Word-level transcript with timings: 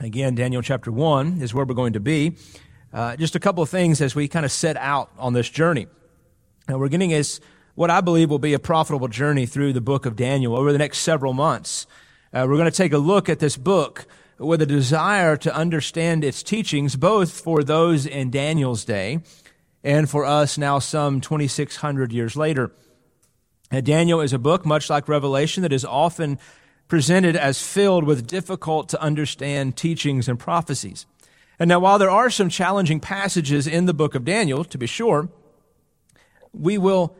Again, 0.00 0.34
Daniel 0.34 0.62
chapter 0.62 0.90
1 0.90 1.42
is 1.42 1.52
where 1.52 1.66
we're 1.66 1.74
going 1.74 1.92
to 1.92 2.00
be. 2.00 2.36
Uh, 2.90 3.16
just 3.16 3.36
a 3.36 3.38
couple 3.38 3.62
of 3.62 3.68
things 3.68 4.00
as 4.00 4.14
we 4.14 4.28
kind 4.28 4.46
of 4.46 4.50
set 4.50 4.78
out 4.78 5.10
on 5.18 5.34
this 5.34 5.48
journey. 5.48 5.88
Now, 6.66 6.78
we're 6.78 6.88
getting 6.88 7.12
us 7.12 7.38
what 7.74 7.90
I 7.90 8.00
believe 8.00 8.30
will 8.30 8.38
be 8.38 8.54
a 8.54 8.58
profitable 8.58 9.08
journey 9.08 9.44
through 9.44 9.74
the 9.74 9.82
book 9.82 10.06
of 10.06 10.16
Daniel 10.16 10.56
over 10.56 10.72
the 10.72 10.78
next 10.78 11.00
several 11.00 11.34
months. 11.34 11.86
Uh, 12.32 12.46
we're 12.48 12.56
going 12.56 12.70
to 12.70 12.76
take 12.76 12.94
a 12.94 12.98
look 12.98 13.28
at 13.28 13.40
this 13.40 13.58
book 13.58 14.06
with 14.38 14.62
a 14.62 14.66
desire 14.66 15.36
to 15.36 15.54
understand 15.54 16.24
its 16.24 16.42
teachings, 16.42 16.96
both 16.96 17.38
for 17.38 17.62
those 17.62 18.06
in 18.06 18.30
Daniel's 18.30 18.86
day 18.86 19.20
and 19.84 20.08
for 20.08 20.24
us 20.24 20.56
now 20.56 20.78
some 20.78 21.20
2,600 21.20 22.10
years 22.10 22.36
later. 22.36 22.72
Uh, 23.70 23.82
Daniel 23.82 24.22
is 24.22 24.32
a 24.32 24.38
book, 24.38 24.64
much 24.64 24.88
like 24.88 25.08
Revelation, 25.08 25.62
that 25.62 25.74
is 25.74 25.84
often 25.84 26.38
presented 26.90 27.36
as 27.36 27.62
filled 27.62 28.04
with 28.04 28.26
difficult 28.26 28.88
to 28.90 29.00
understand 29.00 29.76
teachings 29.76 30.28
and 30.28 30.38
prophecies. 30.38 31.06
And 31.58 31.68
now, 31.68 31.78
while 31.78 31.98
there 31.98 32.10
are 32.10 32.30
some 32.30 32.48
challenging 32.48 32.98
passages 33.00 33.66
in 33.66 33.86
the 33.86 33.94
book 33.94 34.14
of 34.14 34.24
Daniel, 34.24 34.64
to 34.64 34.76
be 34.76 34.86
sure, 34.86 35.28
we 36.52 36.76
will 36.78 37.16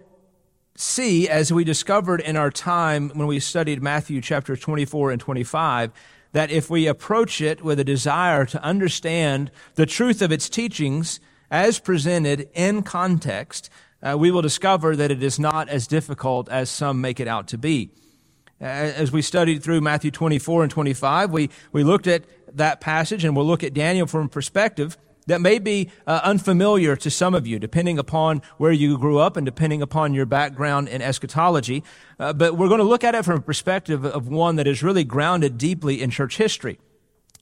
see, 0.75 1.28
as 1.28 1.52
we 1.52 1.62
discovered 1.62 2.20
in 2.20 2.37
our 2.37 2.51
time 2.51 3.11
when 3.11 3.28
we 3.28 3.38
studied 3.38 3.80
Matthew 3.83 4.20
chapter 4.20 4.56
24 4.56 5.12
and 5.12 5.20
25, 5.20 5.92
that 6.33 6.50
if 6.50 6.69
we 6.69 6.87
approach 6.87 7.41
it 7.41 7.62
with 7.62 7.78
a 7.78 7.84
desire 7.84 8.45
to 8.47 8.62
understand 8.64 9.52
the 9.77 9.87
truth 9.87 10.20
of 10.20 10.33
its 10.33 10.48
teachings 10.48 11.20
as 11.48 11.78
presented 11.78 12.48
in 12.55 12.83
context, 12.83 13.70
uh, 14.02 14.16
we 14.19 14.33
will 14.33 14.42
discover 14.42 14.97
that 14.97 15.12
it 15.12 15.23
is 15.23 15.39
not 15.39 15.69
as 15.69 15.87
difficult 15.87 16.48
as 16.48 16.70
some 16.70 17.00
make 17.00 17.20
it 17.20 17.28
out 17.28 17.47
to 17.48 17.59
be. 17.59 17.91
As 18.60 19.10
we 19.10 19.23
studied 19.23 19.62
through 19.62 19.80
Matthew 19.80 20.10
24 20.10 20.64
and 20.64 20.70
25, 20.70 21.30
we, 21.30 21.48
we 21.73 21.82
looked 21.82 22.06
at 22.06 22.24
that 22.52 22.80
passage 22.80 23.24
and 23.24 23.34
we'll 23.34 23.46
look 23.46 23.64
at 23.64 23.73
Daniel 23.73 24.06
from 24.06 24.27
a 24.27 24.28
perspective 24.28 24.98
that 25.27 25.41
may 25.41 25.59
be 25.59 25.91
uh, 26.06 26.20
unfamiliar 26.24 26.94
to 26.97 27.11
some 27.11 27.34
of 27.34 27.47
you, 27.47 27.58
depending 27.58 27.98
upon 27.98 28.42
where 28.58 28.72
you 28.72 28.98
grew 28.98 29.19
up 29.19 29.36
and 29.39 29.47
depending 29.47 29.80
upon 29.80 30.12
your 30.12 30.27
background 30.27 30.89
in 30.89 31.00
eschatology. 31.00 31.83
Uh, 32.19 32.34
but 32.34 32.56
we're 32.58 32.69
going 32.69 32.80
to 32.80 32.84
look 32.84 33.05
at 33.05 33.14
it 33.14 33.25
from 33.25 33.39
a 33.39 33.42
perspective 33.42 34.05
of 34.05 34.28
one 34.28 34.56
that 34.56 34.67
is 34.67 34.83
really 34.83 35.05
grounded 35.05 35.56
deeply 35.56 36.02
in 36.02 36.11
church 36.11 36.36
history 36.36 36.78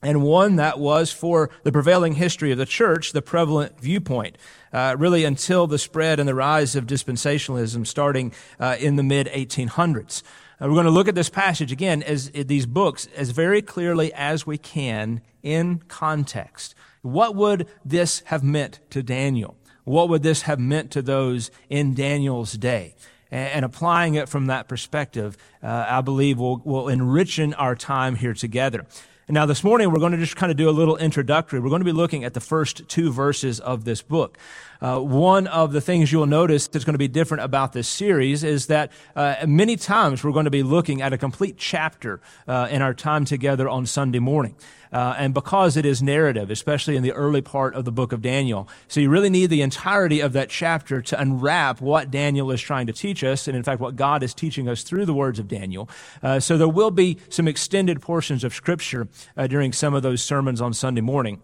and 0.01 0.23
one 0.23 0.55
that 0.55 0.79
was 0.79 1.11
for 1.11 1.49
the 1.63 1.71
prevailing 1.71 2.13
history 2.13 2.53
of 2.53 2.57
the 2.57 2.65
church 2.65 3.11
the 3.11 3.21
prevalent 3.21 3.77
viewpoint, 3.79 4.37
uh, 4.71 4.95
really 4.97 5.25
until 5.25 5.67
the 5.67 5.77
spread 5.77 6.19
and 6.19 6.29
the 6.29 6.35
rise 6.35 6.75
of 6.75 6.85
dispensationalism 6.85 7.85
starting 7.85 8.31
uh, 8.59 8.77
in 8.79 8.95
the 8.95 9.03
mid 9.03 9.27
1800s. 9.27 10.23
Uh, 10.61 10.67
we're 10.67 10.73
going 10.73 10.85
to 10.85 10.91
look 10.91 11.07
at 11.07 11.15
this 11.15 11.29
passage 11.29 11.71
again 11.71 12.03
as 12.03 12.31
these 12.31 12.65
books 12.65 13.07
as 13.15 13.31
very 13.31 13.61
clearly 13.61 14.13
as 14.13 14.45
we 14.45 14.57
can 14.57 15.21
in 15.41 15.79
context. 15.87 16.75
What 17.01 17.35
would 17.35 17.67
this 17.85 18.21
have 18.25 18.43
meant 18.43 18.79
to 18.89 19.01
Daniel? 19.01 19.55
What 19.85 20.09
would 20.09 20.21
this 20.21 20.43
have 20.43 20.59
meant 20.59 20.91
to 20.91 21.01
those 21.01 21.49
in 21.69 21.93
Daniel's 21.93 22.53
day? 22.53 22.95
and, 23.31 23.63
applying 23.63 24.15
it 24.15 24.27
from 24.27 24.47
that 24.47 24.67
perspective, 24.67 25.37
uh, 25.61 25.85
I 25.87 26.01
believe 26.01 26.39
will, 26.39 26.57
will 26.65 26.85
enrichen 26.85 27.53
our 27.57 27.75
time 27.75 28.15
here 28.15 28.33
together. 28.33 28.85
Now 29.27 29.45
this 29.45 29.63
morning 29.63 29.91
we're 29.91 29.99
going 29.99 30.13
to 30.13 30.17
just 30.17 30.35
kind 30.35 30.51
of 30.51 30.57
do 30.57 30.67
a 30.67 30.71
little 30.71 30.97
introductory. 30.97 31.59
We're 31.59 31.69
going 31.69 31.81
to 31.81 31.85
be 31.85 31.91
looking 31.91 32.23
at 32.23 32.33
the 32.33 32.39
first 32.39 32.89
two 32.89 33.11
verses 33.11 33.59
of 33.59 33.85
this 33.85 34.01
book. 34.01 34.39
Uh, 34.81 34.99
one 34.99 35.47
of 35.47 35.73
the 35.73 35.81
things 35.81 36.11
you'll 36.11 36.25
notice 36.25 36.67
that's 36.67 36.85
going 36.85 36.93
to 36.93 36.99
be 36.99 37.07
different 37.07 37.43
about 37.43 37.73
this 37.73 37.87
series 37.87 38.43
is 38.43 38.67
that 38.67 38.91
uh, 39.15 39.35
many 39.45 39.75
times 39.75 40.23
we're 40.23 40.31
going 40.31 40.45
to 40.45 40.51
be 40.51 40.63
looking 40.63 41.01
at 41.01 41.11
a 41.11 41.17
complete 41.17 41.57
chapter 41.57 42.21
uh, 42.47 42.67
in 42.71 42.81
our 42.81 42.93
time 42.93 43.25
together 43.25 43.67
on 43.67 43.85
Sunday 43.85 44.19
morning. 44.19 44.55
Uh, 44.91 45.13
and 45.19 45.33
because 45.35 45.77
it 45.77 45.85
is 45.85 46.01
narrative, 46.01 46.49
especially 46.49 46.95
in 46.95 47.03
the 47.03 47.11
early 47.11 47.41
part 47.41 47.75
of 47.75 47.85
the 47.85 47.91
book 47.91 48.11
of 48.11 48.23
Daniel. 48.23 48.67
So 48.87 48.99
you 48.99 49.09
really 49.09 49.29
need 49.29 49.51
the 49.51 49.61
entirety 49.61 50.19
of 50.19 50.33
that 50.33 50.49
chapter 50.49 51.01
to 51.01 51.21
unwrap 51.21 51.79
what 51.79 52.09
Daniel 52.09 52.49
is 52.49 52.59
trying 52.59 52.87
to 52.87 52.93
teach 52.93 53.23
us, 53.23 53.47
and 53.47 53.55
in 53.55 53.61
fact, 53.61 53.81
what 53.81 53.95
God 53.95 54.23
is 54.23 54.33
teaching 54.33 54.67
us 54.67 54.81
through 54.81 55.05
the 55.05 55.13
words 55.13 55.37
of 55.37 55.47
Daniel. 55.47 55.87
Uh, 56.23 56.39
so 56.39 56.57
there 56.57 56.67
will 56.67 56.89
be 56.89 57.17
some 57.29 57.47
extended 57.47 58.01
portions 58.01 58.43
of 58.43 58.53
Scripture 58.53 59.07
uh, 59.37 59.45
during 59.45 59.73
some 59.73 59.93
of 59.93 60.01
those 60.01 60.23
sermons 60.23 60.59
on 60.59 60.73
Sunday 60.73 61.01
morning. 61.01 61.39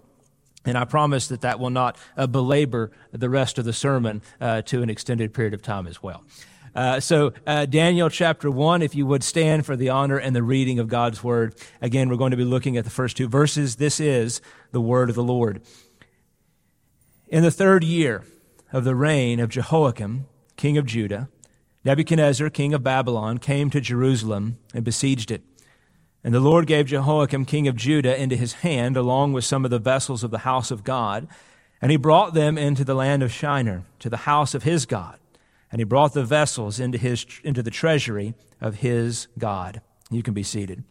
And 0.65 0.77
I 0.77 0.85
promise 0.85 1.27
that 1.27 1.41
that 1.41 1.59
will 1.59 1.69
not 1.69 1.97
uh, 2.17 2.27
belabor 2.27 2.91
the 3.11 3.29
rest 3.29 3.57
of 3.57 3.65
the 3.65 3.73
sermon 3.73 4.21
uh, 4.41 4.61
to 4.63 4.81
an 4.81 4.89
extended 4.89 5.33
period 5.33 5.53
of 5.53 5.61
time 5.61 5.87
as 5.87 6.01
well. 6.01 6.23
Uh, 6.75 6.99
so, 6.99 7.31
uh, 7.47 7.65
Daniel 7.65 8.09
chapter 8.09 8.51
1, 8.51 8.81
if 8.81 8.95
you 8.95 9.05
would 9.05 9.23
stand 9.23 9.65
for 9.65 9.77
the 9.77 9.87
honor 9.87 10.17
and 10.17 10.35
the 10.35 10.43
reading 10.43 10.77
of 10.77 10.89
God's 10.89 11.23
word. 11.23 11.55
Again, 11.81 12.09
we're 12.09 12.17
going 12.17 12.31
to 12.31 12.37
be 12.37 12.43
looking 12.43 12.75
at 12.75 12.83
the 12.83 12.89
first 12.89 13.15
two 13.15 13.29
verses. 13.29 13.77
This 13.77 14.01
is 14.01 14.41
the 14.71 14.81
word 14.81 15.09
of 15.09 15.15
the 15.15 15.23
Lord. 15.23 15.61
In 17.29 17.43
the 17.43 17.51
third 17.51 17.85
year 17.85 18.23
of 18.73 18.83
the 18.83 18.93
reign 18.93 19.39
of 19.39 19.49
Jehoiakim, 19.49 20.25
king 20.57 20.77
of 20.77 20.85
Judah, 20.85 21.29
Nebuchadnezzar, 21.85 22.49
king 22.49 22.73
of 22.73 22.83
Babylon, 22.83 23.37
came 23.37 23.69
to 23.69 23.79
Jerusalem 23.79 24.57
and 24.73 24.83
besieged 24.83 25.31
it. 25.31 25.43
And 26.25 26.33
the 26.33 26.41
Lord 26.41 26.67
gave 26.67 26.87
Jehoiakim, 26.87 27.45
king 27.45 27.69
of 27.69 27.77
Judah, 27.77 28.21
into 28.21 28.35
his 28.35 28.53
hand, 28.53 28.97
along 28.97 29.31
with 29.31 29.45
some 29.45 29.63
of 29.63 29.71
the 29.71 29.79
vessels 29.79 30.25
of 30.25 30.31
the 30.31 30.39
house 30.39 30.71
of 30.71 30.83
God. 30.83 31.29
And 31.81 31.89
he 31.89 31.97
brought 31.97 32.33
them 32.33 32.57
into 32.57 32.83
the 32.83 32.95
land 32.95 33.23
of 33.23 33.31
Shinar, 33.31 33.83
to 33.99 34.09
the 34.09 34.17
house 34.17 34.53
of 34.53 34.63
his 34.63 34.85
God 34.85 35.19
and 35.75 35.81
he 35.81 35.83
brought 35.83 36.13
the 36.13 36.23
vessels 36.23 36.79
into, 36.79 36.97
his, 36.97 37.25
into 37.43 37.61
the 37.61 37.69
treasury 37.69 38.33
of 38.61 38.75
his 38.75 39.27
God. 39.37 39.81
You 40.09 40.23
can 40.23 40.33
be 40.33 40.41
seated. 40.41 40.85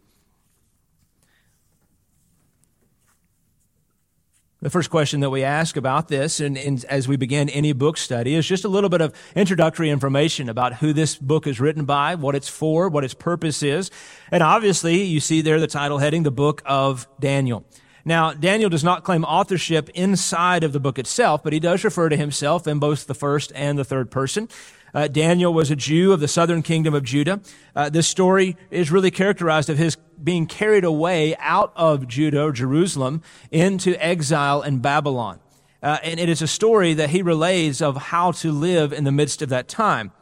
The 4.65 4.71
first 4.71 4.89
question 4.89 5.19
that 5.19 5.29
we 5.29 5.43
ask 5.43 5.77
about 5.77 6.07
this, 6.07 6.39
and, 6.39 6.57
and, 6.57 6.83
as 6.85 7.07
we 7.07 7.17
begin 7.17 7.49
any 7.49 7.71
book 7.71 7.97
study, 7.97 8.33
is 8.33 8.47
just 8.47 8.65
a 8.65 8.67
little 8.67 8.89
bit 8.89 8.99
of 8.99 9.13
introductory 9.35 9.91
information 9.91 10.49
about 10.49 10.73
who 10.73 10.91
this 10.91 11.15
book 11.17 11.45
is 11.45 11.59
written 11.59 11.85
by, 11.85 12.15
what 12.15 12.33
it's 12.33 12.49
for, 12.49 12.89
what 12.89 13.03
its 13.03 13.13
purpose 13.13 13.61
is. 13.61 13.91
And 14.31 14.41
obviously, 14.41 15.03
you 15.03 15.19
see 15.19 15.41
there 15.41 15.59
the 15.59 15.67
title 15.67 15.99
heading, 15.99 16.23
The 16.23 16.31
Book 16.31 16.63
of 16.65 17.07
Daniel. 17.19 17.63
Now, 18.05 18.33
Daniel 18.33 18.71
does 18.71 18.83
not 18.83 19.03
claim 19.03 19.23
authorship 19.23 19.89
inside 19.89 20.63
of 20.63 20.73
the 20.73 20.79
book 20.79 20.97
itself, 20.97 21.43
but 21.43 21.53
he 21.53 21.59
does 21.59 21.83
refer 21.83 22.09
to 22.09 22.17
himself 22.17 22.65
in 22.65 22.79
both 22.79 23.05
the 23.05 23.13
first 23.13 23.51
and 23.53 23.77
the 23.77 23.85
third 23.85 24.09
person. 24.09 24.49
Uh, 24.95 25.09
Daniel 25.09 25.53
was 25.53 25.69
a 25.69 25.75
Jew 25.75 26.13
of 26.13 26.21
the 26.21 26.27
southern 26.27 26.61
kingdom 26.63 26.93
of 26.93 27.03
Judah. 27.03 27.41
Uh, 27.75 27.89
this 27.89 28.07
story 28.07 28.55
is 28.71 28.91
really 28.91 29.11
characterized 29.11 29.69
of 29.69 29.77
his 29.77 29.97
being 30.23 30.47
carried 30.47 30.85
away 30.85 31.35
out 31.35 31.73
of 31.75 32.07
Judah 32.07 32.45
or 32.45 32.53
Jerusalem 32.53 33.21
into 33.51 34.01
exile 34.03 34.61
in 34.61 34.79
Babylon. 34.79 35.41
Uh, 35.83 35.97
and 36.01 36.17
it 36.17 36.29
is 36.29 36.41
a 36.41 36.47
story 36.47 36.93
that 36.93 37.09
he 37.09 37.21
relays 37.21 37.81
of 37.81 37.97
how 37.97 38.31
to 38.31 38.53
live 38.53 38.93
in 38.93 39.03
the 39.03 39.11
midst 39.11 39.41
of 39.41 39.49
that 39.49 39.67
time. 39.67 40.13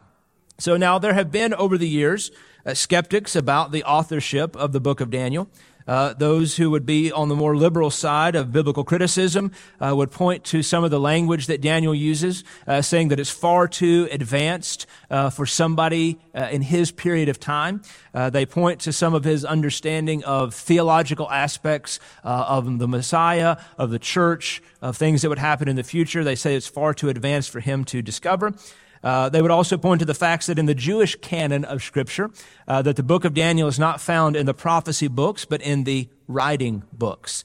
So 0.57 0.75
now 0.75 0.97
there 0.97 1.13
have 1.13 1.31
been 1.31 1.53
over 1.53 1.77
the 1.77 1.87
years 1.87 2.31
uh, 2.65 2.73
skeptics 2.73 3.35
about 3.35 3.71
the 3.71 3.83
authorship 3.83 4.55
of 4.55 4.71
the 4.71 4.79
book 4.79 5.01
of 5.01 5.11
Daniel. 5.11 5.49
Uh, 5.87 6.13
those 6.13 6.57
who 6.57 6.69
would 6.69 6.85
be 6.85 7.11
on 7.11 7.29
the 7.29 7.35
more 7.35 7.55
liberal 7.55 7.89
side 7.89 8.35
of 8.35 8.51
biblical 8.51 8.83
criticism 8.83 9.51
uh, 9.79 9.93
would 9.95 10.11
point 10.11 10.43
to 10.43 10.63
some 10.63 10.83
of 10.83 10.91
the 10.91 10.99
language 10.99 11.47
that 11.47 11.61
Daniel 11.61 11.93
uses, 11.93 12.43
uh, 12.67 12.81
saying 12.81 13.09
that 13.09 13.19
it's 13.19 13.29
far 13.29 13.67
too 13.67 14.07
advanced 14.11 14.85
uh, 15.09 15.29
for 15.29 15.45
somebody 15.45 16.19
uh, 16.33 16.47
in 16.51 16.61
his 16.61 16.91
period 16.91 17.29
of 17.29 17.39
time. 17.39 17.81
Uh, 18.13 18.29
they 18.29 18.45
point 18.45 18.79
to 18.79 18.93
some 18.93 19.13
of 19.13 19.23
his 19.23 19.43
understanding 19.43 20.23
of 20.23 20.53
theological 20.53 21.29
aspects 21.31 21.99
of 22.23 22.79
the 22.79 22.87
Messiah, 22.87 23.57
of 23.77 23.89
the 23.89 23.99
church, 23.99 24.61
of 24.81 24.97
things 24.97 25.21
that 25.21 25.29
would 25.29 25.39
happen 25.39 25.67
in 25.67 25.75
the 25.75 25.83
future. 25.83 26.23
They 26.23 26.35
say 26.35 26.55
it's 26.55 26.67
far 26.67 26.93
too 26.93 27.09
advanced 27.09 27.49
for 27.49 27.59
him 27.59 27.83
to 27.85 28.01
discover. 28.01 28.53
Uh, 29.03 29.29
they 29.29 29.41
would 29.41 29.51
also 29.51 29.77
point 29.77 29.99
to 29.99 30.05
the 30.05 30.13
facts 30.13 30.45
that 30.45 30.57
in 30.57 30.65
the 30.65 30.75
Jewish 30.75 31.15
canon 31.15 31.65
of 31.65 31.83
Scripture, 31.83 32.31
uh, 32.67 32.81
that 32.81 32.95
the 32.95 33.03
book 33.03 33.25
of 33.25 33.33
Daniel 33.33 33.67
is 33.67 33.77
not 33.77 33.99
found 33.99 34.35
in 34.35 34.45
the 34.45 34.53
prophecy 34.53 35.07
books, 35.07 35.45
but 35.45 35.61
in 35.61 35.83
the 35.83 36.07
writing 36.27 36.83
books. 36.93 37.43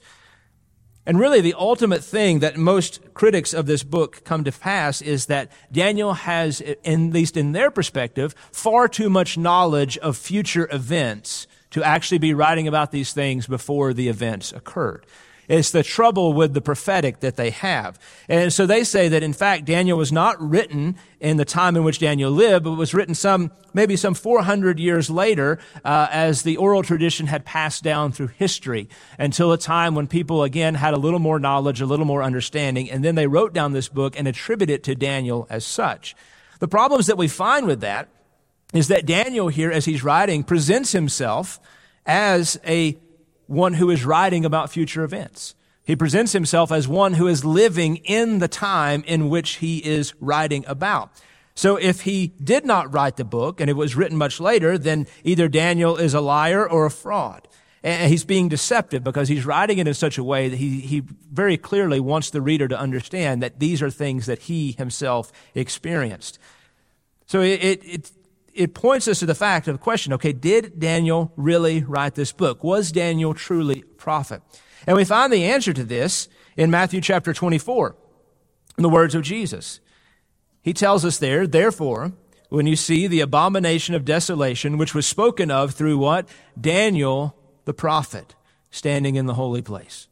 And 1.05 1.19
really, 1.19 1.41
the 1.41 1.55
ultimate 1.57 2.03
thing 2.03 2.39
that 2.39 2.55
most 2.55 2.99
critics 3.13 3.53
of 3.53 3.65
this 3.65 3.83
book 3.83 4.23
come 4.25 4.43
to 4.43 4.51
pass 4.51 5.01
is 5.01 5.25
that 5.25 5.51
Daniel 5.71 6.13
has, 6.13 6.61
at 6.61 6.85
least 6.85 7.35
in 7.35 7.51
their 7.51 7.71
perspective, 7.71 8.35
far 8.51 8.87
too 8.87 9.09
much 9.09 9.37
knowledge 9.37 9.97
of 9.97 10.17
future 10.17 10.69
events 10.71 11.47
to 11.71 11.83
actually 11.83 12.19
be 12.19 12.33
writing 12.33 12.67
about 12.67 12.91
these 12.91 13.11
things 13.11 13.47
before 13.47 13.93
the 13.93 14.07
events 14.07 14.53
occurred. 14.53 15.05
It's 15.49 15.71
the 15.71 15.81
trouble 15.81 16.33
with 16.33 16.53
the 16.53 16.61
prophetic 16.61 17.21
that 17.21 17.35
they 17.35 17.49
have. 17.49 17.99
And 18.29 18.53
so 18.53 18.67
they 18.67 18.83
say 18.83 19.07
that 19.09 19.23
in 19.23 19.33
fact 19.33 19.65
Daniel 19.65 19.97
was 19.97 20.11
not 20.11 20.39
written 20.39 20.95
in 21.19 21.37
the 21.37 21.43
time 21.43 21.75
in 21.75 21.83
which 21.83 21.97
Daniel 21.97 22.29
lived, 22.29 22.65
but 22.65 22.73
was 22.73 22.93
written 22.93 23.15
some, 23.15 23.51
maybe 23.73 23.95
some 23.95 24.13
400 24.13 24.79
years 24.79 25.09
later, 25.09 25.57
uh, 25.83 26.07
as 26.11 26.43
the 26.43 26.57
oral 26.57 26.83
tradition 26.83 27.25
had 27.25 27.45
passed 27.45 27.83
down 27.83 28.11
through 28.11 28.27
history 28.27 28.87
until 29.17 29.51
a 29.51 29.57
time 29.57 29.95
when 29.95 30.05
people 30.05 30.43
again 30.43 30.75
had 30.75 30.93
a 30.93 30.99
little 30.99 31.19
more 31.19 31.39
knowledge, 31.39 31.81
a 31.81 31.87
little 31.87 32.05
more 32.05 32.21
understanding, 32.21 32.89
and 32.91 33.03
then 33.03 33.15
they 33.15 33.25
wrote 33.25 33.51
down 33.51 33.73
this 33.73 33.89
book 33.89 34.17
and 34.19 34.27
attribute 34.27 34.69
it 34.69 34.83
to 34.83 34.93
Daniel 34.93 35.47
as 35.49 35.65
such. 35.65 36.15
The 36.59 36.67
problems 36.67 37.07
that 37.07 37.17
we 37.17 37.27
find 37.27 37.65
with 37.65 37.81
that 37.81 38.07
is 38.71 38.87
that 38.89 39.07
Daniel 39.07 39.47
here, 39.47 39.71
as 39.71 39.85
he's 39.85 40.03
writing, 40.03 40.43
presents 40.43 40.91
himself 40.91 41.59
as 42.05 42.59
a 42.67 42.99
one 43.49 43.73
who 43.73 43.89
is 43.89 44.05
writing 44.05 44.45
about 44.45 44.69
future 44.69 45.03
events. 45.03 45.55
He 45.83 45.95
presents 45.95 46.33
himself 46.33 46.71
as 46.71 46.87
one 46.87 47.15
who 47.15 47.27
is 47.27 47.43
living 47.43 47.97
in 47.97 48.37
the 48.37 48.47
time 48.47 49.03
in 49.07 49.27
which 49.27 49.55
he 49.55 49.79
is 49.79 50.13
writing 50.19 50.63
about. 50.67 51.11
So 51.55 51.75
if 51.75 52.01
he 52.01 52.27
did 52.41 52.63
not 52.63 52.93
write 52.93 53.17
the 53.17 53.25
book 53.25 53.59
and 53.59 53.69
it 53.69 53.73
was 53.73 53.95
written 53.95 54.17
much 54.17 54.39
later, 54.39 54.77
then 54.77 55.07
either 55.23 55.47
Daniel 55.47 55.97
is 55.97 56.13
a 56.13 56.21
liar 56.21 56.69
or 56.69 56.85
a 56.85 56.91
fraud. 56.91 57.47
And 57.81 58.11
he's 58.11 58.23
being 58.23 58.49
deceptive 58.49 59.03
because 59.03 59.29
he's 59.29 59.45
writing 59.45 59.79
it 59.79 59.87
in 59.87 59.93
such 59.93 60.17
a 60.17 60.23
way 60.23 60.47
that 60.47 60.57
he, 60.57 60.81
he 60.81 61.01
very 61.31 61.57
clearly 61.57 61.99
wants 61.99 62.29
the 62.29 62.41
reader 62.41 62.67
to 62.67 62.79
understand 62.79 63.41
that 63.41 63.59
these 63.59 63.81
are 63.81 63.89
things 63.89 64.27
that 64.27 64.43
he 64.43 64.73
himself 64.73 65.31
experienced. 65.55 66.37
So 67.25 67.41
it, 67.41 67.63
it, 67.63 67.83
it, 67.83 68.11
it 68.53 68.73
points 68.73 69.07
us 69.07 69.19
to 69.19 69.25
the 69.25 69.35
fact 69.35 69.67
of 69.67 69.75
the 69.75 69.83
question, 69.83 70.13
okay, 70.13 70.33
did 70.33 70.79
Daniel 70.79 71.31
really 71.35 71.83
write 71.83 72.15
this 72.15 72.31
book? 72.31 72.63
Was 72.63 72.91
Daniel 72.91 73.33
truly 73.33 73.81
a 73.81 73.95
prophet? 73.95 74.41
And 74.85 74.97
we 74.97 75.05
find 75.05 75.31
the 75.31 75.45
answer 75.45 75.73
to 75.73 75.83
this 75.83 76.27
in 76.57 76.71
Matthew 76.71 77.01
chapter 77.01 77.33
24, 77.33 77.95
in 78.77 78.83
the 78.83 78.89
words 78.89 79.15
of 79.15 79.23
Jesus. 79.23 79.79
He 80.61 80.73
tells 80.73 81.05
us 81.05 81.17
there, 81.17 81.47
therefore, 81.47 82.13
when 82.49 82.67
you 82.67 82.75
see 82.75 83.07
the 83.07 83.21
abomination 83.21 83.95
of 83.95 84.05
desolation, 84.05 84.77
which 84.77 84.93
was 84.93 85.05
spoken 85.05 85.51
of 85.51 85.73
through 85.73 85.97
what? 85.97 86.27
Daniel 86.59 87.35
the 87.65 87.73
prophet 87.73 88.35
standing 88.71 89.15
in 89.15 89.25
the 89.25 89.35
holy 89.35 89.61
place. 89.61 90.08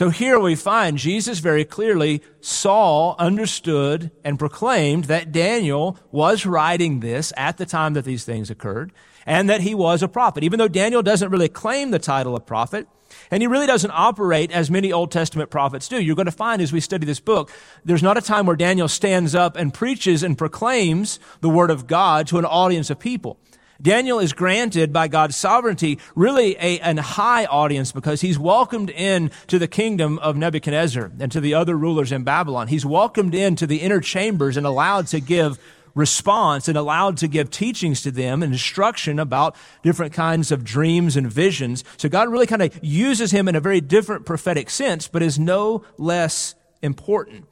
So 0.00 0.08
here 0.08 0.40
we 0.40 0.54
find 0.54 0.96
Jesus 0.96 1.40
very 1.40 1.66
clearly 1.66 2.22
saw, 2.40 3.14
understood, 3.18 4.10
and 4.24 4.38
proclaimed 4.38 5.04
that 5.04 5.30
Daniel 5.30 5.98
was 6.10 6.46
writing 6.46 7.00
this 7.00 7.34
at 7.36 7.58
the 7.58 7.66
time 7.66 7.92
that 7.92 8.06
these 8.06 8.24
things 8.24 8.48
occurred 8.48 8.94
and 9.26 9.50
that 9.50 9.60
he 9.60 9.74
was 9.74 10.02
a 10.02 10.08
prophet. 10.08 10.42
Even 10.42 10.58
though 10.58 10.68
Daniel 10.68 11.02
doesn't 11.02 11.28
really 11.28 11.50
claim 11.50 11.90
the 11.90 11.98
title 11.98 12.34
of 12.34 12.46
prophet, 12.46 12.88
and 13.30 13.42
he 13.42 13.46
really 13.46 13.66
doesn't 13.66 13.90
operate 13.90 14.50
as 14.52 14.70
many 14.70 14.90
Old 14.90 15.12
Testament 15.12 15.50
prophets 15.50 15.86
do. 15.86 16.00
You're 16.00 16.16
going 16.16 16.24
to 16.24 16.32
find 16.32 16.62
as 16.62 16.72
we 16.72 16.80
study 16.80 17.04
this 17.04 17.20
book, 17.20 17.50
there's 17.84 18.02
not 18.02 18.16
a 18.16 18.22
time 18.22 18.46
where 18.46 18.56
Daniel 18.56 18.88
stands 18.88 19.34
up 19.34 19.54
and 19.54 19.74
preaches 19.74 20.22
and 20.22 20.38
proclaims 20.38 21.20
the 21.42 21.50
word 21.50 21.70
of 21.70 21.86
God 21.86 22.26
to 22.28 22.38
an 22.38 22.46
audience 22.46 22.88
of 22.88 22.98
people. 22.98 23.38
Daniel 23.80 24.18
is 24.18 24.32
granted 24.32 24.92
by 24.92 25.08
God's 25.08 25.36
sovereignty 25.36 25.98
really 26.14 26.56
a, 26.56 26.78
an 26.80 26.98
high 26.98 27.46
audience 27.46 27.92
because 27.92 28.20
he's 28.20 28.38
welcomed 28.38 28.90
in 28.90 29.30
to 29.46 29.58
the 29.58 29.68
kingdom 29.68 30.18
of 30.18 30.36
Nebuchadnezzar 30.36 31.10
and 31.18 31.32
to 31.32 31.40
the 31.40 31.54
other 31.54 31.76
rulers 31.76 32.12
in 32.12 32.22
Babylon. 32.22 32.68
He's 32.68 32.84
welcomed 32.84 33.34
into 33.34 33.66
the 33.66 33.78
inner 33.78 34.00
chambers 34.00 34.56
and 34.56 34.66
allowed 34.66 35.06
to 35.08 35.20
give 35.20 35.58
response 35.94 36.68
and 36.68 36.76
allowed 36.76 37.16
to 37.18 37.28
give 37.28 37.50
teachings 37.50 38.02
to 38.02 38.10
them 38.10 38.42
and 38.42 38.52
instruction 38.52 39.18
about 39.18 39.56
different 39.82 40.12
kinds 40.12 40.52
of 40.52 40.64
dreams 40.64 41.16
and 41.16 41.30
visions. 41.32 41.84
So 41.96 42.08
God 42.08 42.28
really 42.28 42.46
kind 42.46 42.62
of 42.62 42.78
uses 42.82 43.30
him 43.30 43.48
in 43.48 43.56
a 43.56 43.60
very 43.60 43.80
different 43.80 44.26
prophetic 44.26 44.70
sense, 44.70 45.08
but 45.08 45.22
is 45.22 45.38
no 45.38 45.84
less 45.98 46.54
important 46.82 47.46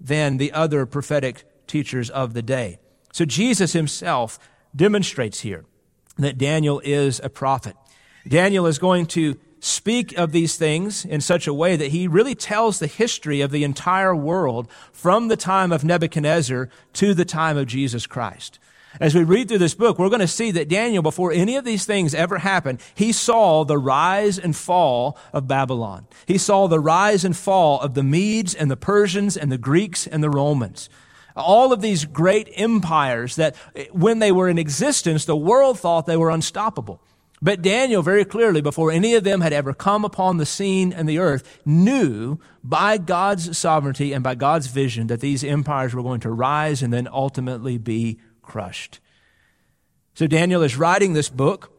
than 0.00 0.36
the 0.36 0.52
other 0.52 0.86
prophetic 0.86 1.44
teachers 1.66 2.10
of 2.10 2.34
the 2.34 2.42
day. 2.42 2.78
So 3.12 3.24
Jesus 3.24 3.72
himself 3.72 4.38
demonstrates 4.76 5.40
here 5.40 5.64
that 6.18 6.38
Daniel 6.38 6.80
is 6.84 7.20
a 7.24 7.30
prophet. 7.30 7.76
Daniel 8.28 8.66
is 8.66 8.78
going 8.78 9.06
to 9.06 9.38
speak 9.60 10.16
of 10.18 10.32
these 10.32 10.56
things 10.56 11.04
in 11.04 11.20
such 11.20 11.46
a 11.46 11.54
way 11.54 11.76
that 11.76 11.90
he 11.90 12.06
really 12.06 12.34
tells 12.34 12.78
the 12.78 12.86
history 12.86 13.40
of 13.40 13.50
the 13.50 13.64
entire 13.64 14.14
world 14.14 14.68
from 14.92 15.28
the 15.28 15.36
time 15.36 15.72
of 15.72 15.84
Nebuchadnezzar 15.84 16.68
to 16.94 17.14
the 17.14 17.24
time 17.24 17.56
of 17.56 17.66
Jesus 17.66 18.06
Christ. 18.06 18.58
As 19.00 19.14
we 19.14 19.24
read 19.24 19.48
through 19.48 19.58
this 19.58 19.74
book, 19.74 19.98
we're 19.98 20.08
going 20.08 20.20
to 20.20 20.28
see 20.28 20.50
that 20.52 20.68
Daniel, 20.68 21.02
before 21.02 21.30
any 21.30 21.56
of 21.56 21.64
these 21.64 21.84
things 21.84 22.14
ever 22.14 22.38
happened, 22.38 22.80
he 22.94 23.12
saw 23.12 23.64
the 23.64 23.76
rise 23.76 24.38
and 24.38 24.56
fall 24.56 25.18
of 25.34 25.46
Babylon. 25.46 26.06
He 26.26 26.38
saw 26.38 26.66
the 26.66 26.80
rise 26.80 27.24
and 27.24 27.36
fall 27.36 27.80
of 27.80 27.94
the 27.94 28.02
Medes 28.02 28.54
and 28.54 28.70
the 28.70 28.76
Persians 28.76 29.36
and 29.36 29.52
the 29.52 29.58
Greeks 29.58 30.06
and 30.06 30.22
the 30.22 30.30
Romans 30.30 30.88
all 31.36 31.72
of 31.72 31.80
these 31.80 32.04
great 32.04 32.48
empires 32.54 33.36
that 33.36 33.56
when 33.92 34.18
they 34.18 34.32
were 34.32 34.48
in 34.48 34.58
existence, 34.58 35.24
the 35.24 35.36
world 35.36 35.78
thought 35.78 36.06
they 36.06 36.16
were 36.16 36.30
unstoppable. 36.30 37.00
But 37.42 37.60
Daniel 37.60 38.02
very 38.02 38.24
clearly, 38.24 38.62
before 38.62 38.90
any 38.90 39.14
of 39.14 39.24
them 39.24 39.42
had 39.42 39.52
ever 39.52 39.74
come 39.74 40.04
upon 40.04 40.38
the 40.38 40.46
scene 40.46 40.92
and 40.92 41.08
the 41.08 41.18
earth, 41.18 41.60
knew 41.66 42.38
by 42.64 42.96
God's 42.96 43.58
sovereignty 43.58 44.12
and 44.12 44.24
by 44.24 44.34
God's 44.34 44.68
vision 44.68 45.08
that 45.08 45.20
these 45.20 45.44
empires 45.44 45.94
were 45.94 46.02
going 46.02 46.20
to 46.20 46.30
rise 46.30 46.82
and 46.82 46.92
then 46.92 47.06
ultimately 47.12 47.76
be 47.76 48.18
crushed. 48.40 49.00
So 50.14 50.26
Daniel 50.26 50.62
is 50.62 50.78
writing 50.78 51.12
this 51.12 51.28
book 51.28 51.70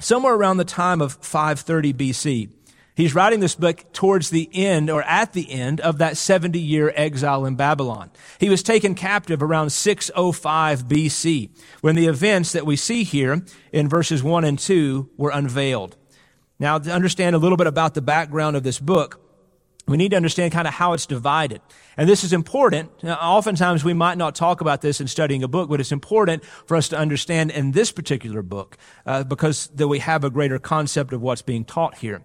somewhere 0.00 0.34
around 0.34 0.56
the 0.56 0.64
time 0.64 1.00
of 1.00 1.12
530 1.20 1.92
BC. 1.94 2.50
He's 2.98 3.14
writing 3.14 3.38
this 3.38 3.54
book 3.54 3.92
towards 3.92 4.30
the 4.30 4.50
end 4.52 4.90
or 4.90 5.04
at 5.04 5.32
the 5.32 5.52
end 5.52 5.80
of 5.80 5.98
that 5.98 6.16
70 6.16 6.58
year 6.58 6.92
exile 6.96 7.46
in 7.46 7.54
Babylon. 7.54 8.10
He 8.40 8.50
was 8.50 8.60
taken 8.60 8.96
captive 8.96 9.40
around 9.40 9.70
605 9.70 10.88
BC 10.88 11.50
when 11.80 11.94
the 11.94 12.06
events 12.08 12.50
that 12.50 12.66
we 12.66 12.74
see 12.74 13.04
here 13.04 13.44
in 13.70 13.88
verses 13.88 14.24
1 14.24 14.42
and 14.42 14.58
2 14.58 15.10
were 15.16 15.30
unveiled. 15.30 15.96
Now, 16.58 16.76
to 16.76 16.90
understand 16.90 17.36
a 17.36 17.38
little 17.38 17.56
bit 17.56 17.68
about 17.68 17.94
the 17.94 18.02
background 18.02 18.56
of 18.56 18.64
this 18.64 18.80
book, 18.80 19.20
we 19.86 19.96
need 19.96 20.10
to 20.10 20.16
understand 20.16 20.50
kind 20.50 20.66
of 20.66 20.74
how 20.74 20.92
it's 20.92 21.06
divided. 21.06 21.60
And 21.96 22.08
this 22.08 22.24
is 22.24 22.32
important. 22.32 22.90
Now, 23.04 23.14
oftentimes 23.14 23.84
we 23.84 23.94
might 23.94 24.18
not 24.18 24.34
talk 24.34 24.60
about 24.60 24.80
this 24.80 25.00
in 25.00 25.06
studying 25.06 25.44
a 25.44 25.48
book, 25.48 25.70
but 25.70 25.78
it's 25.78 25.92
important 25.92 26.44
for 26.44 26.76
us 26.76 26.88
to 26.88 26.98
understand 26.98 27.52
in 27.52 27.70
this 27.70 27.92
particular 27.92 28.42
book 28.42 28.76
uh, 29.06 29.22
because 29.22 29.68
that 29.68 29.86
we 29.86 30.00
have 30.00 30.24
a 30.24 30.30
greater 30.30 30.58
concept 30.58 31.12
of 31.12 31.22
what's 31.22 31.42
being 31.42 31.64
taught 31.64 31.98
here. 31.98 32.24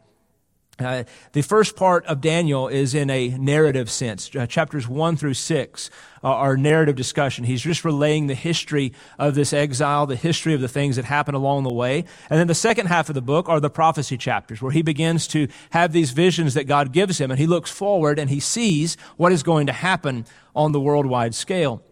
Uh, 0.80 1.04
the 1.34 1.44
first 1.44 1.76
part 1.76 2.04
of 2.08 2.20
Daniel 2.20 2.68
is 2.68 2.96
in 2.96 3.10
a 3.12 3.30
narrative 3.30 3.92
sense. 3.92 4.36
Uh, 4.36 4.48
chapters 4.48 4.88
1 4.88 5.18
through 5.18 5.36
6 5.36 5.90
uh, 6.24 6.28
are 6.28 6.58
narrative 6.58 6.96
discussion. 6.96 7.44
He's 7.44 7.62
just 7.62 7.86
relaying 7.86 8.26
the 8.26 8.34
history 8.34 8.94
of 9.20 9.36
this 9.36 9.54
exile, 9.54 10.08
the 10.08 10.16
history 10.16 10.56
of 10.56 10.62
the 10.62 10.68
things 10.68 10.96
that 10.96 11.06
happened 11.06 11.36
along 11.36 11.64
the 11.64 11.74
way. 11.74 12.06
And 12.28 12.40
then 12.40 12.48
the 12.48 12.56
second 12.56 12.88
half 12.88 13.08
of 13.08 13.14
the 13.14 13.22
book 13.22 13.50
are 13.50 13.60
the 13.60 13.70
prophecy 13.70 14.18
chapters, 14.18 14.64
where 14.64 14.72
he 14.72 14.82
begins 14.82 15.28
to 15.30 15.48
have 15.70 15.94
these 15.94 16.10
visions 16.10 16.56
that 16.56 16.64
God 16.64 16.92
gives 16.92 17.20
him, 17.20 17.30
and 17.30 17.40
he 17.40 17.48
looks 17.48 17.70
forward 17.70 18.18
and 18.18 18.32
he 18.32 18.40
sees 18.40 18.98
what 19.16 19.32
is 19.32 19.44
going 19.44 19.68
to 19.68 19.74
happen 19.74 20.26
on 20.56 20.72
the 20.72 20.80
worldwide 20.80 21.36
scale. 21.36 21.84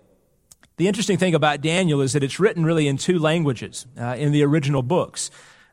The 0.78 0.88
interesting 0.88 1.20
thing 1.20 1.36
about 1.36 1.62
Daniel 1.62 2.02
is 2.02 2.14
that 2.14 2.24
it's 2.24 2.40
written 2.40 2.66
really 2.66 2.88
in 2.88 2.98
two 2.98 3.20
languages 3.20 3.86
uh, 4.00 4.16
in 4.18 4.32
the 4.32 4.44
original 4.44 4.82
books. 4.82 5.30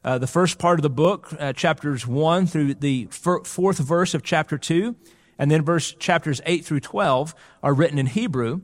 Uh, 0.08 0.16
the 0.16 0.26
first 0.26 0.58
part 0.58 0.78
of 0.78 0.82
the 0.82 0.88
book, 0.88 1.34
uh, 1.38 1.52
chapters 1.52 2.06
1 2.06 2.46
through 2.46 2.72
the 2.72 3.06
fourth 3.10 3.76
verse 3.76 4.14
of 4.14 4.22
chapter 4.22 4.56
2, 4.56 4.96
and 5.38 5.50
then 5.50 5.62
verse 5.62 5.94
chapters 5.98 6.40
8 6.46 6.64
through 6.64 6.80
12 6.80 7.34
are 7.62 7.74
written 7.74 7.98
in 7.98 8.06
Hebrew. 8.06 8.62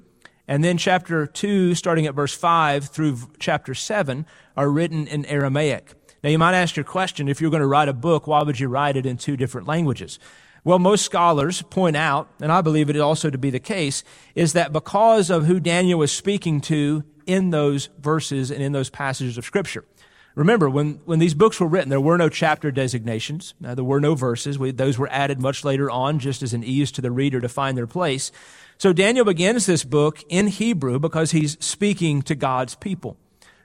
And 0.49 0.65
then 0.65 0.79
chapter 0.79 1.27
2, 1.27 1.75
starting 1.75 2.07
at 2.07 2.15
verse 2.15 2.33
5 2.35 2.87
through 2.87 3.19
chapter 3.39 3.75
7, 3.75 4.25
are 4.57 4.71
written 4.71 5.07
in 5.07 5.27
Aramaic. 5.27 5.93
Now, 6.23 6.31
you 6.31 6.39
might 6.39 6.55
ask 6.55 6.77
your 6.77 6.85
question 6.85 7.29
if 7.29 7.43
you're 7.43 7.51
going 7.51 7.61
to 7.61 7.67
write 7.67 7.91
a 7.91 7.93
book, 7.93 8.27
why 8.27 8.43
would 8.43 8.59
you 8.59 8.69
write 8.69 8.97
it 8.97 9.05
in 9.05 9.19
two 9.19 9.37
different 9.37 9.69
languages? 9.69 10.19
Well, 10.65 10.79
most 10.79 11.05
scholars 11.05 11.61
point 11.61 11.95
out, 11.95 12.31
and 12.41 12.51
I 12.51 12.63
believe 12.63 12.89
it 12.89 12.99
also 12.99 13.29
to 13.29 13.37
be 13.37 13.51
the 13.51 13.61
case, 13.61 14.03
is 14.35 14.55
that 14.55 14.73
because 14.73 15.29
of 15.29 15.45
who 15.45 15.61
Daniel 15.61 15.99
was 15.99 16.11
speaking 16.11 16.63
to 16.63 17.05
in 17.27 17.51
those 17.51 17.91
verses 17.99 18.51
and 18.51 18.63
in 18.63 18.73
those 18.73 18.89
passages 18.89 19.37
of 19.37 19.45
Scripture. 19.45 19.85
Remember, 20.35 20.69
when, 20.69 21.01
when 21.05 21.21
these 21.21 21.35
books 21.35 21.61
were 21.61 21.69
written, 21.69 21.91
there 21.91 22.01
were 22.01 22.19
no 22.19 22.29
chapter 22.29 22.73
designations. 22.73 23.55
Uh, 23.65 23.75
there 23.77 23.85
were 23.85 24.01
no 24.01 24.17
verses. 24.17 24.59
We, 24.59 24.73
those 24.73 24.99
were 24.99 25.09
added 25.11 25.41
much 25.41 25.65
later 25.65 25.91
on, 25.91 26.19
just 26.19 26.43
as 26.43 26.53
an 26.53 26.65
ease 26.65 26.91
to 26.93 27.01
the 27.01 27.13
reader 27.13 27.41
to 27.41 27.49
find 27.49 27.79
their 27.79 27.87
place. 27.87 28.33
So 28.77 28.93
Daniel 28.93 29.25
begins 29.25 29.67
this 29.67 29.85
book 29.85 30.25
in 30.29 30.49
Hebrew 30.49 30.99
because 30.99 31.31
he's 31.31 31.57
speaking 31.65 32.23
to 32.23 32.35
God's 32.35 32.75
people. 32.75 33.17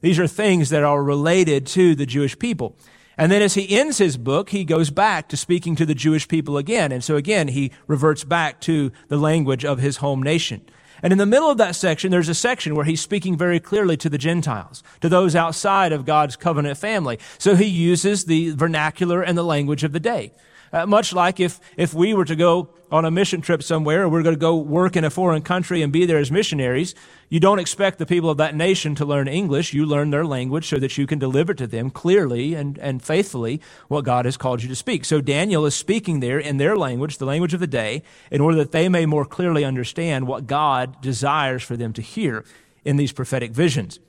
These 0.02 0.20
are 0.20 0.28
things 0.28 0.70
that 0.70 0.84
are 0.84 1.04
related 1.04 1.66
to 1.68 1.96
the 1.96 2.06
Jewish 2.06 2.38
people. 2.38 2.76
And 3.18 3.32
then 3.32 3.42
as 3.42 3.56
he 3.56 3.78
ends 3.78 3.98
his 3.98 4.16
book, 4.16 4.52
he 4.52 4.64
goes 4.64 4.92
back 4.92 5.28
to 5.30 5.38
speaking 5.38 5.76
to 5.76 5.86
the 5.86 5.96
Jewish 5.96 6.28
people 6.28 6.58
again. 6.58 6.92
And 6.92 7.04
so 7.04 7.18
again, 7.18 7.50
he 7.50 7.72
reverts 7.88 8.24
back 8.24 8.62
to 8.62 8.92
the 9.10 9.18
language 9.18 9.66
of 9.66 9.80
his 9.80 9.98
home 9.98 10.24
nation. 10.24 10.62
And 11.02 11.12
in 11.12 11.18
the 11.20 11.26
middle 11.26 11.50
of 11.50 11.58
that 11.58 11.76
section, 11.76 12.12
there's 12.12 12.30
a 12.30 12.36
section 12.36 12.76
where 12.76 12.86
he's 12.86 13.02
speaking 13.02 13.38
very 13.38 13.60
clearly 13.60 13.98
to 13.98 14.10
the 14.10 14.18
Gentiles, 14.18 14.84
to 15.02 15.10
those 15.10 15.36
outside 15.36 15.92
of 15.92 16.06
God's 16.06 16.36
covenant 16.36 16.78
family. 16.78 17.20
So 17.38 17.56
he 17.56 17.66
uses 17.66 18.26
the 18.26 18.52
vernacular 18.52 19.22
and 19.22 19.38
the 19.38 19.44
language 19.44 19.84
of 19.84 19.92
the 19.92 20.00
day. 20.00 20.32
Uh, 20.72 20.86
much 20.86 21.14
like 21.14 21.40
if, 21.40 21.60
if 21.78 21.94
we 21.94 22.14
were 22.14 22.26
to 22.26 22.36
go 22.36 22.70
on 22.92 23.06
a 23.06 23.12
mission 23.12 23.42
trip 23.42 23.62
somewhere, 23.62 24.04
or 24.04 24.10
we're 24.10 24.24
going 24.24 24.36
to 24.36 24.40
go 24.40 24.56
work 24.58 24.96
in 24.96 25.04
a 25.04 25.10
foreign 25.10 25.42
country 25.42 25.82
and 25.82 25.94
be 25.94 26.06
there 26.06 26.18
as 26.18 26.32
missionaries, 26.32 26.96
you 27.30 27.40
don't 27.40 27.60
expect 27.60 28.00
the 28.00 28.06
people 28.06 28.30
of 28.30 28.38
that 28.38 28.56
nation 28.56 28.96
to 28.96 29.06
learn 29.06 29.28
English. 29.28 29.74
You 29.74 29.86
learn 29.86 30.10
their 30.10 30.26
language 30.26 30.68
so 30.68 30.78
that 30.78 30.98
you 30.98 31.06
can 31.06 31.20
deliver 31.20 31.54
to 31.54 31.68
them 31.68 31.92
clearly 31.92 32.56
and, 32.56 32.78
and 32.80 33.02
faithfully 33.04 33.62
what 33.88 34.06
God 34.06 34.26
has 34.26 34.38
called 34.38 34.64
you 34.64 34.70
to 34.70 34.76
speak. 34.76 35.06
So 35.06 35.22
Daniel 35.22 35.66
is 35.66 35.76
speaking 35.76 36.20
there 36.20 36.40
in 36.40 36.58
their 36.58 36.76
language, 36.76 37.18
the 37.18 37.26
language 37.26 37.54
of 37.54 37.60
the 37.60 37.68
day, 37.68 38.02
in 38.32 38.42
order 38.42 38.58
that 38.58 38.72
they 38.72 38.90
may 38.90 39.06
more 39.06 39.26
clearly 39.26 39.64
understand 39.64 40.26
what 40.26 40.48
God 40.48 41.00
desires 41.02 41.62
for 41.62 41.78
them 41.78 41.94
to 41.94 42.02
hear 42.02 42.44
in 42.84 42.98
these 42.98 43.12
prophetic 43.12 43.52
visions. 43.52 44.00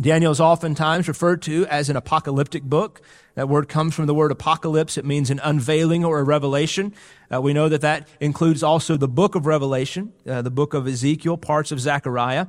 Daniel 0.00 0.30
is 0.30 0.40
oftentimes 0.40 1.08
referred 1.08 1.42
to 1.42 1.66
as 1.66 1.90
an 1.90 1.96
apocalyptic 1.96 2.62
book. 2.62 3.00
That 3.34 3.48
word 3.48 3.68
comes 3.68 3.94
from 3.94 4.06
the 4.06 4.14
word 4.14 4.30
apocalypse. 4.30 4.96
It 4.96 5.04
means 5.04 5.28
an 5.28 5.40
unveiling 5.42 6.04
or 6.04 6.20
a 6.20 6.22
revelation. 6.22 6.94
Uh, 7.32 7.42
we 7.42 7.52
know 7.52 7.68
that 7.68 7.80
that 7.80 8.08
includes 8.20 8.62
also 8.62 8.96
the 8.96 9.08
book 9.08 9.34
of 9.34 9.44
Revelation, 9.46 10.12
uh, 10.26 10.42
the 10.42 10.50
book 10.50 10.72
of 10.72 10.86
Ezekiel, 10.86 11.36
parts 11.36 11.72
of 11.72 11.80
Zechariah. 11.80 12.46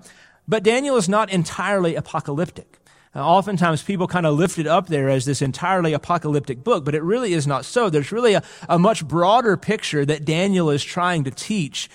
But 0.47 0.63
Daniel 0.63 0.95
is 0.97 1.09
not 1.09 1.31
entirely 1.31 1.95
apocalyptic. 1.95 2.77
Uh, 3.15 3.27
oftentimes 3.27 3.81
people 3.81 4.07
kind 4.07 4.27
of 4.27 4.35
lift 4.35 4.59
it 4.59 4.67
up 4.67 4.87
there 4.87 5.09
as 5.09 5.25
this 5.25 5.41
entirely 5.41 5.93
apocalyptic 5.93 6.63
book, 6.63 6.85
but 6.85 6.93
it 6.93 7.01
really 7.01 7.33
is 7.33 7.47
not 7.47 7.65
so. 7.65 7.89
There's 7.89 8.11
really 8.11 8.35
a, 8.35 8.43
a 8.67 8.77
much 8.77 9.07
broader 9.07 9.57
picture 9.57 10.05
that 10.05 10.23
Daniel 10.23 10.69
is 10.69 10.83
trying 10.83 11.23
to 11.23 11.31
teach 11.31 11.89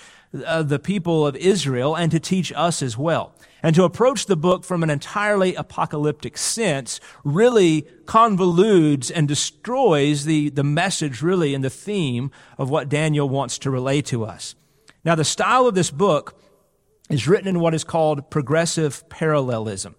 uh, 0.45 0.63
the 0.63 0.79
people 0.79 1.25
of 1.25 1.37
Israel 1.37 1.95
and 1.95 2.11
to 2.11 2.19
teach 2.19 2.51
us 2.53 2.81
as 2.81 2.97
well. 2.97 3.33
And 3.65 3.73
to 3.73 3.83
approach 3.83 4.27
the 4.27 4.35
book 4.35 4.63
from 4.63 4.83
an 4.83 4.91
entirely 4.91 5.55
apocalyptic 5.55 6.37
sense 6.37 6.99
really 7.23 7.87
convolutes 8.05 9.09
and 9.09 9.27
destroys 9.27 10.25
the, 10.25 10.49
the 10.49 10.63
message 10.63 11.23
really 11.23 11.55
and 11.55 11.63
the 11.63 11.71
theme 11.71 12.29
of 12.59 12.69
what 12.69 12.89
Daniel 12.89 13.27
wants 13.27 13.57
to 13.57 13.71
relay 13.71 14.03
to 14.03 14.23
us. 14.23 14.53
Now, 15.03 15.15
the 15.15 15.25
style 15.25 15.65
of 15.65 15.73
this 15.73 15.89
book 15.89 16.39
is 17.09 17.27
written 17.27 17.47
in 17.47 17.59
what 17.59 17.73
is 17.73 17.83
called 17.83 18.29
progressive 18.29 19.09
parallelism. 19.09 19.95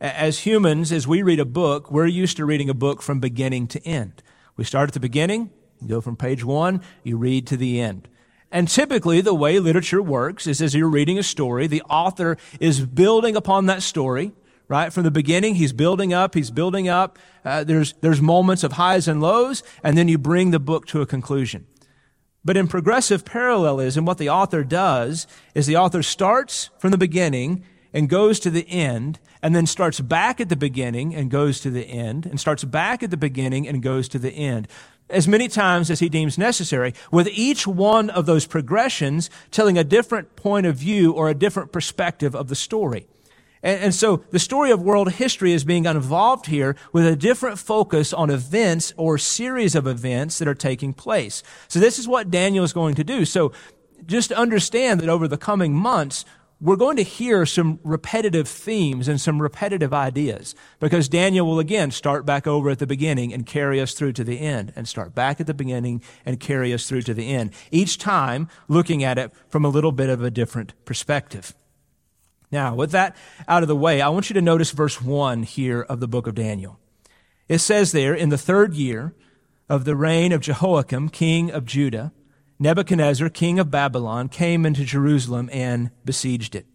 As 0.00 0.40
humans, 0.40 0.90
as 0.90 1.06
we 1.06 1.22
read 1.22 1.38
a 1.38 1.44
book, 1.44 1.92
we're 1.92 2.06
used 2.06 2.38
to 2.38 2.44
reading 2.44 2.68
a 2.68 2.74
book 2.74 3.02
from 3.02 3.20
beginning 3.20 3.68
to 3.68 3.86
end. 3.86 4.20
We 4.56 4.64
start 4.64 4.90
at 4.90 4.94
the 4.94 4.98
beginning, 4.98 5.52
you 5.80 5.86
go 5.86 6.00
from 6.00 6.16
page 6.16 6.42
one, 6.42 6.82
you 7.04 7.18
read 7.18 7.46
to 7.46 7.56
the 7.56 7.80
end. 7.80 8.08
And 8.56 8.68
typically, 8.68 9.20
the 9.20 9.34
way 9.34 9.58
literature 9.58 10.00
works 10.00 10.46
is 10.46 10.62
as 10.62 10.74
you're 10.74 10.88
reading 10.88 11.18
a 11.18 11.22
story, 11.22 11.66
the 11.66 11.82
author 11.90 12.38
is 12.58 12.86
building 12.86 13.36
upon 13.36 13.66
that 13.66 13.82
story, 13.82 14.32
right? 14.66 14.90
From 14.90 15.02
the 15.02 15.10
beginning, 15.10 15.56
he's 15.56 15.74
building 15.74 16.14
up, 16.14 16.34
he's 16.34 16.50
building 16.50 16.88
up. 16.88 17.18
Uh, 17.44 17.64
there's, 17.64 17.92
there's 18.00 18.22
moments 18.22 18.64
of 18.64 18.72
highs 18.72 19.08
and 19.08 19.20
lows, 19.20 19.62
and 19.84 19.94
then 19.94 20.08
you 20.08 20.16
bring 20.16 20.52
the 20.52 20.58
book 20.58 20.86
to 20.86 21.02
a 21.02 21.06
conclusion. 21.06 21.66
But 22.46 22.56
in 22.56 22.66
progressive 22.66 23.26
parallelism, 23.26 24.06
what 24.06 24.16
the 24.16 24.30
author 24.30 24.64
does 24.64 25.26
is 25.54 25.66
the 25.66 25.76
author 25.76 26.02
starts 26.02 26.70
from 26.78 26.92
the 26.92 26.96
beginning 26.96 27.62
and 27.92 28.08
goes 28.08 28.40
to 28.40 28.48
the 28.48 28.66
end, 28.70 29.18
and 29.42 29.54
then 29.54 29.66
starts 29.66 30.00
back 30.00 30.40
at 30.40 30.48
the 30.48 30.56
beginning 30.56 31.14
and 31.14 31.30
goes 31.30 31.60
to 31.60 31.68
the 31.68 31.84
end, 31.84 32.24
and 32.24 32.40
starts 32.40 32.64
back 32.64 33.02
at 33.02 33.10
the 33.10 33.18
beginning 33.18 33.68
and 33.68 33.82
goes 33.82 34.08
to 34.08 34.18
the 34.18 34.32
end 34.32 34.66
as 35.08 35.28
many 35.28 35.48
times 35.48 35.90
as 35.90 36.00
he 36.00 36.08
deems 36.08 36.36
necessary, 36.36 36.94
with 37.10 37.28
each 37.28 37.66
one 37.66 38.10
of 38.10 38.26
those 38.26 38.46
progressions 38.46 39.30
telling 39.50 39.78
a 39.78 39.84
different 39.84 40.36
point 40.36 40.66
of 40.66 40.76
view 40.76 41.12
or 41.12 41.28
a 41.28 41.34
different 41.34 41.72
perspective 41.72 42.34
of 42.34 42.48
the 42.48 42.54
story. 42.54 43.06
And, 43.62 43.84
and, 43.84 43.94
so 43.94 44.24
the 44.30 44.38
story 44.38 44.70
of 44.70 44.82
world 44.82 45.12
history 45.12 45.52
is 45.52 45.64
being 45.64 45.86
involved 45.86 46.46
here 46.46 46.76
with 46.92 47.06
a 47.06 47.16
different 47.16 47.58
focus 47.58 48.12
on 48.12 48.30
events 48.30 48.92
or 48.96 49.18
series 49.18 49.74
of 49.74 49.86
events 49.86 50.38
that 50.38 50.48
are 50.48 50.54
taking 50.54 50.92
place. 50.92 51.42
So 51.68 51.80
this 51.80 51.98
is 51.98 52.06
what 52.06 52.30
Daniel 52.30 52.64
is 52.64 52.72
going 52.72 52.94
to 52.96 53.04
do. 53.04 53.24
So 53.24 53.52
just 54.04 54.30
understand 54.32 55.00
that 55.00 55.08
over 55.08 55.26
the 55.26 55.38
coming 55.38 55.74
months, 55.74 56.24
we're 56.60 56.76
going 56.76 56.96
to 56.96 57.02
hear 57.02 57.44
some 57.44 57.78
repetitive 57.84 58.48
themes 58.48 59.08
and 59.08 59.20
some 59.20 59.42
repetitive 59.42 59.92
ideas 59.92 60.54
because 60.80 61.08
Daniel 61.08 61.46
will 61.46 61.58
again 61.58 61.90
start 61.90 62.24
back 62.24 62.46
over 62.46 62.70
at 62.70 62.78
the 62.78 62.86
beginning 62.86 63.32
and 63.32 63.44
carry 63.44 63.80
us 63.80 63.92
through 63.92 64.12
to 64.12 64.24
the 64.24 64.40
end 64.40 64.72
and 64.74 64.88
start 64.88 65.14
back 65.14 65.38
at 65.38 65.46
the 65.46 65.54
beginning 65.54 66.02
and 66.24 66.40
carry 66.40 66.72
us 66.72 66.88
through 66.88 67.02
to 67.02 67.12
the 67.12 67.28
end. 67.28 67.52
Each 67.70 67.98
time 67.98 68.48
looking 68.68 69.04
at 69.04 69.18
it 69.18 69.32
from 69.50 69.64
a 69.64 69.68
little 69.68 69.92
bit 69.92 70.08
of 70.08 70.22
a 70.22 70.30
different 70.30 70.72
perspective. 70.86 71.54
Now, 72.50 72.74
with 72.74 72.90
that 72.92 73.16
out 73.48 73.62
of 73.62 73.68
the 73.68 73.76
way, 73.76 74.00
I 74.00 74.08
want 74.08 74.30
you 74.30 74.34
to 74.34 74.40
notice 74.40 74.70
verse 74.70 75.02
1 75.02 75.42
here 75.42 75.82
of 75.82 76.00
the 76.00 76.08
book 76.08 76.26
of 76.26 76.34
Daniel. 76.34 76.78
It 77.48 77.58
says 77.58 77.92
there, 77.92 78.14
in 78.14 78.30
the 78.30 78.38
third 78.38 78.72
year 78.72 79.14
of 79.68 79.84
the 79.84 79.96
reign 79.96 80.32
of 80.32 80.40
Jehoiakim, 80.40 81.10
king 81.10 81.50
of 81.50 81.66
Judah, 81.66 82.12
Nebuchadnezzar, 82.58 83.28
king 83.28 83.58
of 83.58 83.70
Babylon, 83.70 84.28
came 84.28 84.64
into 84.64 84.84
Jerusalem 84.84 85.50
and 85.52 85.90
besieged 86.04 86.54
it. 86.54 86.66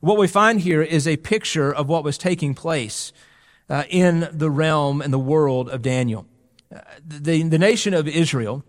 What 0.00 0.18
we 0.18 0.28
find 0.28 0.60
here 0.60 0.82
is 0.82 1.08
a 1.08 1.16
picture 1.16 1.74
of 1.74 1.88
what 1.88 2.04
was 2.04 2.18
taking 2.18 2.54
place 2.54 3.12
uh, 3.68 3.84
in 3.88 4.28
the 4.32 4.50
realm 4.50 5.00
and 5.00 5.12
the 5.12 5.18
world 5.18 5.68
of 5.68 5.82
Daniel. 5.82 6.26
Uh, 6.74 6.80
the, 7.04 7.42
the 7.42 7.58
nation 7.58 7.94
of 7.94 8.06
Israel 8.06 8.64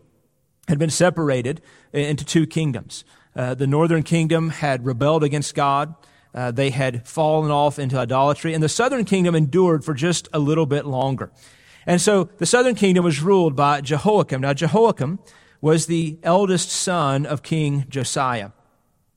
had 0.67 0.79
been 0.79 0.89
separated 0.89 1.61
into 1.93 2.25
two 2.25 2.47
kingdoms. 2.47 3.03
Uh, 3.35 3.53
the 3.53 3.67
northern 3.67 4.01
kingdom 4.01 4.49
had 4.49 4.85
rebelled 4.85 5.23
against 5.23 5.53
God. 5.53 5.93
Uh, 6.33 6.51
they 6.51 6.69
had 6.69 7.07
fallen 7.07 7.51
off 7.51 7.77
into 7.77 7.97
idolatry, 7.97 8.53
and 8.53 8.63
the 8.63 8.69
southern 8.69 9.05
kingdom 9.05 9.35
endured 9.35 9.83
for 9.83 9.93
just 9.93 10.27
a 10.33 10.39
little 10.39 10.65
bit 10.65 10.85
longer. 10.85 11.31
And 11.85 12.01
so 12.01 12.29
the 12.37 12.45
southern 12.45 12.75
kingdom 12.75 13.05
was 13.05 13.21
ruled 13.21 13.55
by 13.55 13.81
Jehoiakim. 13.81 14.41
Now, 14.41 14.53
Jehoiakim 14.53 15.19
was 15.65 15.87
the 15.87 16.15
eldest 16.21 16.69
son 16.69 17.25
of 17.25 17.41
King 17.41 17.85
Josiah. 17.89 18.51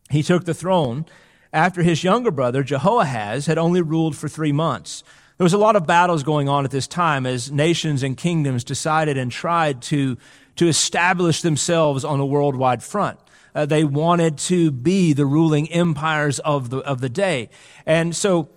He 0.08 0.22
took 0.22 0.46
the 0.46 0.54
throne 0.54 1.04
after 1.52 1.82
his 1.82 2.02
younger 2.02 2.30
brother, 2.30 2.62
Jehoahaz, 2.62 3.44
had 3.44 3.58
only 3.58 3.82
ruled 3.82 4.16
for 4.16 4.30
three 4.30 4.50
months. 4.50 5.04
There 5.36 5.44
was 5.44 5.52
a 5.52 5.58
lot 5.58 5.76
of 5.76 5.86
battles 5.86 6.22
going 6.22 6.48
on 6.48 6.64
at 6.64 6.70
this 6.70 6.86
time 6.86 7.26
as 7.26 7.52
nations 7.52 8.02
and 8.02 8.16
kingdoms 8.16 8.64
decided 8.64 9.18
and 9.18 9.30
tried 9.30 9.82
to, 9.82 10.16
to 10.56 10.68
establish 10.68 11.42
themselves 11.42 12.02
on 12.02 12.18
a 12.18 12.24
worldwide 12.24 12.82
front. 12.82 13.20
Uh, 13.54 13.66
they 13.66 13.84
wanted 13.84 14.38
to 14.38 14.70
be 14.70 15.12
the 15.12 15.26
ruling 15.26 15.70
empires 15.70 16.38
of 16.38 16.70
the, 16.70 16.78
of 16.78 17.02
the 17.02 17.10
day. 17.10 17.50
And 17.84 18.16
so 18.16 18.48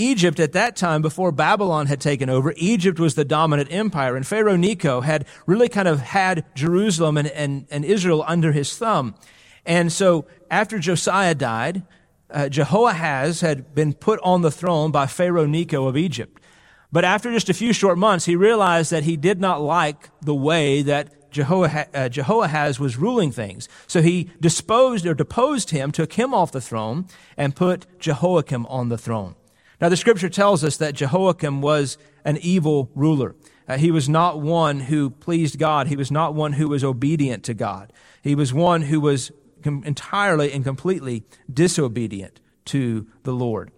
Egypt 0.00 0.40
at 0.40 0.52
that 0.52 0.76
time, 0.76 1.02
before 1.02 1.32
Babylon 1.32 1.86
had 1.86 2.00
taken 2.00 2.30
over, 2.30 2.54
Egypt 2.56 2.98
was 2.98 3.14
the 3.14 3.24
dominant 3.24 3.70
empire, 3.72 4.16
and 4.16 4.26
Pharaoh 4.26 4.56
Necho 4.56 5.02
had 5.02 5.26
really 5.46 5.68
kind 5.68 5.86
of 5.86 6.00
had 6.00 6.44
Jerusalem 6.54 7.16
and, 7.16 7.28
and, 7.28 7.66
and 7.70 7.84
Israel 7.84 8.24
under 8.26 8.52
his 8.52 8.76
thumb. 8.76 9.14
And 9.66 9.92
so 9.92 10.26
after 10.50 10.78
Josiah 10.78 11.34
died, 11.34 11.82
uh, 12.30 12.48
Jehoahaz 12.48 13.40
had 13.40 13.74
been 13.74 13.92
put 13.92 14.20
on 14.22 14.42
the 14.42 14.50
throne 14.50 14.90
by 14.90 15.06
Pharaoh 15.06 15.46
Necho 15.46 15.86
of 15.86 15.96
Egypt. 15.96 16.40
But 16.92 17.04
after 17.04 17.30
just 17.30 17.48
a 17.48 17.54
few 17.54 17.72
short 17.72 17.98
months, 17.98 18.24
he 18.24 18.36
realized 18.36 18.90
that 18.90 19.04
he 19.04 19.16
did 19.16 19.40
not 19.40 19.60
like 19.60 20.10
the 20.20 20.34
way 20.34 20.82
that 20.82 21.14
uh, 21.38 22.08
Jehoahaz 22.08 22.80
was 22.80 22.96
ruling 22.96 23.30
things. 23.30 23.68
So 23.86 24.02
he 24.02 24.30
disposed 24.40 25.06
or 25.06 25.14
deposed 25.14 25.70
him, 25.70 25.92
took 25.92 26.14
him 26.14 26.34
off 26.34 26.50
the 26.50 26.60
throne, 26.60 27.06
and 27.36 27.54
put 27.54 27.86
Jehoiakim 28.00 28.66
on 28.66 28.88
the 28.88 28.98
throne. 28.98 29.36
Now, 29.80 29.88
the 29.88 29.96
scripture 29.96 30.28
tells 30.28 30.62
us 30.62 30.76
that 30.76 30.94
Jehoiakim 30.94 31.62
was 31.62 31.96
an 32.24 32.36
evil 32.38 32.90
ruler. 32.94 33.34
Uh, 33.66 33.78
he 33.78 33.90
was 33.90 34.08
not 34.08 34.40
one 34.40 34.80
who 34.80 35.10
pleased 35.10 35.58
God. 35.58 35.86
He 35.86 35.96
was 35.96 36.10
not 36.10 36.34
one 36.34 36.54
who 36.54 36.68
was 36.68 36.84
obedient 36.84 37.44
to 37.44 37.54
God. 37.54 37.92
He 38.22 38.34
was 38.34 38.52
one 38.52 38.82
who 38.82 39.00
was 39.00 39.32
com- 39.62 39.82
entirely 39.84 40.52
and 40.52 40.64
completely 40.64 41.24
disobedient 41.52 42.40
to 42.66 43.06
the 43.22 43.32
Lord. 43.32 43.70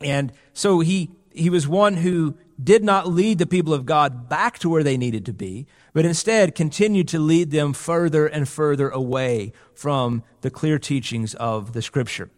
And 0.00 0.32
so 0.52 0.80
he, 0.80 1.10
he 1.32 1.50
was 1.50 1.66
one 1.66 1.94
who 1.94 2.36
did 2.62 2.84
not 2.84 3.08
lead 3.08 3.38
the 3.38 3.46
people 3.46 3.74
of 3.74 3.86
God 3.86 4.28
back 4.28 4.58
to 4.60 4.68
where 4.68 4.82
they 4.82 4.96
needed 4.96 5.26
to 5.26 5.32
be, 5.32 5.66
but 5.92 6.04
instead 6.04 6.54
continued 6.54 7.08
to 7.08 7.18
lead 7.18 7.50
them 7.50 7.72
further 7.72 8.26
and 8.26 8.48
further 8.48 8.88
away 8.90 9.52
from 9.74 10.22
the 10.42 10.50
clear 10.50 10.78
teachings 10.78 11.34
of 11.34 11.72
the 11.72 11.82
scripture. 11.82 12.30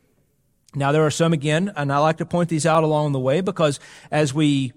Now, 0.75 0.93
there 0.93 1.05
are 1.05 1.11
some 1.11 1.33
again, 1.33 1.73
and 1.77 1.93
I 1.93 1.99
like 1.99 2.19
to 2.19 2.27
point 2.27 2.51
these 2.51 2.67
out 2.67 2.85
along 2.85 3.13
the 3.13 3.19
way 3.19 3.41
because 3.41 3.81
as 4.11 4.35
we 4.35 4.73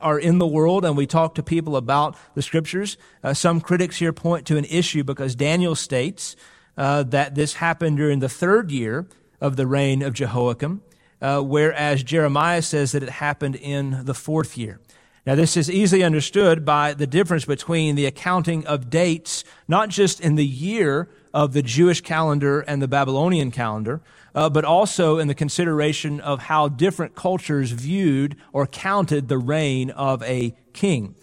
are 0.00 0.18
in 0.18 0.38
the 0.38 0.46
world 0.46 0.84
and 0.84 0.96
we 0.96 1.06
talk 1.06 1.34
to 1.34 1.42
people 1.42 1.76
about 1.76 2.16
the 2.34 2.42
scriptures, 2.42 2.96
uh, 3.22 3.34
some 3.34 3.60
critics 3.60 3.96
here 3.96 4.12
point 4.12 4.46
to 4.46 4.56
an 4.56 4.64
issue 4.66 5.02
because 5.02 5.34
Daniel 5.34 5.74
states 5.74 6.36
uh, 6.76 7.02
that 7.04 7.34
this 7.34 7.54
happened 7.54 7.96
during 7.96 8.20
the 8.20 8.28
third 8.28 8.70
year 8.70 9.06
of 9.40 9.56
the 9.56 9.66
reign 9.66 10.02
of 10.02 10.14
Jehoiakim, 10.14 10.82
uh, 11.20 11.40
whereas 11.40 12.02
Jeremiah 12.02 12.62
says 12.62 12.92
that 12.92 13.02
it 13.02 13.08
happened 13.08 13.56
in 13.56 14.04
the 14.04 14.14
fourth 14.14 14.56
year. 14.56 14.80
Now, 15.26 15.34
this 15.34 15.56
is 15.56 15.70
easily 15.70 16.02
understood 16.02 16.66
by 16.66 16.92
the 16.92 17.06
difference 17.06 17.46
between 17.46 17.94
the 17.94 18.04
accounting 18.04 18.66
of 18.66 18.90
dates, 18.90 19.42
not 19.66 19.88
just 19.88 20.20
in 20.20 20.34
the 20.34 20.46
year 20.46 21.08
of 21.32 21.54
the 21.54 21.62
Jewish 21.62 22.02
calendar 22.02 22.60
and 22.60 22.82
the 22.82 22.88
Babylonian 22.88 23.50
calendar, 23.50 24.02
uh, 24.34 24.48
but 24.50 24.64
also 24.64 25.18
in 25.18 25.28
the 25.28 25.34
consideration 25.34 26.20
of 26.20 26.40
how 26.40 26.68
different 26.68 27.14
cultures 27.14 27.70
viewed 27.70 28.36
or 28.52 28.66
counted 28.66 29.28
the 29.28 29.38
reign 29.38 29.90
of 29.90 30.22
a 30.24 30.54
king. 30.72 31.14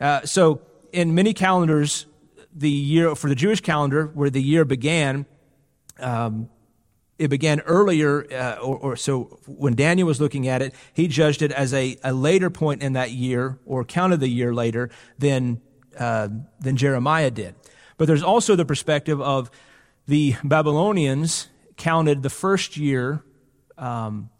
Uh, 0.00 0.22
so, 0.24 0.60
in 0.92 1.14
many 1.14 1.32
calendars, 1.32 2.06
the 2.54 2.70
year 2.70 3.14
for 3.14 3.28
the 3.28 3.34
Jewish 3.34 3.60
calendar, 3.60 4.06
where 4.14 4.30
the 4.30 4.42
year 4.42 4.64
began, 4.64 5.26
um, 5.98 6.48
it 7.18 7.28
began 7.28 7.60
earlier, 7.60 8.26
uh, 8.32 8.56
or, 8.56 8.76
or, 8.76 8.96
so 8.96 9.38
when 9.46 9.74
Daniel 9.74 10.06
was 10.06 10.20
looking 10.20 10.48
at 10.48 10.60
it, 10.60 10.74
he 10.92 11.08
judged 11.08 11.42
it 11.42 11.52
as 11.52 11.72
a, 11.72 11.96
a 12.02 12.12
later 12.12 12.50
point 12.50 12.82
in 12.82 12.94
that 12.94 13.10
year, 13.10 13.58
or 13.64 13.84
counted 13.84 14.20
the 14.20 14.28
year 14.28 14.54
later 14.54 14.90
than 15.18 15.60
uh, 15.98 16.28
than 16.60 16.76
Jeremiah 16.76 17.30
did. 17.30 17.54
But 17.96 18.06
there's 18.06 18.22
also 18.22 18.54
the 18.54 18.66
perspective 18.66 19.20
of 19.20 19.50
the 20.06 20.36
Babylonians 20.44 21.48
counted 21.76 22.22
the 22.22 22.30
first 22.30 22.76
year 22.76 23.22
um, 23.78 24.30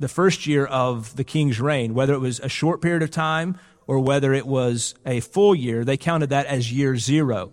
the 0.00 0.08
first 0.08 0.46
year 0.46 0.64
of 0.64 1.14
the 1.16 1.24
king's 1.24 1.60
reign, 1.60 1.94
whether 1.94 2.14
it 2.14 2.18
was 2.20 2.40
a 2.40 2.48
short 2.48 2.80
period 2.80 3.02
of 3.02 3.10
time 3.10 3.58
or 3.86 4.00
whether 4.00 4.32
it 4.32 4.46
was 4.46 4.94
a 5.04 5.20
full 5.20 5.54
year, 5.54 5.84
they 5.84 5.96
counted 5.96 6.30
that 6.30 6.46
as 6.46 6.72
year 6.72 6.96
zero. 6.96 7.52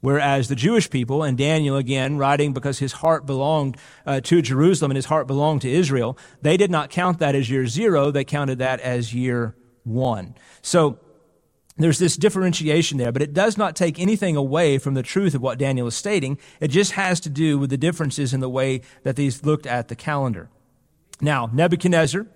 Whereas 0.00 0.48
the 0.48 0.54
Jewish 0.54 0.88
people, 0.90 1.24
and 1.24 1.36
Daniel 1.36 1.76
again, 1.76 2.18
writing 2.18 2.52
because 2.52 2.78
his 2.78 2.92
heart 2.92 3.26
belonged 3.26 3.76
uh, 4.06 4.20
to 4.20 4.40
Jerusalem 4.40 4.92
and 4.92 4.96
his 4.96 5.06
heart 5.06 5.26
belonged 5.26 5.62
to 5.62 5.70
Israel, 5.70 6.16
they 6.40 6.56
did 6.56 6.70
not 6.70 6.90
count 6.90 7.18
that 7.18 7.34
as 7.34 7.50
year 7.50 7.66
zero, 7.66 8.12
they 8.12 8.24
counted 8.24 8.60
that 8.60 8.78
as 8.78 9.12
year 9.12 9.56
one. 9.82 10.36
So 10.62 11.00
there's 11.78 11.98
this 11.98 12.16
differentiation 12.16 12.98
there, 12.98 13.12
but 13.12 13.22
it 13.22 13.32
does 13.32 13.56
not 13.56 13.76
take 13.76 13.98
anything 13.98 14.36
away 14.36 14.78
from 14.78 14.94
the 14.94 15.02
truth 15.02 15.34
of 15.34 15.42
what 15.42 15.58
Daniel 15.58 15.86
is 15.86 15.94
stating. 15.94 16.38
It 16.60 16.68
just 16.68 16.92
has 16.92 17.20
to 17.20 17.30
do 17.30 17.58
with 17.58 17.70
the 17.70 17.76
differences 17.76 18.34
in 18.34 18.40
the 18.40 18.48
way 18.48 18.82
that 19.04 19.16
these 19.16 19.44
looked 19.44 19.66
at 19.66 19.88
the 19.88 19.96
calendar. 19.96 20.48
Now, 21.20 21.50
Nebuchadnezzar 21.52 22.26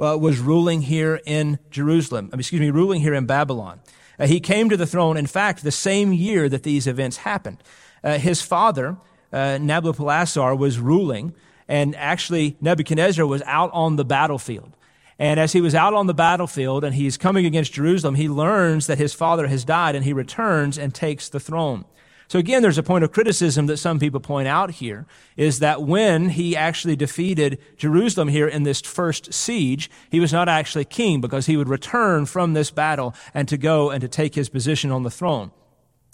uh, 0.00 0.16
was 0.18 0.38
ruling 0.38 0.82
here 0.82 1.20
in 1.26 1.58
Jerusalem, 1.70 2.30
excuse 2.32 2.60
me, 2.60 2.70
ruling 2.70 3.00
here 3.00 3.14
in 3.14 3.26
Babylon. 3.26 3.80
Uh, 4.18 4.26
he 4.26 4.40
came 4.40 4.68
to 4.68 4.76
the 4.76 4.86
throne, 4.86 5.16
in 5.16 5.26
fact, 5.26 5.62
the 5.62 5.70
same 5.70 6.12
year 6.12 6.48
that 6.48 6.62
these 6.62 6.86
events 6.86 7.18
happened. 7.18 7.62
Uh, 8.04 8.18
his 8.18 8.42
father, 8.42 8.96
uh, 9.32 9.58
Nabopolassar, 9.58 10.56
was 10.56 10.78
ruling, 10.78 11.34
and 11.68 11.94
actually 11.96 12.56
Nebuchadnezzar 12.60 13.26
was 13.26 13.42
out 13.42 13.70
on 13.72 13.96
the 13.96 14.04
battlefield. 14.04 14.76
And 15.22 15.38
as 15.38 15.52
he 15.52 15.60
was 15.60 15.72
out 15.72 15.94
on 15.94 16.08
the 16.08 16.14
battlefield 16.14 16.82
and 16.82 16.96
he's 16.96 17.16
coming 17.16 17.46
against 17.46 17.74
Jerusalem, 17.74 18.16
he 18.16 18.28
learns 18.28 18.88
that 18.88 18.98
his 18.98 19.14
father 19.14 19.46
has 19.46 19.64
died 19.64 19.94
and 19.94 20.04
he 20.04 20.12
returns 20.12 20.76
and 20.76 20.92
takes 20.92 21.28
the 21.28 21.38
throne. 21.38 21.84
So 22.26 22.40
again, 22.40 22.60
there's 22.60 22.76
a 22.76 22.82
point 22.82 23.04
of 23.04 23.12
criticism 23.12 23.66
that 23.66 23.76
some 23.76 24.00
people 24.00 24.18
point 24.18 24.48
out 24.48 24.72
here 24.72 25.06
is 25.36 25.60
that 25.60 25.84
when 25.84 26.30
he 26.30 26.56
actually 26.56 26.96
defeated 26.96 27.60
Jerusalem 27.76 28.26
here 28.26 28.48
in 28.48 28.64
this 28.64 28.80
first 28.80 29.32
siege, 29.32 29.88
he 30.10 30.18
was 30.18 30.32
not 30.32 30.48
actually 30.48 30.86
king 30.86 31.20
because 31.20 31.46
he 31.46 31.56
would 31.56 31.68
return 31.68 32.26
from 32.26 32.54
this 32.54 32.72
battle 32.72 33.14
and 33.32 33.46
to 33.46 33.56
go 33.56 33.90
and 33.90 34.00
to 34.00 34.08
take 34.08 34.34
his 34.34 34.48
position 34.48 34.90
on 34.90 35.04
the 35.04 35.10
throne. 35.10 35.52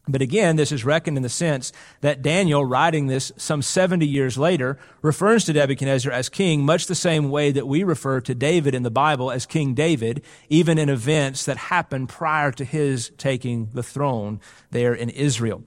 But 0.09 0.23
again, 0.23 0.57
this 0.57 0.73
is 0.73 0.85
reckoned 0.85 1.17
in 1.17 1.23
the 1.23 1.29
sense 1.29 1.73
that 2.01 2.23
Daniel, 2.23 2.65
writing 2.65 3.07
this 3.07 3.31
some 3.37 3.63
70 3.63 4.07
years 4.07 4.39
later, 4.39 4.79
refers 5.03 5.45
to 5.45 5.53
Nebuchadnezzar 5.53 6.11
as 6.11 6.29
king, 6.29 6.65
much 6.65 6.87
the 6.87 6.95
same 6.95 7.31
way 7.31 7.53
that 7.53 7.69
we 7.69 7.85
refer 7.85 8.21
to 8.23 8.35
David 8.35 8.75
in 8.75 8.83
the 8.83 8.91
Bible 8.91 9.31
as 9.31 9.47
King 9.47 9.75
David, 9.75 10.23
even 10.49 10.79
in 10.79 10.89
events 10.89 11.45
that 11.45 11.57
happened 11.57 12.09
prior 12.09 12.51
to 12.53 12.65
his 12.65 13.11
taking 13.19 13.69
the 13.75 13.83
throne 13.83 14.41
there 14.71 14.95
in 14.95 15.11
Israel. 15.11 15.63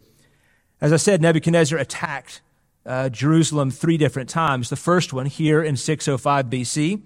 As 0.82 0.92
I 0.92 0.98
said, 0.98 1.22
Nebuchadnezzar 1.22 1.78
attacked 1.78 2.42
uh, 2.86 3.10
Jerusalem 3.10 3.70
three 3.70 3.98
different 3.98 4.30
times. 4.30 4.70
The 4.70 4.76
first 4.76 5.14
one 5.14 5.28
here 5.28 5.62
in 5.62 5.78
605 5.78 6.48
BC. 6.48 7.02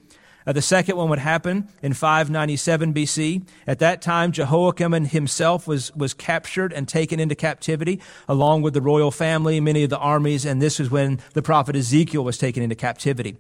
Uh, 0.48 0.54
the 0.54 0.62
second 0.62 0.96
one 0.96 1.10
would 1.10 1.20
happen 1.20 1.68
in 1.82 1.94
597 1.94 2.94
BC. 2.94 3.48
At 3.66 3.80
that 3.80 4.02
time, 4.02 4.32
Jehoiakim 4.32 4.94
himself 5.06 5.68
was, 5.68 5.94
was 5.96 6.14
captured 6.14 6.72
and 6.72 6.88
taken 6.88 7.20
into 7.20 7.36
captivity, 7.36 8.00
along 8.28 8.62
with 8.62 8.74
the 8.74 8.82
royal 8.82 9.12
family, 9.12 9.60
many 9.60 9.84
of 9.84 9.90
the 9.90 9.98
armies, 9.98 10.46
and 10.46 10.62
this 10.62 10.80
is 10.80 10.92
when 10.92 11.20
the 11.34 11.42
prophet 11.42 11.76
Ezekiel 11.76 12.24
was 12.24 12.38
taken 12.38 12.62
into 12.62 12.76
captivity. 12.76 13.38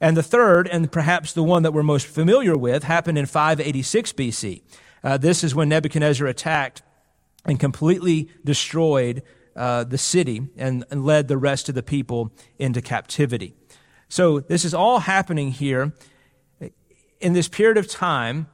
And 0.00 0.16
the 0.16 0.22
third, 0.22 0.68
and 0.68 0.90
perhaps 0.90 1.32
the 1.32 1.42
one 1.42 1.62
that 1.62 1.72
we're 1.72 1.82
most 1.82 2.06
familiar 2.06 2.56
with, 2.56 2.84
happened 2.84 3.18
in 3.18 3.26
586 3.26 4.12
BC. 4.12 4.62
Uh, 5.02 5.16
this 5.16 5.44
is 5.44 5.54
when 5.54 5.68
Nebuchadnezzar 5.68 6.26
attacked 6.26 6.82
and 7.44 7.58
completely 7.58 8.28
destroyed 8.44 9.22
uh, 9.56 9.84
the 9.84 9.98
city 9.98 10.48
and, 10.56 10.84
and 10.90 11.04
led 11.04 11.28
the 11.28 11.36
rest 11.36 11.68
of 11.68 11.74
the 11.74 11.82
people 11.82 12.32
into 12.58 12.80
captivity. 12.80 13.54
So 14.08 14.40
this 14.40 14.64
is 14.64 14.72
all 14.72 15.00
happening 15.00 15.50
here 15.50 15.92
in 17.20 17.32
this 17.32 17.48
period 17.48 17.76
of 17.76 17.88
time 17.88 18.46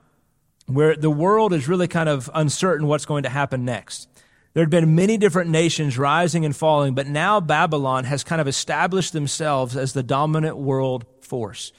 where 0.67 0.97
the 0.97 1.11
world 1.11 1.53
is 1.53 1.69
really 1.69 1.89
kind 1.89 2.09
of 2.09 2.31
uncertain 2.35 2.87
what's 2.87 3.05
going 3.05 3.23
to 3.25 3.29
happen 3.29 3.65
next. 3.65 4.09
There 4.55 4.63
had 4.63 4.71
been 4.71 4.95
many 4.95 5.17
different 5.17 5.51
nations 5.51 5.99
rising 5.99 6.45
and 6.45 6.55
falling, 6.55 6.95
but 6.95 7.07
now 7.07 7.41
Babylon 7.41 8.05
has 8.05 8.23
kind 8.23 8.41
of 8.41 8.49
established 8.49 9.13
themselves 9.13 9.77
as 9.77 9.93
the 9.93 10.03
dominant 10.03 10.57
world 10.57 11.05
force. 11.21 11.73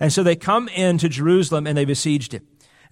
And 0.00 0.12
so 0.12 0.22
they 0.22 0.36
come 0.36 0.68
into 0.68 1.08
Jerusalem 1.08 1.66
and 1.66 1.78
they 1.78 1.84
besieged 1.84 2.34
it. 2.34 2.42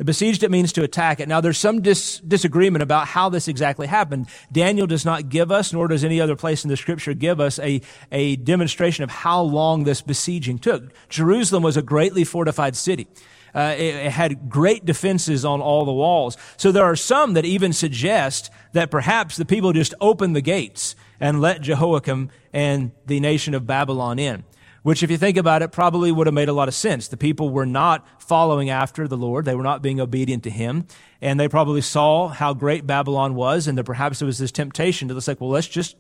Besieged 0.02 0.42
it 0.42 0.50
means 0.50 0.72
to 0.72 0.83
attack 0.83 1.20
it. 1.20 1.28
Now 1.28 1.40
there's 1.40 1.59
some 1.59 1.83
dis- 1.83 2.18
disagreement 2.20 2.83
about 2.83 3.07
how 3.07 3.28
this 3.28 3.48
exactly 3.48 3.87
happened. 3.87 4.28
Daniel 4.50 4.87
does 4.87 5.04
not 5.04 5.28
give 5.28 5.52
us, 5.52 5.72
nor 5.72 5.88
does 5.88 6.04
any 6.04 6.20
other 6.20 6.37
place 6.37 6.64
in 6.64 6.70
the 6.70 6.76
scripture 6.76 7.14
give 7.14 7.40
us 7.40 7.59
a, 7.59 7.80
a 8.11 8.37
demonstration 8.37 9.04
of 9.04 9.11
how 9.11 9.42
long 9.42 9.85
this 9.85 10.02
besieging 10.02 10.59
took. 10.59 10.92
Jerusalem 11.09 11.62
was 11.62 11.76
a 11.76 11.83
greatly 11.83 12.24
fortified 12.24 12.76
city. 12.76 13.07
Uh, 13.54 13.74
it, 13.78 13.94
it 13.94 14.11
had 14.11 14.48
great 14.48 14.85
defenses 14.85 15.44
on 15.44 15.61
all 15.61 15.85
the 15.85 15.92
walls. 15.92 16.37
So 16.57 16.72
there 16.72 16.85
are 16.85 16.96
some 16.96 17.35
that 17.35 17.44
even 17.44 17.72
suggest 17.72 18.50
that 18.72 18.90
perhaps 18.90 19.37
the 19.37 19.44
people 19.44 19.72
just 19.72 19.94
opened 20.00 20.35
the 20.35 20.40
gates 20.40 20.96
and 21.20 21.40
let 21.40 21.61
Jehoiakim 21.61 22.30
and 22.52 22.90
the 23.07 23.20
nation 23.20 23.54
of 23.54 23.66
Babylon 23.66 24.18
in 24.18 24.44
which, 24.84 25.02
if 25.02 25.10
you 25.10 25.16
think 25.16 25.38
about 25.38 25.62
it, 25.62 25.72
probably 25.72 26.12
would 26.12 26.26
have 26.26 26.34
made 26.34 26.50
a 26.50 26.52
lot 26.52 26.68
of 26.68 26.74
sense. 26.74 27.08
The 27.08 27.16
people 27.16 27.48
were 27.48 27.64
not 27.64 28.06
following 28.20 28.68
after 28.68 29.08
the 29.08 29.16
Lord. 29.16 29.46
They 29.46 29.54
were 29.54 29.62
not 29.62 29.80
being 29.80 29.98
obedient 29.98 30.42
to 30.42 30.50
Him. 30.50 30.86
And 31.22 31.40
they 31.40 31.48
probably 31.48 31.80
saw 31.80 32.28
how 32.28 32.52
great 32.52 32.86
Babylon 32.86 33.34
was, 33.34 33.66
and 33.66 33.78
that 33.78 33.84
perhaps 33.84 34.18
there 34.18 34.26
was 34.26 34.36
this 34.36 34.52
temptation 34.52 35.08
to 35.08 35.18
say, 35.22 35.36
well, 35.40 35.48
let's 35.48 35.68
just 35.68 35.96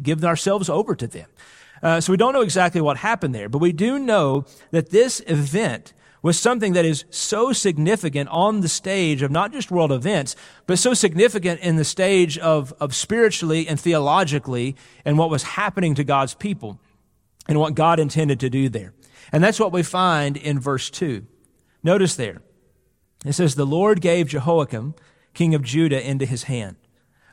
give 0.00 0.24
ourselves 0.24 0.68
over 0.68 0.94
to 0.94 1.08
them. 1.08 1.28
Uh, 1.82 2.00
so 2.00 2.12
we 2.12 2.16
don't 2.16 2.32
know 2.32 2.42
exactly 2.42 2.80
what 2.80 2.98
happened 2.98 3.34
there, 3.34 3.48
but 3.48 3.58
we 3.58 3.72
do 3.72 3.98
know 3.98 4.44
that 4.70 4.90
this 4.90 5.20
event 5.26 5.92
was 6.22 6.38
something 6.38 6.74
that 6.74 6.84
is 6.84 7.06
so 7.10 7.52
significant 7.52 8.28
on 8.28 8.60
the 8.60 8.68
stage 8.68 9.20
of 9.20 9.32
not 9.32 9.50
just 9.50 9.72
world 9.72 9.90
events, 9.90 10.36
but 10.68 10.78
so 10.78 10.94
significant 10.94 11.60
in 11.60 11.74
the 11.74 11.84
stage 11.84 12.38
of, 12.38 12.72
of 12.78 12.94
spiritually 12.94 13.66
and 13.66 13.80
theologically 13.80 14.76
and 15.04 15.18
what 15.18 15.28
was 15.28 15.42
happening 15.42 15.96
to 15.96 16.04
God's 16.04 16.34
people 16.34 16.78
and 17.48 17.58
what 17.58 17.74
God 17.74 17.98
intended 17.98 18.38
to 18.40 18.50
do 18.50 18.68
there. 18.68 18.92
And 19.32 19.42
that's 19.42 19.58
what 19.58 19.72
we 19.72 19.82
find 19.82 20.36
in 20.36 20.60
verse 20.60 20.90
2. 20.90 21.26
Notice 21.82 22.14
there. 22.14 22.42
It 23.24 23.32
says, 23.32 23.54
The 23.54 23.66
Lord 23.66 24.00
gave 24.00 24.28
Jehoiakim, 24.28 24.94
king 25.34 25.54
of 25.54 25.62
Judah, 25.62 26.06
into 26.06 26.26
his 26.26 26.44
hand, 26.44 26.76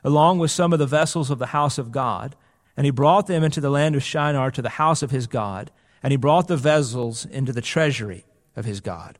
along 0.02 0.38
with 0.38 0.50
some 0.50 0.72
of 0.72 0.78
the 0.78 0.86
vessels 0.86 1.30
of 1.30 1.38
the 1.38 1.46
house 1.46 1.78
of 1.78 1.92
God. 1.92 2.34
And 2.76 2.84
he 2.84 2.90
brought 2.90 3.26
them 3.26 3.44
into 3.44 3.60
the 3.60 3.70
land 3.70 3.94
of 3.94 4.02
Shinar 4.02 4.50
to 4.50 4.62
the 4.62 4.70
house 4.70 5.02
of 5.02 5.10
his 5.10 5.26
God. 5.26 5.70
And 6.02 6.10
he 6.10 6.16
brought 6.16 6.48
the 6.48 6.56
vessels 6.56 7.24
into 7.24 7.52
the 7.52 7.62
treasury 7.62 8.24
of 8.54 8.64
his 8.64 8.80
God. 8.80 9.18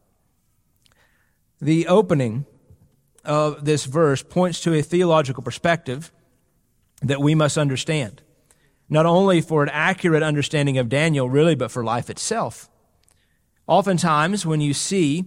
The 1.61 1.87
opening 1.87 2.47
of 3.25 3.65
this 3.65 3.87
verse 3.87 4.23
points 4.23 4.61
to 4.61 4.75
a 4.75 4.83
theological 4.83 5.43
perspective 5.43 6.13
that 7.03 7.21
we 7.21 7.35
must 7.35 7.59
understand 7.59 8.23
not 8.89 9.07
only 9.07 9.41
for 9.41 9.63
an 9.63 9.69
accurate 9.71 10.23
understanding 10.23 10.79
of 10.79 10.89
Daniel, 10.89 11.29
really, 11.29 11.55
but 11.55 11.71
for 11.71 11.85
life 11.85 12.09
itself. 12.09 12.69
Oftentimes, 13.67 14.47
when 14.47 14.61
you 14.61 14.73
see 14.73 15.25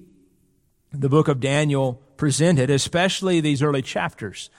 the 0.92 1.10
book 1.10 1.28
of 1.28 1.40
Daniel 1.40 2.02
presented, 2.16 2.70
especially 2.70 3.42
these 3.42 3.62
early 3.62 3.82
chapters, 3.82 4.50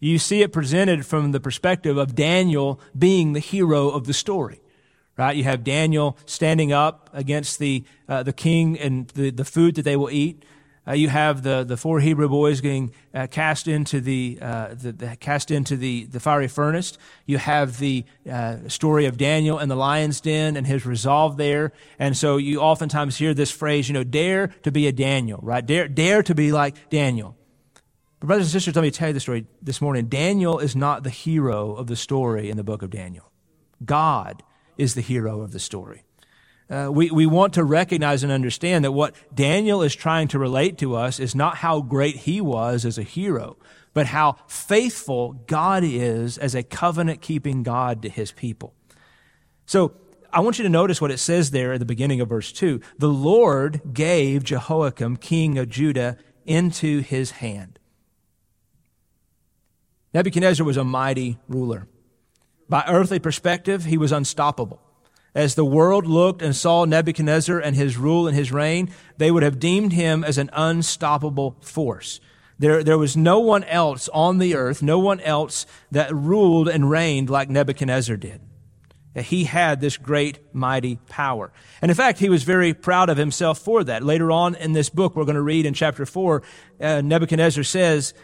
you 0.00 0.18
see 0.18 0.42
it 0.42 0.52
presented 0.52 1.06
from 1.06 1.32
the 1.32 1.40
perspective 1.40 1.96
of 1.96 2.14
Daniel 2.14 2.80
being 2.98 3.32
the 3.32 3.40
hero 3.40 3.88
of 3.88 4.06
the 4.06 4.14
story. 4.14 4.60
Right? 5.16 5.36
You 5.36 5.44
have 5.44 5.64
Daniel 5.64 6.18
standing 6.26 6.72
up 6.72 7.08
against 7.14 7.58
the, 7.58 7.84
uh, 8.06 8.22
the 8.22 8.34
king 8.34 8.78
and 8.78 9.08
the, 9.08 9.30
the 9.30 9.46
food 9.46 9.74
that 9.76 9.82
they 9.82 9.96
will 9.96 10.10
eat. 10.10 10.44
Uh, 10.88 10.92
you 10.92 11.08
have 11.08 11.42
the, 11.42 11.64
the 11.64 11.76
four 11.76 12.00
Hebrew 12.00 12.28
boys 12.28 12.60
getting 12.60 12.92
uh, 13.12 13.26
cast 13.28 13.66
into 13.66 14.00
the, 14.00 14.38
uh, 14.40 14.74
the, 14.74 14.92
the, 14.92 15.16
cast 15.16 15.50
into 15.50 15.76
the, 15.76 16.04
the 16.04 16.20
fiery 16.20 16.46
furnace. 16.48 16.96
You 17.24 17.38
have 17.38 17.78
the 17.78 18.04
uh, 18.30 18.68
story 18.68 19.06
of 19.06 19.16
Daniel 19.16 19.58
in 19.58 19.68
the 19.68 19.76
lion's 19.76 20.20
den 20.20 20.56
and 20.56 20.66
his 20.66 20.86
resolve 20.86 21.36
there. 21.36 21.72
And 21.98 22.16
so 22.16 22.36
you 22.36 22.60
oftentimes 22.60 23.16
hear 23.16 23.34
this 23.34 23.50
phrase, 23.50 23.88
you 23.88 23.94
know, 23.94 24.04
dare 24.04 24.48
to 24.62 24.70
be 24.70 24.86
a 24.86 24.92
Daniel, 24.92 25.40
right? 25.42 25.64
Dare, 25.64 25.88
dare 25.88 26.22
to 26.22 26.34
be 26.34 26.52
like 26.52 26.88
Daniel. 26.88 27.36
But 28.20 28.28
brothers 28.28 28.46
and 28.46 28.52
sisters, 28.52 28.76
let 28.76 28.82
me 28.82 28.90
tell 28.90 29.08
you 29.08 29.14
the 29.14 29.20
story 29.20 29.46
this 29.60 29.80
morning. 29.80 30.06
Daniel 30.06 30.58
is 30.58 30.76
not 30.76 31.02
the 31.02 31.10
hero 31.10 31.74
of 31.74 31.88
the 31.88 31.96
story 31.96 32.48
in 32.48 32.56
the 32.56 32.64
book 32.64 32.82
of 32.82 32.90
Daniel. 32.90 33.30
God 33.84 34.42
is 34.78 34.94
the 34.94 35.00
hero 35.00 35.40
of 35.40 35.52
the 35.52 35.58
story. 35.58 36.04
Uh, 36.68 36.88
we, 36.90 37.10
we 37.10 37.26
want 37.26 37.54
to 37.54 37.62
recognize 37.62 38.22
and 38.24 38.32
understand 38.32 38.84
that 38.84 38.92
what 38.92 39.14
Daniel 39.32 39.82
is 39.82 39.94
trying 39.94 40.26
to 40.28 40.38
relate 40.38 40.78
to 40.78 40.96
us 40.96 41.20
is 41.20 41.34
not 41.34 41.58
how 41.58 41.80
great 41.80 42.16
he 42.16 42.40
was 42.40 42.84
as 42.84 42.98
a 42.98 43.04
hero, 43.04 43.56
but 43.94 44.06
how 44.06 44.36
faithful 44.48 45.32
God 45.46 45.84
is 45.84 46.38
as 46.38 46.54
a 46.54 46.64
covenant 46.64 47.20
keeping 47.20 47.62
God 47.62 48.02
to 48.02 48.08
his 48.08 48.32
people. 48.32 48.74
So 49.64 49.94
I 50.32 50.40
want 50.40 50.58
you 50.58 50.64
to 50.64 50.68
notice 50.68 51.00
what 51.00 51.12
it 51.12 51.18
says 51.18 51.52
there 51.52 51.72
at 51.72 51.78
the 51.78 51.86
beginning 51.86 52.20
of 52.20 52.28
verse 52.28 52.50
2. 52.52 52.80
The 52.98 53.08
Lord 53.08 53.80
gave 53.92 54.42
Jehoiakim, 54.42 55.18
king 55.18 55.58
of 55.58 55.68
Judah, 55.68 56.18
into 56.44 57.00
his 57.00 57.32
hand. 57.32 57.78
Nebuchadnezzar 60.12 60.66
was 60.66 60.76
a 60.76 60.84
mighty 60.84 61.38
ruler. 61.48 61.86
By 62.68 62.84
earthly 62.88 63.18
perspective, 63.18 63.84
he 63.84 63.98
was 63.98 64.12
unstoppable. 64.12 64.80
As 65.36 65.54
the 65.54 65.66
world 65.66 66.06
looked 66.06 66.40
and 66.40 66.56
saw 66.56 66.86
Nebuchadnezzar 66.86 67.58
and 67.58 67.76
his 67.76 67.98
rule 67.98 68.26
and 68.26 68.34
his 68.34 68.50
reign, 68.50 68.90
they 69.18 69.30
would 69.30 69.42
have 69.42 69.58
deemed 69.58 69.92
him 69.92 70.24
as 70.24 70.38
an 70.38 70.48
unstoppable 70.54 71.58
force. 71.60 72.20
There, 72.58 72.82
there 72.82 72.96
was 72.96 73.18
no 73.18 73.38
one 73.38 73.62
else 73.64 74.08
on 74.14 74.38
the 74.38 74.54
earth, 74.54 74.82
no 74.82 74.98
one 74.98 75.20
else 75.20 75.66
that 75.90 76.12
ruled 76.14 76.68
and 76.68 76.88
reigned 76.88 77.28
like 77.28 77.50
Nebuchadnezzar 77.50 78.16
did. 78.16 78.40
He 79.14 79.44
had 79.44 79.82
this 79.82 79.98
great, 79.98 80.38
mighty 80.54 80.96
power. 81.08 81.52
And 81.82 81.90
in 81.90 81.94
fact, 81.94 82.18
he 82.18 82.30
was 82.30 82.42
very 82.42 82.72
proud 82.72 83.10
of 83.10 83.18
himself 83.18 83.58
for 83.58 83.84
that. 83.84 84.02
Later 84.02 84.30
on 84.30 84.54
in 84.54 84.72
this 84.72 84.88
book, 84.88 85.14
we're 85.14 85.24
going 85.24 85.36
to 85.36 85.42
read 85.42 85.66
in 85.66 85.74
chapter 85.74 86.06
4, 86.06 86.42
uh, 86.80 87.00
Nebuchadnezzar 87.02 87.64
says, 87.64 88.14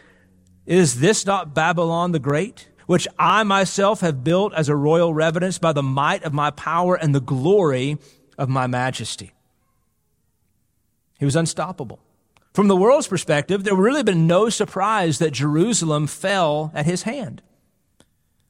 Is 0.65 0.99
this 0.99 1.27
not 1.27 1.53
Babylon 1.53 2.11
the 2.11 2.19
Great? 2.19 2.69
Which 2.85 3.07
I 3.17 3.43
myself 3.43 4.01
have 4.01 4.23
built 4.23 4.53
as 4.53 4.69
a 4.69 4.75
royal 4.75 5.13
residence 5.13 5.57
by 5.57 5.73
the 5.73 5.83
might 5.83 6.23
of 6.23 6.33
my 6.33 6.51
power 6.51 6.95
and 6.95 7.13
the 7.13 7.21
glory 7.21 7.97
of 8.37 8.49
my 8.49 8.67
majesty. 8.67 9.31
He 11.19 11.25
was 11.25 11.35
unstoppable. 11.35 11.99
From 12.53 12.67
the 12.67 12.75
world's 12.75 13.07
perspective, 13.07 13.63
there 13.63 13.75
would 13.75 13.83
really 13.83 14.03
been 14.03 14.27
no 14.27 14.49
surprise 14.49 15.19
that 15.19 15.31
Jerusalem 15.31 16.05
fell 16.07 16.71
at 16.75 16.85
his 16.85 17.03
hand. 17.03 17.41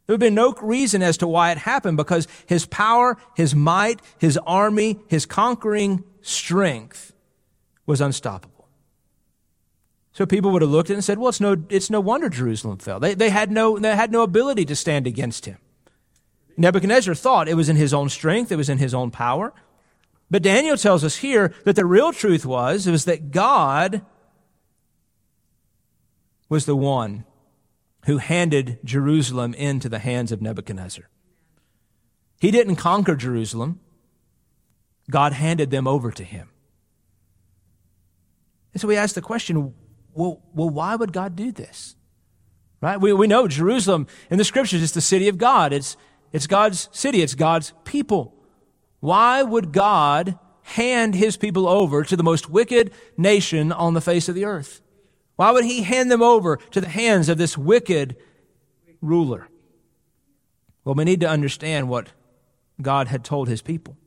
There 0.05 0.13
would 0.13 0.19
be 0.19 0.29
no 0.29 0.53
reason 0.61 1.01
as 1.01 1.17
to 1.17 1.27
why 1.27 1.51
it 1.51 1.59
happened 1.59 1.95
because 1.95 2.27
his 2.45 2.65
power, 2.65 3.17
his 3.35 3.55
might, 3.55 4.01
his 4.17 4.37
army, 4.45 4.99
his 5.07 5.25
conquering 5.25 6.03
strength 6.21 7.13
was 7.85 8.01
unstoppable. 8.01 8.52
So 10.13 10.27
people 10.27 10.51
would 10.51 10.61
have 10.61 10.71
looked 10.71 10.91
at 10.91 10.93
it 10.93 10.97
and 10.97 11.03
said, 11.03 11.17
well, 11.17 11.29
it's 11.29 11.41
no, 11.41 11.57
it's 11.69 11.89
no 11.89 11.99
wonder 11.99 12.29
Jerusalem 12.29 12.77
fell. 12.77 12.99
They, 12.99 13.15
they, 13.15 13.31
had 13.31 13.51
no, 13.51 13.79
they 13.79 13.95
had 13.95 14.11
no 14.11 14.21
ability 14.21 14.63
to 14.65 14.75
stand 14.75 15.07
against 15.07 15.45
him. 15.45 15.57
Nebuchadnezzar 16.55 17.15
thought 17.15 17.49
it 17.49 17.55
was 17.55 17.67
in 17.67 17.75
his 17.75 17.95
own 17.95 18.09
strength, 18.09 18.51
it 18.51 18.57
was 18.57 18.69
in 18.69 18.77
his 18.77 18.93
own 18.93 19.09
power. 19.09 19.53
But 20.29 20.43
Daniel 20.43 20.77
tells 20.77 21.03
us 21.03 21.17
here 21.17 21.53
that 21.65 21.75
the 21.75 21.85
real 21.85 22.13
truth 22.13 22.45
was, 22.45 22.87
was 22.87 23.05
that 23.05 23.31
God 23.31 24.05
was 26.47 26.65
the 26.65 26.75
one 26.75 27.25
who 28.05 28.17
handed 28.17 28.79
Jerusalem 28.83 29.55
into 29.55 29.89
the 29.89 29.99
hands 29.99 30.31
of 30.31 30.41
Nebuchadnezzar. 30.41 31.09
He 32.39 32.51
didn't 32.51 32.75
conquer 32.75 33.15
Jerusalem. 33.15 33.79
God 35.09 35.33
handed 35.33 35.71
them 35.71 35.87
over 35.87 36.11
to 36.11 36.23
him. 36.23 36.49
And 38.73 38.81
so 38.81 38.87
we 38.87 38.97
ask 38.97 39.15
the 39.15 39.21
question, 39.21 39.73
well, 40.13 40.41
well, 40.53 40.69
why 40.69 40.95
would 40.95 41.13
God 41.13 41.35
do 41.35 41.51
this? 41.51 41.95
Right? 42.81 42.99
We, 42.99 43.13
we 43.13 43.27
know 43.27 43.47
Jerusalem 43.47 44.07
in 44.29 44.37
the 44.37 44.43
scriptures 44.43 44.81
is 44.81 44.91
the 44.91 45.01
city 45.01 45.27
of 45.27 45.37
God. 45.37 45.71
It's, 45.73 45.95
it's 46.31 46.47
God's 46.47 46.89
city. 46.91 47.21
It's 47.21 47.35
God's 47.35 47.73
people. 47.85 48.33
Why 48.99 49.41
would 49.41 49.71
God 49.71 50.37
hand 50.63 51.15
his 51.15 51.37
people 51.37 51.67
over 51.67 52.03
to 52.03 52.15
the 52.15 52.23
most 52.23 52.49
wicked 52.49 52.91
nation 53.17 53.71
on 53.71 53.93
the 53.93 54.01
face 54.01 54.29
of 54.29 54.35
the 54.35 54.45
earth? 54.45 54.81
Why 55.35 55.51
would 55.51 55.65
he 55.65 55.83
hand 55.83 56.11
them 56.11 56.21
over 56.21 56.57
to 56.57 56.81
the 56.81 56.89
hands 56.89 57.29
of 57.29 57.37
this 57.37 57.57
wicked 57.57 58.15
ruler? 59.01 59.47
Well, 60.85 60.95
we 60.95 61.05
need 61.05 61.21
to 61.21 61.29
understand 61.29 61.89
what 61.89 62.09
God 62.81 63.07
had 63.07 63.23
told 63.23 63.47
his 63.47 63.61
people. 63.61 63.97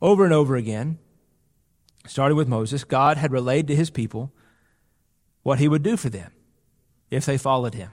Over 0.00 0.24
and 0.24 0.32
over 0.32 0.56
again, 0.56 0.98
started 2.10 2.34
with 2.34 2.48
Moses, 2.48 2.82
God 2.82 3.18
had 3.18 3.30
relayed 3.30 3.68
to 3.68 3.76
his 3.76 3.88
people 3.88 4.32
what 5.42 5.60
he 5.60 5.68
would 5.68 5.84
do 5.84 5.96
for 5.96 6.10
them 6.10 6.32
if 7.08 7.24
they 7.24 7.38
followed 7.38 7.74
him. 7.74 7.90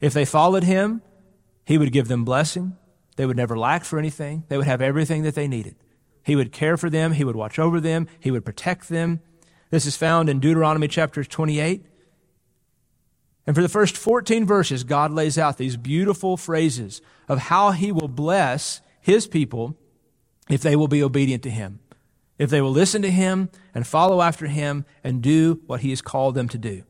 If 0.00 0.14
they 0.14 0.24
followed 0.24 0.64
him, 0.64 1.02
he 1.64 1.76
would 1.76 1.92
give 1.92 2.08
them 2.08 2.24
blessing. 2.24 2.76
They 3.16 3.26
would 3.26 3.36
never 3.36 3.58
lack 3.58 3.84
for 3.84 3.98
anything. 3.98 4.44
They 4.48 4.56
would 4.56 4.66
have 4.66 4.80
everything 4.80 5.22
that 5.24 5.34
they 5.34 5.46
needed. 5.46 5.76
He 6.24 6.34
would 6.34 6.52
care 6.52 6.78
for 6.78 6.88
them. 6.88 7.12
He 7.12 7.24
would 7.24 7.36
watch 7.36 7.58
over 7.58 7.80
them. 7.80 8.08
He 8.18 8.30
would 8.30 8.46
protect 8.46 8.88
them. 8.88 9.20
This 9.70 9.84
is 9.84 9.96
found 9.96 10.30
in 10.30 10.40
Deuteronomy 10.40 10.88
chapter 10.88 11.22
28. 11.22 11.84
And 13.46 13.54
for 13.54 13.62
the 13.62 13.68
first 13.68 13.96
14 13.96 14.46
verses, 14.46 14.84
God 14.84 15.12
lays 15.12 15.36
out 15.36 15.58
these 15.58 15.76
beautiful 15.76 16.36
phrases 16.38 17.02
of 17.28 17.38
how 17.38 17.72
he 17.72 17.92
will 17.92 18.08
bless 18.08 18.80
his 19.00 19.26
people 19.26 19.76
if 20.48 20.62
they 20.62 20.76
will 20.76 20.88
be 20.88 21.02
obedient 21.02 21.42
to 21.42 21.50
him 21.50 21.80
if 22.42 22.50
they 22.50 22.60
will 22.60 22.72
listen 22.72 23.02
to 23.02 23.10
him 23.10 23.48
and 23.72 23.86
follow 23.86 24.20
after 24.20 24.48
him 24.48 24.84
and 25.04 25.22
do 25.22 25.60
what 25.68 25.80
he 25.82 25.90
has 25.90 26.02
called 26.02 26.34
them 26.34 26.48
to 26.48 26.58
do. 26.58 26.82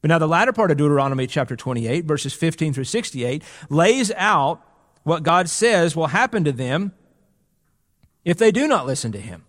But 0.00 0.08
now, 0.08 0.18
the 0.18 0.28
latter 0.28 0.52
part 0.52 0.70
of 0.70 0.76
Deuteronomy 0.76 1.26
chapter 1.26 1.56
28, 1.56 2.04
verses 2.04 2.32
15 2.32 2.72
through 2.72 2.84
68, 2.84 3.42
lays 3.70 4.12
out 4.12 4.64
what 5.02 5.24
God 5.24 5.48
says 5.48 5.96
will 5.96 6.06
happen 6.06 6.44
to 6.44 6.52
them 6.52 6.92
if 8.24 8.38
they 8.38 8.52
do 8.52 8.68
not 8.68 8.86
listen 8.86 9.10
to 9.10 9.20
him. 9.20 9.44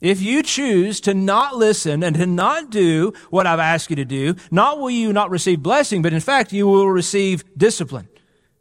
If 0.00 0.22
you 0.22 0.44
choose 0.44 1.00
to 1.00 1.12
not 1.12 1.56
listen 1.56 2.04
and 2.04 2.14
to 2.14 2.26
not 2.26 2.70
do 2.70 3.12
what 3.30 3.48
I've 3.48 3.58
asked 3.58 3.90
you 3.90 3.96
to 3.96 4.04
do, 4.04 4.36
not 4.52 4.78
will 4.78 4.90
you 4.90 5.12
not 5.12 5.30
receive 5.30 5.64
blessing, 5.64 6.00
but 6.00 6.12
in 6.12 6.20
fact, 6.20 6.52
you 6.52 6.68
will 6.68 6.88
receive 6.88 7.42
discipline. 7.58 8.08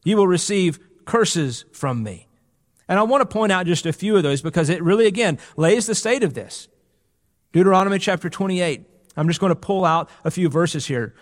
You 0.04 0.18
will 0.18 0.28
receive 0.28 0.80
curses 1.06 1.66
from 1.72 2.02
me. 2.02 2.28
And 2.88 3.00
I 3.00 3.04
want 3.04 3.22
to 3.22 3.34
point 3.34 3.52
out 3.52 3.66
just 3.66 3.86
a 3.86 3.94
few 3.94 4.18
of 4.18 4.24
those 4.24 4.42
because 4.42 4.70
it 4.70 4.84
really, 4.84 5.08
again, 5.08 5.40
lays 5.56 5.86
the 5.86 5.96
state 5.96 6.24
of 6.24 6.34
this. 6.34 6.68
Deuteronomy 7.52 8.00
chapter 8.00 8.30
28. 8.30 8.84
I'm 9.16 9.28
just 9.28 9.40
going 9.40 9.52
to 9.52 9.56
pull 9.56 9.86
out 9.86 10.10
a 10.24 10.32
few 10.32 10.50
verses 10.50 10.88
here. 10.88 11.14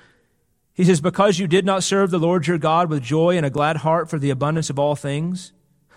He 0.74 0.86
says, 0.86 1.02
Because 1.02 1.40
you 1.40 1.48
did 1.48 1.66
not 1.66 1.84
serve 1.84 2.10
the 2.10 2.18
Lord 2.18 2.48
your 2.48 2.58
God 2.58 2.90
with 2.90 3.04
joy 3.04 3.38
and 3.38 3.46
a 3.46 3.50
glad 3.50 3.78
heart 3.78 4.10
for 4.10 4.18
the 4.18 4.30
abundance 4.30 4.70
of 4.70 4.80
all 4.80 4.96
things, 4.96 5.52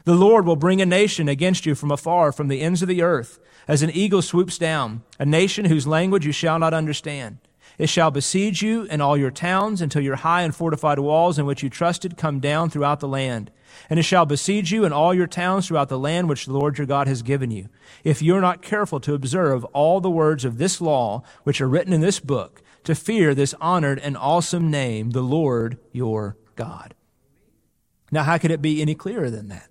the 0.05 0.15
Lord 0.15 0.45
will 0.45 0.57
bring 0.57 0.83
a 0.83 0.87
nation 0.87 1.29
against 1.29 1.65
you 1.65 1.75
from 1.75 1.91
afar, 1.91 2.33
from 2.33 2.49
the 2.49 2.61
ends 2.61 2.83
of 2.83 2.89
the 2.89 3.01
earth, 3.01 3.39
as 3.67 3.83
an 3.83 3.91
eagle 3.91 4.21
swoops 4.21 4.59
down, 4.59 5.03
a 5.19 5.25
nation 5.25 5.65
whose 5.67 5.87
language 5.87 6.27
you 6.27 6.33
shall 6.33 6.59
not 6.59 6.75
understand. 6.75 7.39
It 7.79 7.89
shall 7.89 8.11
besiege 8.11 8.63
you 8.63 8.83
in 8.83 9.01
all 9.01 9.17
your 9.17 9.31
towns 9.31 9.81
until 9.81 10.03
your 10.03 10.17
high 10.17 10.43
and 10.43 10.55
fortified 10.55 10.99
walls 10.99 11.39
in 11.39 11.47
which 11.47 11.63
you 11.63 11.71
trusted 11.71 12.17
come 12.17 12.39
down 12.39 12.71
throughout 12.71 13.01
the 13.01 13.09
land. 13.09 13.51
And 13.91 13.99
it 13.99 14.05
shall 14.05 14.27
besiege 14.27 14.73
you 14.73 14.85
in 14.85 14.93
all 14.93 15.13
your 15.13 15.27
towns 15.27 15.69
throughout 15.69 15.89
the 15.89 15.99
land 15.99 16.29
which 16.29 16.47
the 16.47 16.53
Lord 16.53 16.79
your 16.79 16.87
God 16.87 17.07
has 17.07 17.23
given 17.23 17.51
you. 17.51 17.69
If 18.03 18.23
you 18.23 18.35
are 18.37 18.41
not 18.41 18.63
careful 18.63 19.01
to 19.01 19.15
observe 19.15 19.65
all 19.67 20.01
the 20.01 20.11
words 20.11 20.45
of 20.45 20.59
this 20.59 20.81
law 20.81 21.23
which 21.43 21.61
are 21.61 21.69
written 21.69 21.93
in 21.93 22.01
this 22.01 22.21
book, 22.21 22.63
to 22.85 22.95
fear 22.95 23.35
this 23.35 23.55
honored 23.61 23.99
and 23.99 24.17
awesome 24.17 24.71
name, 24.71 25.11
the 25.11 25.23
Lord 25.23 25.79
your 25.93 26.37
God. 26.55 26.95
Now, 28.13 28.23
how 28.23 28.39
could 28.39 28.51
it 28.51 28.63
be 28.63 28.81
any 28.81 28.95
clearer 28.95 29.31
than 29.31 29.49
that? 29.49 29.69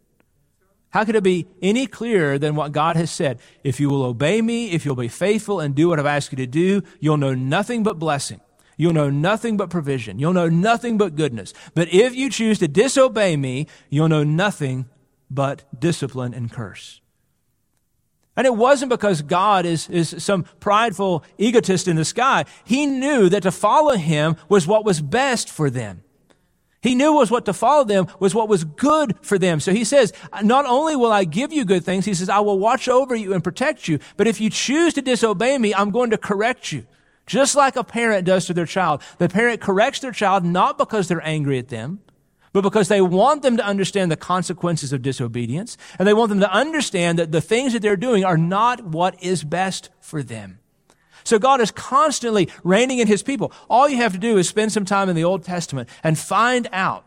How 0.90 1.06
could 1.06 1.16
it 1.16 1.24
be 1.24 1.48
any 1.62 1.88
clearer 1.88 2.38
than 2.38 2.56
what 2.56 2.72
God 2.72 2.96
has 2.96 3.10
said? 3.10 3.40
If 3.64 3.80
you 3.80 3.90
will 3.90 4.04
obey 4.04 4.42
me, 4.42 4.72
if 4.72 4.86
you'll 4.86 4.96
be 4.96 5.08
faithful 5.08 5.60
and 5.60 5.74
do 5.74 5.88
what 5.88 6.00
I've 6.00 6.06
asked 6.06 6.32
you 6.32 6.38
to 6.38 6.46
do, 6.46 6.84
you'll 7.00 7.18
know 7.18 7.34
nothing 7.34 7.82
but 7.82 7.98
blessing. 7.98 8.42
You'll 8.78 8.94
know 8.94 9.10
nothing 9.10 9.58
but 9.58 9.70
provision. 9.70 10.20
You'll 10.20 10.34
know 10.34 10.50
nothing 10.50 10.98
but 10.98 11.16
goodness. 11.16 11.54
But 11.74 11.94
if 11.94 12.16
you 12.16 12.30
choose 12.30 12.60
to 12.60 12.68
disobey 12.68 13.38
me, 13.38 13.68
you'll 13.90 14.10
know 14.10 14.24
nothing 14.24 14.86
but 15.30 15.64
discipline 15.80 16.34
and 16.34 16.52
curse. 16.52 17.02
And 18.36 18.48
it 18.48 18.56
wasn't 18.56 18.90
because 18.90 19.22
God 19.22 19.66
is, 19.66 19.88
is 19.90 20.16
some 20.18 20.44
prideful 20.60 21.24
egotist 21.38 21.88
in 21.88 21.98
the 21.98 22.06
sky. 22.06 22.46
He 22.64 22.88
knew 22.88 23.30
that 23.30 23.44
to 23.44 23.52
follow 23.52 23.96
him 23.96 24.38
was 24.50 24.66
what 24.66 24.86
was 24.86 25.02
best 25.02 25.50
for 25.50 25.70
them. 25.70 26.04
He 26.82 26.96
knew 26.96 27.14
was 27.14 27.32
what 27.32 27.46
to 27.46 27.54
follow 27.54 27.86
them 27.86 28.08
was 28.20 28.36
what 28.36 28.50
was 28.50 28.66
good 28.66 29.16
for 29.22 29.38
them. 29.38 29.62
So 29.62 29.72
he 29.72 29.86
says, 29.86 30.12
not 30.42 30.66
only 30.66 30.98
will 30.98 31.14
I 31.14 31.24
give 31.24 31.54
you 31.54 31.64
good 31.64 31.86
things, 31.86 32.04
he 32.04 32.14
says, 32.14 32.28
I 32.28 32.40
will 32.40 32.60
watch 32.60 32.90
over 32.90 33.16
you 33.16 33.34
and 33.34 33.42
protect 33.44 33.88
you. 33.88 34.00
But 34.18 34.28
if 34.28 34.42
you 34.42 34.50
choose 34.50 34.94
to 34.96 35.02
disobey 35.02 35.58
me, 35.58 35.74
I'm 35.74 35.92
going 35.92 36.10
to 36.10 36.18
correct 36.18 36.74
you. 36.74 36.86
Just 37.26 37.56
like 37.56 37.76
a 37.76 37.84
parent 37.84 38.26
does 38.26 38.46
to 38.48 38.54
their 38.54 38.66
child. 38.66 39.02
The 39.18 39.30
parent 39.30 39.62
corrects 39.62 40.00
their 40.00 40.12
child 40.12 40.44
not 40.44 40.78
because 40.78 41.08
they're 41.08 41.26
angry 41.26 41.58
at 41.58 41.70
them, 41.70 42.02
but 42.52 42.62
because 42.62 42.88
they 42.88 43.02
want 43.02 43.42
them 43.42 43.58
to 43.58 43.66
understand 43.66 44.12
the 44.12 44.18
consequences 44.18 44.94
of 44.94 45.02
disobedience. 45.02 45.78
And 45.98 46.08
they 46.08 46.14
want 46.14 46.30
them 46.30 46.42
to 46.42 46.52
understand 46.52 47.20
that 47.20 47.32
the 47.32 47.42
things 47.42 47.74
that 47.74 47.82
they're 47.82 47.98
doing 47.98 48.24
are 48.24 48.38
not 48.38 48.84
what 48.84 49.22
is 49.24 49.44
best 49.44 49.90
for 50.00 50.22
them. 50.22 50.60
So 51.24 51.40
God 51.40 51.62
is 51.62 51.72
constantly 51.72 52.50
reigning 52.64 53.00
in 53.00 53.08
his 53.08 53.24
people. 53.24 53.52
All 53.70 53.88
you 53.88 53.98
have 53.98 54.14
to 54.14 54.20
do 54.20 54.38
is 54.38 54.48
spend 54.48 54.72
some 54.72 54.86
time 54.86 55.10
in 55.10 55.16
the 55.16 55.24
Old 55.24 55.44
Testament 55.44 55.90
and 56.04 56.20
find 56.20 56.68
out 56.72 57.06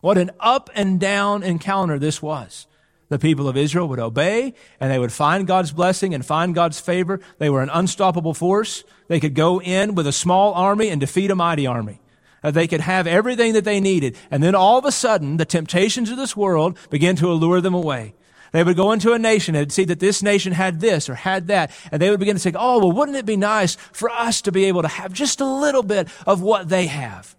what 0.00 0.18
an 0.18 0.30
up 0.38 0.70
and 0.74 1.00
down 1.00 1.42
encounter 1.42 1.98
this 1.98 2.20
was. 2.22 2.66
The 3.08 3.18
people 3.18 3.48
of 3.48 3.56
Israel 3.56 3.88
would 3.88 4.00
obey 4.00 4.54
and 4.80 4.90
they 4.90 4.98
would 4.98 5.12
find 5.12 5.46
God's 5.46 5.72
blessing 5.72 6.12
and 6.12 6.26
find 6.26 6.54
God's 6.54 6.80
favor. 6.80 7.20
They 7.38 7.50
were 7.50 7.62
an 7.62 7.70
unstoppable 7.72 8.34
force. 8.34 8.82
They 9.08 9.20
could 9.20 9.34
go 9.34 9.60
in 9.60 9.94
with 9.94 10.06
a 10.06 10.12
small 10.12 10.54
army 10.54 10.88
and 10.88 11.00
defeat 11.00 11.30
a 11.30 11.36
mighty 11.36 11.66
army. 11.66 12.00
Uh, 12.42 12.50
they 12.50 12.66
could 12.66 12.80
have 12.80 13.06
everything 13.06 13.52
that 13.54 13.64
they 13.64 13.80
needed. 13.80 14.16
And 14.30 14.42
then 14.42 14.54
all 14.54 14.78
of 14.78 14.84
a 14.84 14.92
sudden, 14.92 15.36
the 15.36 15.44
temptations 15.44 16.10
of 16.10 16.16
this 16.16 16.36
world 16.36 16.78
began 16.90 17.16
to 17.16 17.30
allure 17.30 17.60
them 17.60 17.74
away. 17.74 18.14
They 18.52 18.62
would 18.62 18.76
go 18.76 18.92
into 18.92 19.12
a 19.12 19.18
nation 19.18 19.54
and 19.54 19.72
see 19.72 19.84
that 19.84 20.00
this 20.00 20.22
nation 20.22 20.52
had 20.52 20.80
this 20.80 21.08
or 21.08 21.14
had 21.14 21.48
that, 21.48 21.70
and 21.90 22.00
they 22.00 22.10
would 22.10 22.20
begin 22.20 22.36
to 22.36 22.40
say, 22.40 22.52
oh, 22.54 22.78
well, 22.78 22.92
wouldn't 22.92 23.16
it 23.16 23.26
be 23.26 23.36
nice 23.36 23.74
for 23.74 24.08
us 24.10 24.40
to 24.42 24.52
be 24.52 24.64
able 24.66 24.82
to 24.82 24.88
have 24.88 25.12
just 25.12 25.40
a 25.40 25.44
little 25.44 25.82
bit 25.82 26.08
of 26.26 26.40
what 26.40 26.68
they 26.68 26.86
have? 26.86 27.36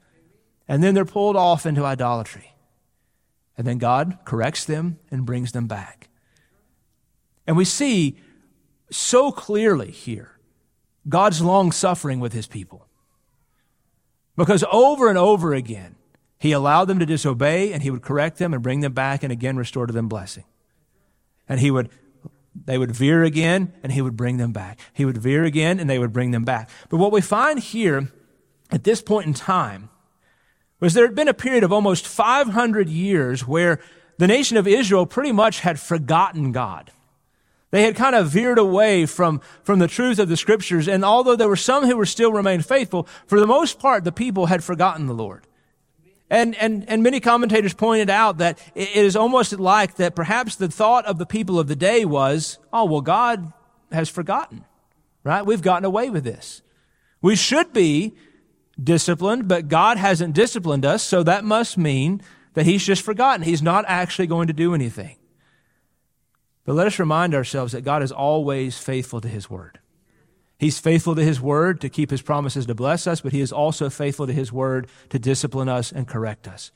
And 0.68 0.84
then 0.84 0.94
they're 0.94 1.06
pulled 1.06 1.36
off 1.36 1.66
into 1.66 1.86
idolatry. 1.86 2.54
And 3.58 3.66
then 3.66 3.80
God 3.80 4.20
corrects 4.24 4.66
them 4.66 5.00
and 5.10 5.26
brings 5.26 5.52
them 5.52 5.68
back. 5.68 6.10
And 7.48 7.58
we 7.58 7.66
see 7.66 8.18
so 8.92 9.32
clearly 9.32 9.92
here 9.92 10.38
God's 11.10 11.42
long 11.42 11.72
suffering 11.72 12.20
with 12.20 12.34
his 12.34 12.48
people. 12.48 12.86
Because 14.36 14.64
over 14.72 15.10
and 15.10 15.18
over 15.18 15.54
again, 15.54 15.96
he 16.38 16.52
allowed 16.52 16.86
them 16.86 17.00
to 17.00 17.06
disobey 17.06 17.74
and 17.74 17.82
he 17.82 17.90
would 17.90 18.04
correct 18.04 18.38
them 18.38 18.54
and 18.54 18.62
bring 18.62 18.82
them 18.82 18.94
back 18.94 19.24
and 19.24 19.32
again 19.32 19.58
restore 19.58 19.88
to 19.88 19.94
them 19.94 20.08
blessing. 20.08 20.44
And 21.50 21.60
he 21.60 21.72
would, 21.72 21.90
they 22.54 22.78
would 22.78 22.92
veer 22.92 23.24
again 23.24 23.74
and 23.82 23.92
he 23.92 24.02
would 24.02 24.16
bring 24.16 24.38
them 24.38 24.52
back. 24.52 24.80
He 24.94 25.06
would 25.06 25.18
veer 25.18 25.44
again 25.44 25.80
and 25.80 25.90
they 25.90 25.98
would 25.98 26.14
bring 26.14 26.32
them 26.32 26.44
back. 26.44 26.70
But 26.90 26.98
what 26.98 27.12
we 27.12 27.22
find 27.22 27.60
here 27.60 28.12
at 28.70 28.84
this 28.84 29.02
point 29.02 29.26
in 29.26 29.34
time 29.34 29.90
was 30.80 30.94
there 30.94 31.06
had 31.06 31.16
been 31.16 31.28
a 31.28 31.34
period 31.34 31.64
of 31.64 31.72
almost 31.72 32.08
500 32.08 32.90
years 32.90 33.48
where 33.48 33.80
the 34.18 34.28
nation 34.28 34.58
of 34.58 34.68
Israel 34.68 35.06
pretty 35.06 35.32
much 35.32 35.62
had 35.62 35.80
forgotten 35.80 36.52
God. 36.52 36.92
They 37.72 37.84
had 37.84 37.96
kind 37.96 38.16
of 38.16 38.30
veered 38.30 38.58
away 38.58 39.06
from, 39.06 39.42
from 39.64 39.80
the 39.80 39.88
truth 39.88 40.20
of 40.20 40.30
the 40.30 40.38
scriptures. 40.38 40.88
And 40.88 41.04
although 41.04 41.36
there 41.36 41.50
were 41.50 41.56
some 41.56 41.86
who 41.86 41.98
were 41.98 42.06
still 42.06 42.32
remained 42.32 42.66
faithful, 42.66 43.08
for 43.26 43.40
the 43.40 43.48
most 43.48 43.80
part, 43.80 44.04
the 44.04 44.12
people 44.12 44.46
had 44.46 44.64
forgotten 44.64 45.08
the 45.08 45.14
Lord. 45.14 45.46
And, 46.30 46.56
and, 46.56 46.88
and 46.90 47.04
many 47.04 47.20
commentators 47.20 47.74
pointed 47.74 48.10
out 48.10 48.38
that 48.38 48.60
it 48.76 48.96
is 48.96 49.16
almost 49.16 49.54
like 49.60 49.96
that 49.96 50.16
perhaps 50.16 50.56
the 50.56 50.68
thought 50.68 51.06
of 51.06 51.18
the 51.18 51.26
people 51.26 51.60
of 51.60 51.68
the 51.68 51.76
day 51.76 52.06
was, 52.06 52.58
oh, 52.72 52.86
well, 52.86 53.02
God 53.02 53.52
has 53.92 54.10
forgotten, 54.10 54.66
right? 55.24 55.46
We've 55.46 55.62
gotten 55.62 55.86
away 55.86 56.10
with 56.10 56.24
this. 56.24 56.62
We 57.22 57.36
should 57.36 57.74
be 57.74 58.16
disciplined, 58.82 59.48
but 59.48 59.68
God 59.68 59.98
hasn't 59.98 60.36
disciplined 60.36 60.86
us, 60.86 61.04
so 61.04 61.24
that 61.24 61.44
must 61.44 61.78
mean 61.78 62.22
that 62.54 62.66
He's 62.66 62.86
just 62.86 63.02
forgotten. 63.02 63.44
He's 63.44 63.62
not 63.62 63.86
actually 63.88 64.28
going 64.28 64.48
to 64.48 64.54
do 64.54 64.74
anything. 64.74 65.18
But 66.66 66.74
let 66.74 66.88
us 66.88 67.00
remind 67.00 67.34
ourselves 67.34 67.72
that 67.74 67.84
God 67.86 68.04
is 68.04 68.12
always 68.12 68.78
faithful 68.78 69.22
to 69.22 69.28
His 69.28 69.50
word. 69.50 69.80
He's 70.60 70.80
faithful 70.80 71.16
to 71.16 71.24
His 71.24 71.40
word 71.40 71.80
to 71.82 71.90
keep 71.90 72.10
His 72.10 72.22
promises 72.22 72.66
to 72.66 72.76
bless 72.76 73.08
us, 73.08 73.22
but 73.22 73.32
He 73.32 73.42
is 73.42 73.52
also 73.52 73.90
faithful 73.90 74.28
to 74.28 74.34
His 74.34 74.52
word 74.52 74.88
to 75.10 75.20
discipline 75.20 75.70
us 75.70 75.92
and 75.92 76.08
correct 76.08 76.48
us. 76.48 76.72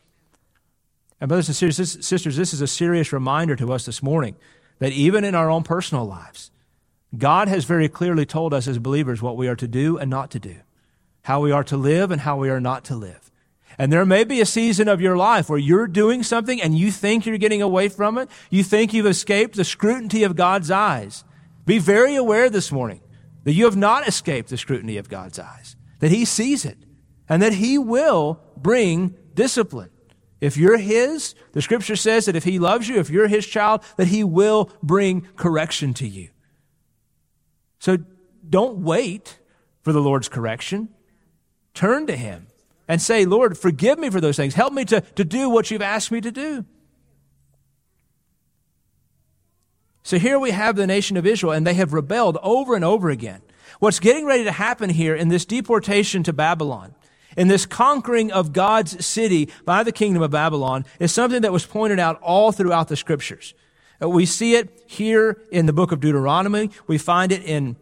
And, 1.19 1.27
brothers 1.27 1.49
and 1.49 1.55
sisters, 1.55 2.35
this 2.35 2.53
is 2.53 2.61
a 2.61 2.67
serious 2.67 3.11
reminder 3.11 3.55
to 3.55 3.73
us 3.73 3.85
this 3.85 4.01
morning 4.01 4.35
that 4.79 4.91
even 4.91 5.23
in 5.23 5.35
our 5.35 5.49
own 5.49 5.63
personal 5.63 6.05
lives, 6.05 6.51
God 7.17 7.47
has 7.47 7.65
very 7.65 7.89
clearly 7.89 8.25
told 8.25 8.53
us 8.53 8.67
as 8.67 8.79
believers 8.79 9.21
what 9.21 9.37
we 9.37 9.47
are 9.47 9.55
to 9.55 9.67
do 9.67 9.97
and 9.97 10.09
not 10.09 10.31
to 10.31 10.39
do, 10.39 10.55
how 11.23 11.39
we 11.41 11.51
are 11.51 11.63
to 11.65 11.77
live 11.77 12.11
and 12.11 12.21
how 12.21 12.37
we 12.37 12.49
are 12.49 12.61
not 12.61 12.85
to 12.85 12.95
live. 12.95 13.31
And 13.77 13.91
there 13.91 14.05
may 14.05 14.23
be 14.23 14.41
a 14.41 14.45
season 14.45 14.87
of 14.87 15.01
your 15.01 15.17
life 15.17 15.49
where 15.49 15.57
you're 15.57 15.87
doing 15.87 16.23
something 16.23 16.61
and 16.61 16.77
you 16.77 16.91
think 16.91 17.25
you're 17.25 17.37
getting 17.37 17.61
away 17.61 17.89
from 17.89 18.17
it. 18.17 18.29
You 18.49 18.63
think 18.63 18.93
you've 18.93 19.05
escaped 19.07 19.55
the 19.55 19.63
scrutiny 19.63 20.23
of 20.23 20.35
God's 20.35 20.69
eyes. 20.69 21.23
Be 21.65 21.79
very 21.79 22.15
aware 22.15 22.49
this 22.49 22.71
morning 22.71 23.01
that 23.43 23.53
you 23.53 23.65
have 23.65 23.75
not 23.75 24.07
escaped 24.07 24.49
the 24.49 24.57
scrutiny 24.57 24.97
of 24.97 25.09
God's 25.09 25.39
eyes, 25.39 25.75
that 25.99 26.11
He 26.11 26.25
sees 26.25 26.65
it, 26.65 26.77
and 27.27 27.41
that 27.41 27.53
He 27.53 27.77
will 27.77 28.39
bring 28.57 29.15
discipline. 29.33 29.89
If 30.39 30.57
you're 30.57 30.77
His, 30.77 31.33
the 31.53 31.61
scripture 31.61 31.95
says 31.95 32.25
that 32.25 32.35
if 32.35 32.43
He 32.43 32.59
loves 32.59 32.87
you, 32.87 32.99
if 32.99 33.09
you're 33.09 33.27
His 33.27 33.45
child, 33.45 33.83
that 33.97 34.07
He 34.07 34.23
will 34.23 34.69
bring 34.83 35.21
correction 35.35 35.93
to 35.95 36.07
you. 36.07 36.29
So 37.79 37.97
don't 38.47 38.79
wait 38.79 39.39
for 39.81 39.93
the 39.93 40.01
Lord's 40.01 40.29
correction. 40.29 40.89
Turn 41.73 42.07
to 42.07 42.15
Him 42.15 42.47
and 42.87 43.01
say, 43.01 43.25
Lord, 43.25 43.57
forgive 43.57 43.99
me 43.99 44.09
for 44.09 44.19
those 44.19 44.35
things. 44.35 44.53
Help 44.53 44.73
me 44.73 44.85
to, 44.85 45.01
to 45.01 45.23
do 45.23 45.49
what 45.49 45.71
you've 45.71 45.81
asked 45.81 46.11
me 46.11 46.21
to 46.21 46.31
do. 46.31 46.65
So 50.03 50.17
here 50.17 50.39
we 50.39 50.51
have 50.51 50.75
the 50.75 50.87
nation 50.87 51.15
of 51.15 51.25
Israel, 51.25 51.53
and 51.53 51.65
they 51.65 51.75
have 51.75 51.93
rebelled 51.93 52.37
over 52.41 52.75
and 52.75 52.83
over 52.83 53.09
again. 53.09 53.41
What's 53.79 53.99
getting 53.99 54.25
ready 54.25 54.43
to 54.43 54.51
happen 54.51 54.89
here 54.89 55.15
in 55.15 55.29
this 55.29 55.45
deportation 55.45 56.23
to 56.23 56.33
Babylon, 56.33 56.95
in 57.37 57.47
this 57.47 57.65
conquering 57.65 58.31
of 58.31 58.51
God's 58.51 59.05
city 59.05 59.49
by 59.63 59.83
the 59.83 59.91
kingdom 59.91 60.21
of 60.21 60.31
Babylon, 60.31 60.85
is 60.99 61.13
something 61.13 61.43
that 61.43 61.53
was 61.53 61.65
pointed 61.65 61.99
out 61.99 62.21
all 62.21 62.51
throughout 62.51 62.89
the 62.89 62.95
scriptures. 62.95 63.53
We 63.99 64.25
see 64.25 64.55
it 64.55 64.83
here 64.87 65.41
in 65.51 65.67
the 65.67 65.73
book 65.73 65.91
of 65.91 65.99
Deuteronomy. 65.99 66.71
We 66.87 66.97
find 66.97 67.31
it 67.31 67.43
in 67.43 67.77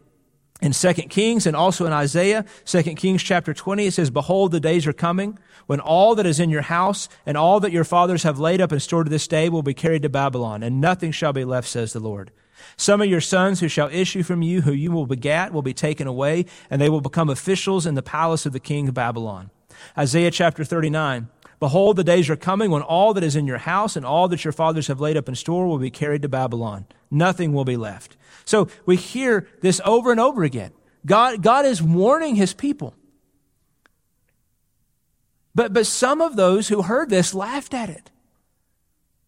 in 0.60 0.72
2 0.72 0.92
Kings 1.08 1.46
and 1.46 1.56
also 1.56 1.86
in 1.86 1.92
Isaiah, 1.92 2.44
2 2.64 2.82
Kings 2.94 3.22
chapter 3.22 3.54
20, 3.54 3.86
it 3.86 3.92
says, 3.92 4.10
Behold, 4.10 4.52
the 4.52 4.60
days 4.60 4.86
are 4.86 4.92
coming 4.92 5.38
when 5.66 5.80
all 5.80 6.14
that 6.14 6.26
is 6.26 6.40
in 6.40 6.50
your 6.50 6.62
house 6.62 7.08
and 7.24 7.36
all 7.36 7.60
that 7.60 7.72
your 7.72 7.84
fathers 7.84 8.22
have 8.24 8.38
laid 8.38 8.60
up 8.60 8.72
and 8.72 8.82
stored 8.82 9.06
to 9.06 9.10
this 9.10 9.28
day 9.28 9.48
will 9.48 9.62
be 9.62 9.74
carried 9.74 10.02
to 10.02 10.08
Babylon, 10.08 10.62
and 10.62 10.80
nothing 10.80 11.12
shall 11.12 11.32
be 11.32 11.44
left, 11.44 11.68
says 11.68 11.92
the 11.92 12.00
Lord. 12.00 12.30
Some 12.76 13.00
of 13.00 13.08
your 13.08 13.20
sons 13.20 13.60
who 13.60 13.68
shall 13.68 13.88
issue 13.88 14.22
from 14.22 14.42
you, 14.42 14.62
who 14.62 14.72
you 14.72 14.90
will 14.90 15.06
begat, 15.06 15.52
will 15.52 15.62
be 15.62 15.72
taken 15.72 16.06
away, 16.06 16.46
and 16.68 16.80
they 16.80 16.90
will 16.90 17.00
become 17.00 17.30
officials 17.30 17.86
in 17.86 17.94
the 17.94 18.02
palace 18.02 18.46
of 18.46 18.52
the 18.52 18.60
king 18.60 18.88
of 18.88 18.94
Babylon. 18.94 19.50
Isaiah 19.96 20.30
chapter 20.30 20.64
39, 20.64 21.28
Behold, 21.60 21.96
the 21.96 22.04
days 22.04 22.30
are 22.30 22.36
coming 22.36 22.70
when 22.70 22.80
all 22.80 23.12
that 23.14 23.22
is 23.22 23.36
in 23.36 23.46
your 23.46 23.58
house 23.58 23.94
and 23.94 24.04
all 24.04 24.28
that 24.28 24.44
your 24.44 24.52
fathers 24.52 24.86
have 24.86 25.00
laid 25.00 25.16
up 25.16 25.28
in 25.28 25.34
store 25.34 25.66
will 25.66 25.78
be 25.78 25.90
carried 25.90 26.22
to 26.22 26.28
Babylon. 26.28 26.86
Nothing 27.10 27.52
will 27.52 27.66
be 27.66 27.76
left. 27.76 28.16
So 28.46 28.68
we 28.86 28.96
hear 28.96 29.46
this 29.60 29.80
over 29.84 30.10
and 30.10 30.18
over 30.18 30.42
again. 30.42 30.72
God, 31.04 31.42
God 31.42 31.66
is 31.66 31.82
warning 31.82 32.34
his 32.34 32.54
people. 32.54 32.94
But, 35.54 35.74
but 35.74 35.86
some 35.86 36.22
of 36.22 36.36
those 36.36 36.68
who 36.68 36.82
heard 36.82 37.10
this 37.10 37.34
laughed 37.34 37.74
at 37.74 37.90
it. 37.90 38.10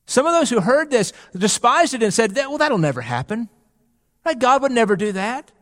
Some 0.07 0.27
of 0.27 0.33
those 0.33 0.49
who 0.51 0.61
heard 0.61 0.90
this 0.90 1.12
despised 1.37 1.95
it 1.95 2.03
and 2.03 2.14
said, 2.14 2.35
well, 2.35 2.59
that'll 2.59 2.79
never 2.79 3.03
happen. 3.03 3.51
God 4.38 4.62
would 4.62 4.73
never 4.73 4.97
do 4.97 5.12
that. 5.12 5.53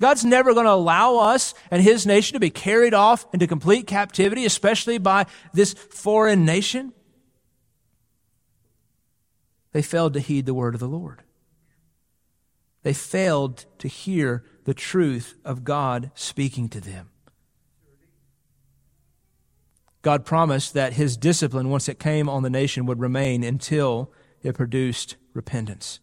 God's 0.00 0.24
never 0.24 0.54
going 0.54 0.66
to 0.66 0.72
allow 0.72 1.16
us 1.16 1.54
and 1.70 1.82
his 1.82 2.06
nation 2.06 2.34
to 2.34 2.40
be 2.40 2.50
carried 2.50 2.94
off 2.94 3.26
into 3.32 3.46
complete 3.46 3.86
captivity, 3.86 4.44
especially 4.44 4.98
by 4.98 5.26
this 5.52 5.74
foreign 5.74 6.44
nation. 6.44 6.92
They 9.72 9.82
failed 9.82 10.14
to 10.14 10.20
heed 10.20 10.46
the 10.46 10.54
word 10.54 10.74
of 10.74 10.80
the 10.80 10.88
Lord. 10.88 11.22
They 12.84 12.94
failed 12.94 13.66
to 13.78 13.88
hear 13.88 14.44
the 14.64 14.74
truth 14.74 15.34
of 15.44 15.64
God 15.64 16.10
speaking 16.14 16.68
to 16.70 16.80
them. 16.80 17.10
God 20.02 20.24
promised 20.24 20.74
that 20.74 20.92
his 20.92 21.16
discipline, 21.16 21.70
once 21.70 21.88
it 21.88 21.98
came 21.98 22.28
on 22.28 22.42
the 22.42 22.50
nation, 22.50 22.86
would 22.86 23.00
remain 23.00 23.42
until 23.42 24.12
it 24.42 24.54
produced 24.54 25.16
repentance. 25.34 25.98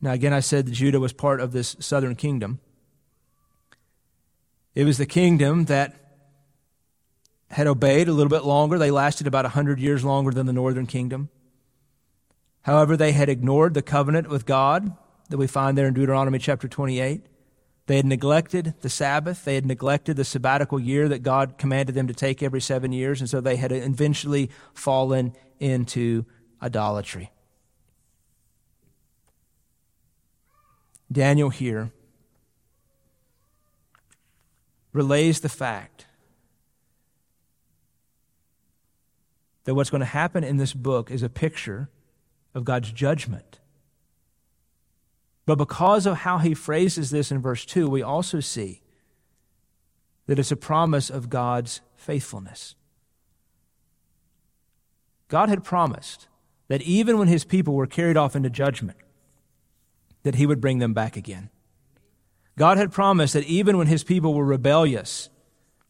Now, 0.00 0.12
again, 0.12 0.32
I 0.32 0.40
said 0.40 0.66
that 0.66 0.72
Judah 0.72 1.00
was 1.00 1.12
part 1.12 1.40
of 1.40 1.52
this 1.52 1.76
southern 1.78 2.14
kingdom. 2.16 2.60
It 4.74 4.84
was 4.84 4.98
the 4.98 5.06
kingdom 5.06 5.66
that 5.66 5.94
had 7.50 7.66
obeyed 7.66 8.08
a 8.08 8.12
little 8.12 8.30
bit 8.30 8.44
longer. 8.44 8.78
They 8.78 8.90
lasted 8.90 9.26
about 9.26 9.44
100 9.44 9.78
years 9.80 10.04
longer 10.04 10.30
than 10.30 10.46
the 10.46 10.52
northern 10.52 10.86
kingdom. 10.86 11.28
However, 12.62 12.96
they 12.96 13.12
had 13.12 13.28
ignored 13.28 13.74
the 13.74 13.82
covenant 13.82 14.28
with 14.28 14.46
God 14.46 14.96
that 15.28 15.38
we 15.38 15.46
find 15.46 15.76
there 15.76 15.86
in 15.86 15.94
Deuteronomy 15.94 16.38
chapter 16.38 16.68
28. 16.68 17.26
They 17.86 17.96
had 17.96 18.06
neglected 18.06 18.74
the 18.82 18.88
Sabbath. 18.88 19.44
They 19.44 19.56
had 19.56 19.66
neglected 19.66 20.16
the 20.16 20.24
sabbatical 20.24 20.78
year 20.78 21.08
that 21.08 21.24
God 21.24 21.58
commanded 21.58 21.94
them 21.94 22.06
to 22.06 22.14
take 22.14 22.42
every 22.42 22.60
seven 22.60 22.92
years. 22.92 23.20
And 23.20 23.28
so 23.28 23.40
they 23.40 23.56
had 23.56 23.72
eventually 23.72 24.50
fallen 24.74 25.32
into 25.58 26.24
idolatry. 26.62 27.32
Daniel 31.10 31.50
here 31.50 31.90
relays 34.92 35.40
the 35.40 35.48
fact 35.48 36.06
that 39.64 39.74
what's 39.74 39.90
going 39.90 40.00
to 40.00 40.06
happen 40.06 40.42
in 40.42 40.56
this 40.56 40.72
book 40.72 41.10
is 41.10 41.22
a 41.22 41.28
picture 41.28 41.88
of 42.54 42.64
God's 42.64 42.92
judgment. 42.92 43.60
But 45.46 45.56
because 45.56 46.06
of 46.06 46.18
how 46.18 46.38
he 46.38 46.54
phrases 46.54 47.10
this 47.10 47.30
in 47.30 47.40
verse 47.40 47.64
2, 47.64 47.88
we 47.88 48.02
also 48.02 48.40
see 48.40 48.82
that 50.26 50.38
it's 50.38 50.52
a 50.52 50.56
promise 50.56 51.10
of 51.10 51.28
God's 51.28 51.80
faithfulness. 51.96 52.76
God 55.28 55.48
had 55.48 55.64
promised 55.64 56.28
that 56.68 56.82
even 56.82 57.18
when 57.18 57.28
his 57.28 57.44
people 57.44 57.74
were 57.74 57.86
carried 57.86 58.16
off 58.16 58.36
into 58.36 58.50
judgment, 58.50 58.98
that 60.22 60.34
he 60.36 60.46
would 60.46 60.60
bring 60.60 60.78
them 60.78 60.94
back 60.94 61.16
again. 61.16 61.50
God 62.58 62.78
had 62.78 62.92
promised 62.92 63.34
that 63.34 63.44
even 63.44 63.78
when 63.78 63.86
his 63.86 64.04
people 64.04 64.34
were 64.34 64.44
rebellious, 64.44 65.30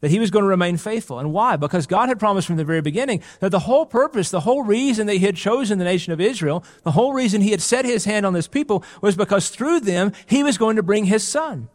that 0.00 0.10
he 0.10 0.18
was 0.18 0.30
going 0.30 0.44
to 0.44 0.48
remain 0.48 0.76
faithful. 0.76 1.18
And 1.18 1.32
why? 1.32 1.56
Because 1.56 1.86
God 1.86 2.08
had 2.08 2.18
promised 2.18 2.46
from 2.46 2.56
the 2.56 2.64
very 2.64 2.80
beginning 2.80 3.22
that 3.40 3.50
the 3.50 3.58
whole 3.60 3.84
purpose, 3.84 4.30
the 4.30 4.40
whole 4.40 4.62
reason 4.62 5.06
that 5.06 5.14
he 5.14 5.26
had 5.26 5.36
chosen 5.36 5.78
the 5.78 5.84
nation 5.84 6.12
of 6.12 6.20
Israel, 6.20 6.64
the 6.84 6.92
whole 6.92 7.12
reason 7.12 7.42
he 7.42 7.50
had 7.50 7.60
set 7.60 7.84
his 7.84 8.04
hand 8.04 8.24
on 8.24 8.32
this 8.32 8.48
people 8.48 8.84
was 9.02 9.16
because 9.16 9.50
through 9.50 9.80
them 9.80 10.12
he 10.26 10.42
was 10.42 10.58
going 10.58 10.76
to 10.76 10.82
bring 10.82 11.04
his 11.04 11.26
son. 11.26 11.68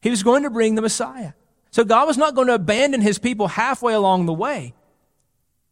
He 0.00 0.10
was 0.10 0.22
going 0.22 0.42
to 0.42 0.50
bring 0.50 0.74
the 0.74 0.82
Messiah. 0.82 1.32
So 1.70 1.84
God 1.84 2.06
was 2.08 2.18
not 2.18 2.34
going 2.34 2.48
to 2.48 2.54
abandon 2.54 3.00
his 3.00 3.18
people 3.18 3.48
halfway 3.48 3.92
along 3.94 4.26
the 4.26 4.32
way. 4.32 4.74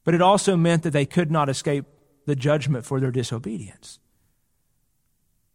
but 0.05 0.15
it 0.15 0.23
also 0.23 0.57
meant 0.57 0.83
that 0.83 0.91
they 0.91 1.07
could 1.07 1.31
not 1.31 1.49
escape 1.49 1.85
the 2.27 2.37
judgment 2.37 2.85
for 2.85 3.01
their 3.01 3.11
disobedience. 3.11 3.99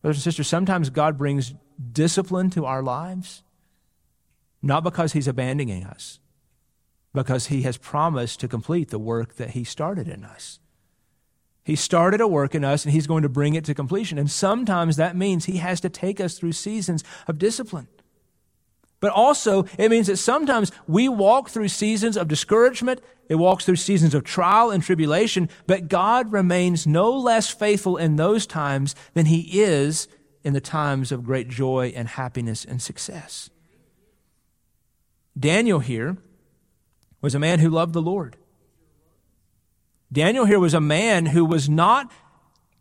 Brothers 0.05 0.17
and 0.17 0.23
sisters, 0.23 0.47
sometimes 0.47 0.91
God 0.91 1.17
brings 1.17 1.55
discipline 1.91 2.51
to 2.51 2.63
our 2.63 2.83
lives, 2.83 3.41
not 4.61 4.83
because 4.83 5.13
He's 5.13 5.27
abandoning 5.27 5.83
us, 5.83 6.19
because 7.11 7.47
He 7.47 7.63
has 7.63 7.77
promised 7.77 8.39
to 8.41 8.47
complete 8.47 8.91
the 8.91 8.99
work 8.99 9.37
that 9.37 9.49
He 9.49 9.63
started 9.63 10.07
in 10.07 10.23
us. 10.23 10.59
He 11.63 11.75
started 11.75 12.21
a 12.21 12.27
work 12.27 12.53
in 12.53 12.63
us 12.63 12.85
and 12.85 12.93
He's 12.93 13.07
going 13.07 13.23
to 13.23 13.29
bring 13.29 13.55
it 13.55 13.65
to 13.65 13.73
completion. 13.73 14.19
And 14.19 14.29
sometimes 14.29 14.95
that 14.97 15.15
means 15.15 15.45
He 15.45 15.57
has 15.57 15.81
to 15.81 15.89
take 15.89 16.21
us 16.21 16.37
through 16.37 16.51
seasons 16.51 17.03
of 17.27 17.39
discipline. 17.39 17.87
But 18.99 19.12
also, 19.12 19.65
it 19.77 19.89
means 19.89 20.08
that 20.08 20.17
sometimes 20.17 20.71
we 20.88 21.10
walk 21.10 21.49
through 21.49 21.67
seasons 21.67 22.17
of 22.17 22.27
discouragement, 22.27 23.01
it 23.27 23.36
walks 23.36 23.65
through 23.65 23.75
seasons 23.75 24.13
of 24.13 24.23
trial 24.23 24.71
and 24.71 24.81
tribulation, 24.84 25.49
but 25.67 25.88
God 25.88 26.31
remains 26.31 26.88
no 26.88 27.12
less 27.12 27.49
faithful 27.49 27.97
in 27.97 28.15
those 28.15 28.45
times 28.45 28.95
than 29.13 29.25
He 29.25 29.62
is 29.62 30.08
in 30.43 30.53
the 30.53 30.62
times 30.62 31.12
of 31.12 31.25
great 31.25 31.49
joy 31.49 31.91
and 31.95 32.08
happiness 32.08 32.63
and 32.65 32.81
success. 32.81 33.49
Daniel 35.38 35.79
here 35.79 36.17
was 37.21 37.36
a 37.36 37.39
man 37.39 37.60
who 37.60 37.69
loved 37.69 37.93
the 37.93 38.01
Lord. 38.01 38.38
Daniel 40.12 40.45
here 40.45 40.60
was 40.60 40.73
a 40.73 40.79
man 40.79 41.27
who 41.27 41.43
was 41.43 41.67
not 41.67 42.12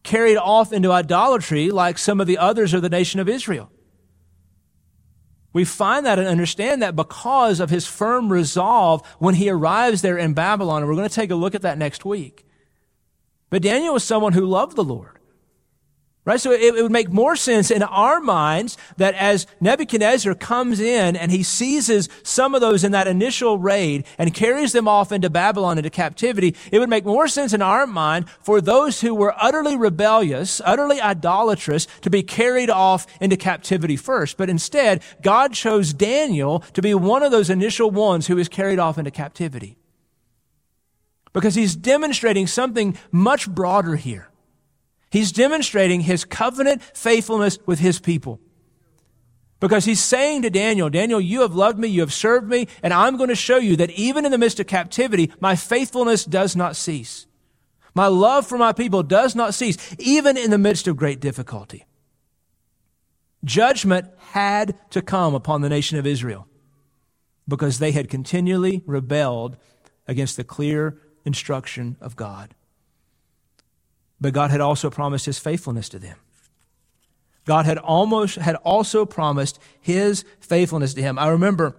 carried 0.02 0.36
off 0.36 0.72
into 0.72 0.92
idolatry 0.92 1.70
like 1.70 1.98
some 1.98 2.20
of 2.20 2.26
the 2.26 2.38
others 2.38 2.74
of 2.74 2.82
the 2.82 2.90
nation 2.90 3.18
of 3.18 3.28
Israel. 3.28 3.70
We 5.54 5.64
find 5.64 6.04
that 6.04 6.18
and 6.18 6.28
understand 6.28 6.82
that 6.82 6.96
because 6.96 7.60
of 7.60 7.70
his 7.70 7.86
firm 7.86 8.30
resolve 8.30 9.06
when 9.18 9.36
he 9.36 9.48
arrives 9.48 10.02
there 10.02 10.18
in 10.18 10.34
Babylon. 10.34 10.82
And 10.82 10.88
we're 10.88 10.96
going 10.96 11.08
to 11.08 11.14
take 11.14 11.30
a 11.30 11.36
look 11.36 11.54
at 11.54 11.62
that 11.62 11.78
next 11.78 12.04
week. 12.04 12.44
But 13.50 13.62
Daniel 13.62 13.94
was 13.94 14.02
someone 14.02 14.32
who 14.32 14.44
loved 14.44 14.74
the 14.74 14.84
Lord. 14.84 15.13
Right? 16.26 16.40
So 16.40 16.52
it, 16.52 16.72
would 16.82 16.90
make 16.90 17.10
more 17.10 17.36
sense 17.36 17.70
in 17.70 17.82
our 17.82 18.18
minds 18.18 18.78
that 18.96 19.14
as 19.14 19.46
Nebuchadnezzar 19.60 20.34
comes 20.34 20.80
in 20.80 21.16
and 21.16 21.30
he 21.30 21.42
seizes 21.42 22.08
some 22.22 22.54
of 22.54 22.62
those 22.62 22.82
in 22.82 22.92
that 22.92 23.06
initial 23.06 23.58
raid 23.58 24.06
and 24.16 24.32
carries 24.32 24.72
them 24.72 24.88
off 24.88 25.12
into 25.12 25.28
Babylon 25.28 25.76
into 25.76 25.90
captivity, 25.90 26.56
it 26.72 26.78
would 26.78 26.88
make 26.88 27.04
more 27.04 27.28
sense 27.28 27.52
in 27.52 27.60
our 27.60 27.86
mind 27.86 28.26
for 28.40 28.62
those 28.62 29.02
who 29.02 29.14
were 29.14 29.34
utterly 29.38 29.76
rebellious, 29.76 30.62
utterly 30.64 30.98
idolatrous 30.98 31.86
to 32.00 32.08
be 32.08 32.22
carried 32.22 32.70
off 32.70 33.06
into 33.20 33.36
captivity 33.36 33.96
first. 33.96 34.38
But 34.38 34.48
instead, 34.48 35.02
God 35.20 35.52
chose 35.52 35.92
Daniel 35.92 36.60
to 36.72 36.80
be 36.80 36.94
one 36.94 37.22
of 37.22 37.32
those 37.32 37.50
initial 37.50 37.90
ones 37.90 38.28
who 38.28 38.38
is 38.38 38.48
carried 38.48 38.78
off 38.78 38.96
into 38.96 39.10
captivity. 39.10 39.76
Because 41.34 41.54
he's 41.54 41.76
demonstrating 41.76 42.46
something 42.46 42.96
much 43.12 43.46
broader 43.50 43.96
here. 43.96 44.30
He's 45.14 45.30
demonstrating 45.30 46.00
his 46.00 46.24
covenant 46.24 46.82
faithfulness 46.82 47.56
with 47.66 47.78
his 47.78 48.00
people. 48.00 48.40
Because 49.60 49.84
he's 49.84 50.02
saying 50.02 50.42
to 50.42 50.50
Daniel, 50.50 50.90
Daniel, 50.90 51.20
you 51.20 51.42
have 51.42 51.54
loved 51.54 51.78
me, 51.78 51.86
you 51.86 52.00
have 52.00 52.12
served 52.12 52.48
me, 52.48 52.66
and 52.82 52.92
I'm 52.92 53.16
going 53.16 53.28
to 53.28 53.36
show 53.36 53.58
you 53.58 53.76
that 53.76 53.92
even 53.92 54.26
in 54.26 54.32
the 54.32 54.38
midst 54.38 54.58
of 54.58 54.66
captivity, 54.66 55.30
my 55.38 55.54
faithfulness 55.54 56.24
does 56.24 56.56
not 56.56 56.74
cease. 56.74 57.28
My 57.94 58.08
love 58.08 58.44
for 58.44 58.58
my 58.58 58.72
people 58.72 59.04
does 59.04 59.36
not 59.36 59.54
cease, 59.54 59.76
even 60.00 60.36
in 60.36 60.50
the 60.50 60.58
midst 60.58 60.88
of 60.88 60.96
great 60.96 61.20
difficulty. 61.20 61.86
Judgment 63.44 64.08
had 64.32 64.76
to 64.90 65.00
come 65.00 65.32
upon 65.32 65.60
the 65.60 65.68
nation 65.68 65.96
of 65.96 66.08
Israel 66.08 66.48
because 67.46 67.78
they 67.78 67.92
had 67.92 68.08
continually 68.08 68.82
rebelled 68.84 69.58
against 70.08 70.36
the 70.36 70.42
clear 70.42 70.98
instruction 71.24 71.96
of 72.00 72.16
God. 72.16 72.56
But 74.24 74.32
God 74.32 74.50
had 74.50 74.62
also 74.62 74.88
promised 74.88 75.26
his 75.26 75.38
faithfulness 75.38 75.90
to 75.90 75.98
them. 75.98 76.16
God 77.44 77.66
had 77.66 77.76
almost 77.76 78.36
had 78.36 78.56
also 78.56 79.04
promised 79.04 79.58
his 79.78 80.24
faithfulness 80.40 80.94
to 80.94 81.02
him. 81.02 81.18
I 81.18 81.28
remember 81.28 81.76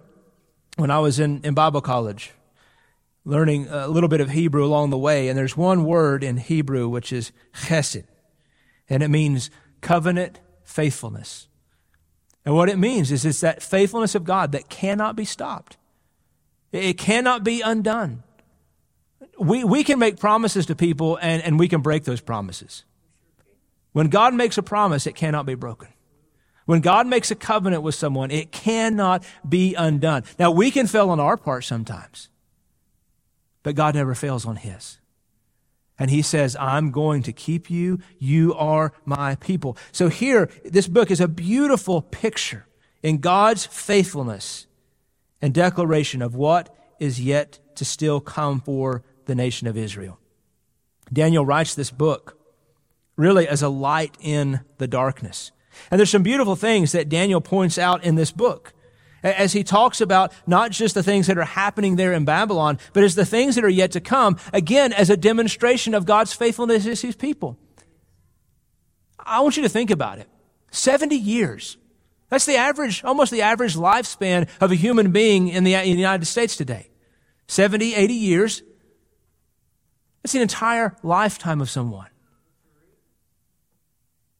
when 0.76 0.92
I 0.92 1.00
was 1.00 1.18
in, 1.18 1.40
in 1.42 1.54
Bible 1.54 1.80
college, 1.80 2.30
learning 3.24 3.66
a 3.68 3.88
little 3.88 4.08
bit 4.08 4.20
of 4.20 4.30
Hebrew 4.30 4.64
along 4.64 4.90
the 4.90 4.96
way, 4.96 5.26
and 5.26 5.36
there's 5.36 5.56
one 5.56 5.84
word 5.84 6.22
in 6.22 6.36
Hebrew 6.36 6.88
which 6.88 7.12
is 7.12 7.32
chesed, 7.52 8.04
and 8.88 9.02
it 9.02 9.08
means 9.08 9.50
covenant 9.80 10.38
faithfulness. 10.62 11.48
And 12.44 12.54
what 12.54 12.68
it 12.68 12.78
means 12.78 13.10
is 13.10 13.24
it's 13.24 13.40
that 13.40 13.60
faithfulness 13.60 14.14
of 14.14 14.22
God 14.22 14.52
that 14.52 14.68
cannot 14.68 15.16
be 15.16 15.24
stopped. 15.24 15.78
It 16.70 16.96
cannot 16.96 17.42
be 17.42 17.60
undone 17.60 18.22
we, 19.38 19.64
we 19.64 19.84
can 19.84 19.98
make 19.98 20.18
promises 20.18 20.66
to 20.66 20.74
people 20.74 21.18
and, 21.20 21.42
and 21.42 21.58
we 21.58 21.68
can 21.68 21.80
break 21.80 22.04
those 22.04 22.20
promises. 22.20 22.84
When 23.92 24.08
God 24.08 24.34
makes 24.34 24.58
a 24.58 24.62
promise, 24.62 25.06
it 25.06 25.14
cannot 25.14 25.46
be 25.46 25.54
broken. 25.54 25.88
When 26.66 26.80
God 26.80 27.06
makes 27.06 27.30
a 27.30 27.34
covenant 27.34 27.82
with 27.82 27.94
someone, 27.94 28.30
it 28.30 28.50
cannot 28.50 29.24
be 29.48 29.74
undone. 29.74 30.24
Now, 30.38 30.50
we 30.50 30.70
can 30.70 30.86
fail 30.86 31.10
on 31.10 31.20
our 31.20 31.36
part 31.36 31.64
sometimes, 31.64 32.28
but 33.62 33.76
God 33.76 33.94
never 33.94 34.14
fails 34.14 34.44
on 34.44 34.56
His. 34.56 34.98
And 35.98 36.10
He 36.10 36.22
says, 36.22 36.56
I'm 36.58 36.90
going 36.90 37.22
to 37.22 37.32
keep 37.32 37.70
you. 37.70 38.00
You 38.18 38.52
are 38.54 38.92
my 39.04 39.36
people. 39.36 39.78
So 39.92 40.08
here, 40.08 40.50
this 40.64 40.88
book 40.88 41.10
is 41.10 41.20
a 41.20 41.28
beautiful 41.28 42.02
picture 42.02 42.66
in 43.02 43.18
God's 43.18 43.64
faithfulness 43.64 44.66
and 45.40 45.54
declaration 45.54 46.20
of 46.20 46.34
what 46.34 46.74
is 46.98 47.20
yet 47.20 47.60
to 47.76 47.84
still 47.84 48.20
come 48.20 48.60
for 48.60 49.02
the 49.26 49.34
nation 49.34 49.66
of 49.66 49.76
Israel. 49.76 50.18
Daniel 51.12 51.44
writes 51.44 51.74
this 51.74 51.90
book 51.90 52.38
really 53.16 53.48
as 53.48 53.62
a 53.62 53.68
light 53.68 54.16
in 54.20 54.60
the 54.78 54.86
darkness. 54.86 55.52
And 55.90 55.98
there's 55.98 56.10
some 56.10 56.22
beautiful 56.22 56.56
things 56.56 56.92
that 56.92 57.08
Daniel 57.08 57.40
points 57.40 57.78
out 57.78 58.04
in 58.04 58.14
this 58.14 58.32
book 58.32 58.72
as 59.22 59.52
he 59.52 59.64
talks 59.64 60.00
about 60.00 60.32
not 60.46 60.70
just 60.70 60.94
the 60.94 61.02
things 61.02 61.26
that 61.26 61.38
are 61.38 61.44
happening 61.44 61.96
there 61.96 62.12
in 62.12 62.24
Babylon, 62.24 62.78
but 62.92 63.02
as 63.02 63.14
the 63.14 63.26
things 63.26 63.54
that 63.54 63.64
are 63.64 63.68
yet 63.68 63.92
to 63.92 64.00
come, 64.00 64.38
again, 64.52 64.92
as 64.92 65.10
a 65.10 65.16
demonstration 65.16 65.94
of 65.94 66.06
God's 66.06 66.32
faithfulness 66.32 66.84
to 66.84 67.06
his 67.06 67.16
people. 67.16 67.58
I 69.18 69.40
want 69.40 69.56
you 69.56 69.62
to 69.64 69.68
think 69.68 69.90
about 69.90 70.18
it. 70.18 70.28
70 70.70 71.16
years. 71.16 71.76
That's 72.28 72.46
the 72.46 72.56
average, 72.56 73.02
almost 73.04 73.32
the 73.32 73.42
average 73.42 73.74
lifespan 73.74 74.48
of 74.60 74.70
a 74.70 74.74
human 74.74 75.10
being 75.10 75.48
in 75.48 75.64
the, 75.64 75.74
in 75.74 75.82
the 75.82 76.00
United 76.00 76.26
States 76.26 76.56
today. 76.56 76.90
70, 77.48 77.94
80 77.94 78.14
years. 78.14 78.62
That's 80.22 80.34
an 80.34 80.42
entire 80.42 80.96
lifetime 81.02 81.60
of 81.60 81.70
someone. 81.70 82.08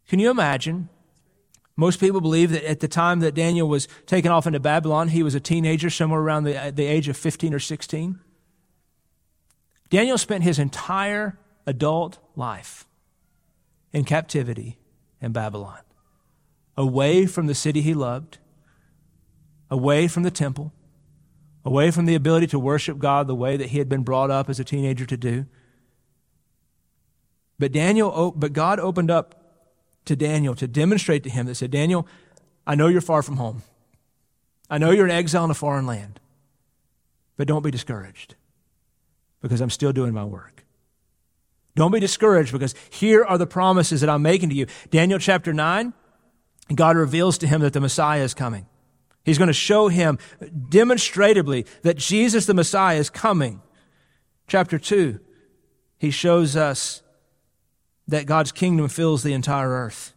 Can 0.08 0.18
you 0.18 0.30
imagine? 0.30 0.88
Most 1.76 2.00
people 2.00 2.20
believe 2.20 2.50
that 2.50 2.64
at 2.64 2.80
the 2.80 2.88
time 2.88 3.20
that 3.20 3.34
Daniel 3.34 3.68
was 3.68 3.86
taken 4.06 4.32
off 4.32 4.46
into 4.46 4.58
Babylon, 4.58 5.08
he 5.08 5.22
was 5.22 5.34
a 5.34 5.40
teenager, 5.40 5.90
somewhere 5.90 6.20
around 6.20 6.44
the, 6.44 6.72
the 6.74 6.86
age 6.86 7.08
of 7.08 7.16
15 7.16 7.52
or 7.52 7.58
16. 7.58 8.18
Daniel 9.90 10.18
spent 10.18 10.42
his 10.42 10.58
entire 10.58 11.38
adult 11.66 12.18
life 12.34 12.86
in 13.92 14.04
captivity 14.04 14.78
in 15.20 15.32
Babylon, 15.32 15.80
away 16.76 17.26
from 17.26 17.46
the 17.46 17.54
city 17.54 17.82
he 17.82 17.94
loved, 17.94 18.38
away 19.70 20.08
from 20.08 20.22
the 20.22 20.30
temple, 20.30 20.72
away 21.66 21.90
from 21.90 22.06
the 22.06 22.14
ability 22.14 22.46
to 22.46 22.58
worship 22.60 22.98
God 22.98 23.26
the 23.26 23.34
way 23.34 23.56
that 23.56 23.70
he 23.70 23.78
had 23.78 23.88
been 23.88 24.04
brought 24.04 24.30
up 24.30 24.48
as 24.48 24.60
a 24.60 24.64
teenager 24.64 25.04
to 25.04 25.16
do. 25.16 25.46
But 27.58 27.72
Daniel, 27.72 28.32
but 28.36 28.52
God 28.52 28.78
opened 28.78 29.10
up 29.10 29.34
to 30.04 30.14
Daniel 30.14 30.54
to 30.54 30.68
demonstrate 30.68 31.24
to 31.24 31.30
him 31.30 31.46
that 31.46 31.56
said, 31.56 31.72
Daniel, 31.72 32.06
I 32.66 32.76
know 32.76 32.86
you're 32.86 33.00
far 33.00 33.20
from 33.20 33.36
home. 33.36 33.64
I 34.70 34.78
know 34.78 34.92
you're 34.92 35.06
an 35.06 35.10
exile 35.10 35.44
in 35.44 35.50
a 35.50 35.54
foreign 35.54 35.86
land. 35.86 36.20
But 37.36 37.48
don't 37.48 37.62
be 37.62 37.72
discouraged 37.72 38.36
because 39.42 39.60
I'm 39.60 39.70
still 39.70 39.92
doing 39.92 40.14
my 40.14 40.24
work. 40.24 40.64
Don't 41.74 41.92
be 41.92 42.00
discouraged 42.00 42.52
because 42.52 42.74
here 42.90 43.24
are 43.24 43.38
the 43.38 43.46
promises 43.46 44.00
that 44.02 44.08
I'm 44.08 44.22
making 44.22 44.50
to 44.50 44.54
you. 44.54 44.66
Daniel 44.90 45.18
chapter 45.18 45.52
9, 45.52 45.92
God 46.74 46.96
reveals 46.96 47.38
to 47.38 47.48
him 47.48 47.60
that 47.62 47.72
the 47.72 47.80
Messiah 47.80 48.22
is 48.22 48.34
coming. 48.34 48.66
He's 49.26 49.38
going 49.38 49.48
to 49.48 49.52
show 49.52 49.88
him 49.88 50.18
demonstratively 50.68 51.66
that 51.82 51.98
Jesus 51.98 52.46
the 52.46 52.54
Messiah 52.54 52.96
is 52.96 53.10
coming. 53.10 53.60
Chapter 54.46 54.78
2, 54.78 55.18
he 55.98 56.12
shows 56.12 56.54
us 56.54 57.02
that 58.06 58.26
God's 58.26 58.52
kingdom 58.52 58.86
fills 58.88 59.24
the 59.24 59.32
entire 59.32 59.68
earth. 59.68 60.14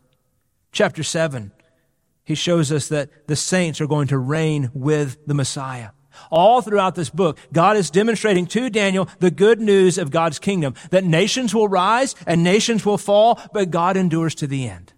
Chapter 0.71 1.01
7, 1.01 1.51
he 2.23 2.35
shows 2.35 2.71
us 2.71 2.87
that 2.89 3.27
the 3.27 3.35
saints 3.35 3.81
are 3.81 3.87
going 3.87 4.07
to 4.09 4.19
reign 4.19 4.69
with 4.75 5.17
the 5.25 5.33
Messiah. 5.33 5.89
All 6.29 6.61
throughout 6.61 6.93
this 6.93 7.09
book, 7.09 7.39
God 7.51 7.77
is 7.77 7.89
demonstrating 7.89 8.45
to 8.47 8.69
Daniel 8.69 9.09
the 9.17 9.31
good 9.31 9.59
news 9.59 9.97
of 9.97 10.11
God's 10.11 10.37
kingdom, 10.37 10.75
that 10.91 11.03
nations 11.03 11.55
will 11.55 11.67
rise 11.67 12.13
and 12.27 12.43
nations 12.43 12.85
will 12.85 12.99
fall, 12.99 13.41
but 13.53 13.71
God 13.71 13.97
endures 13.97 14.35
to 14.35 14.45
the 14.45 14.69
end. 14.69 14.93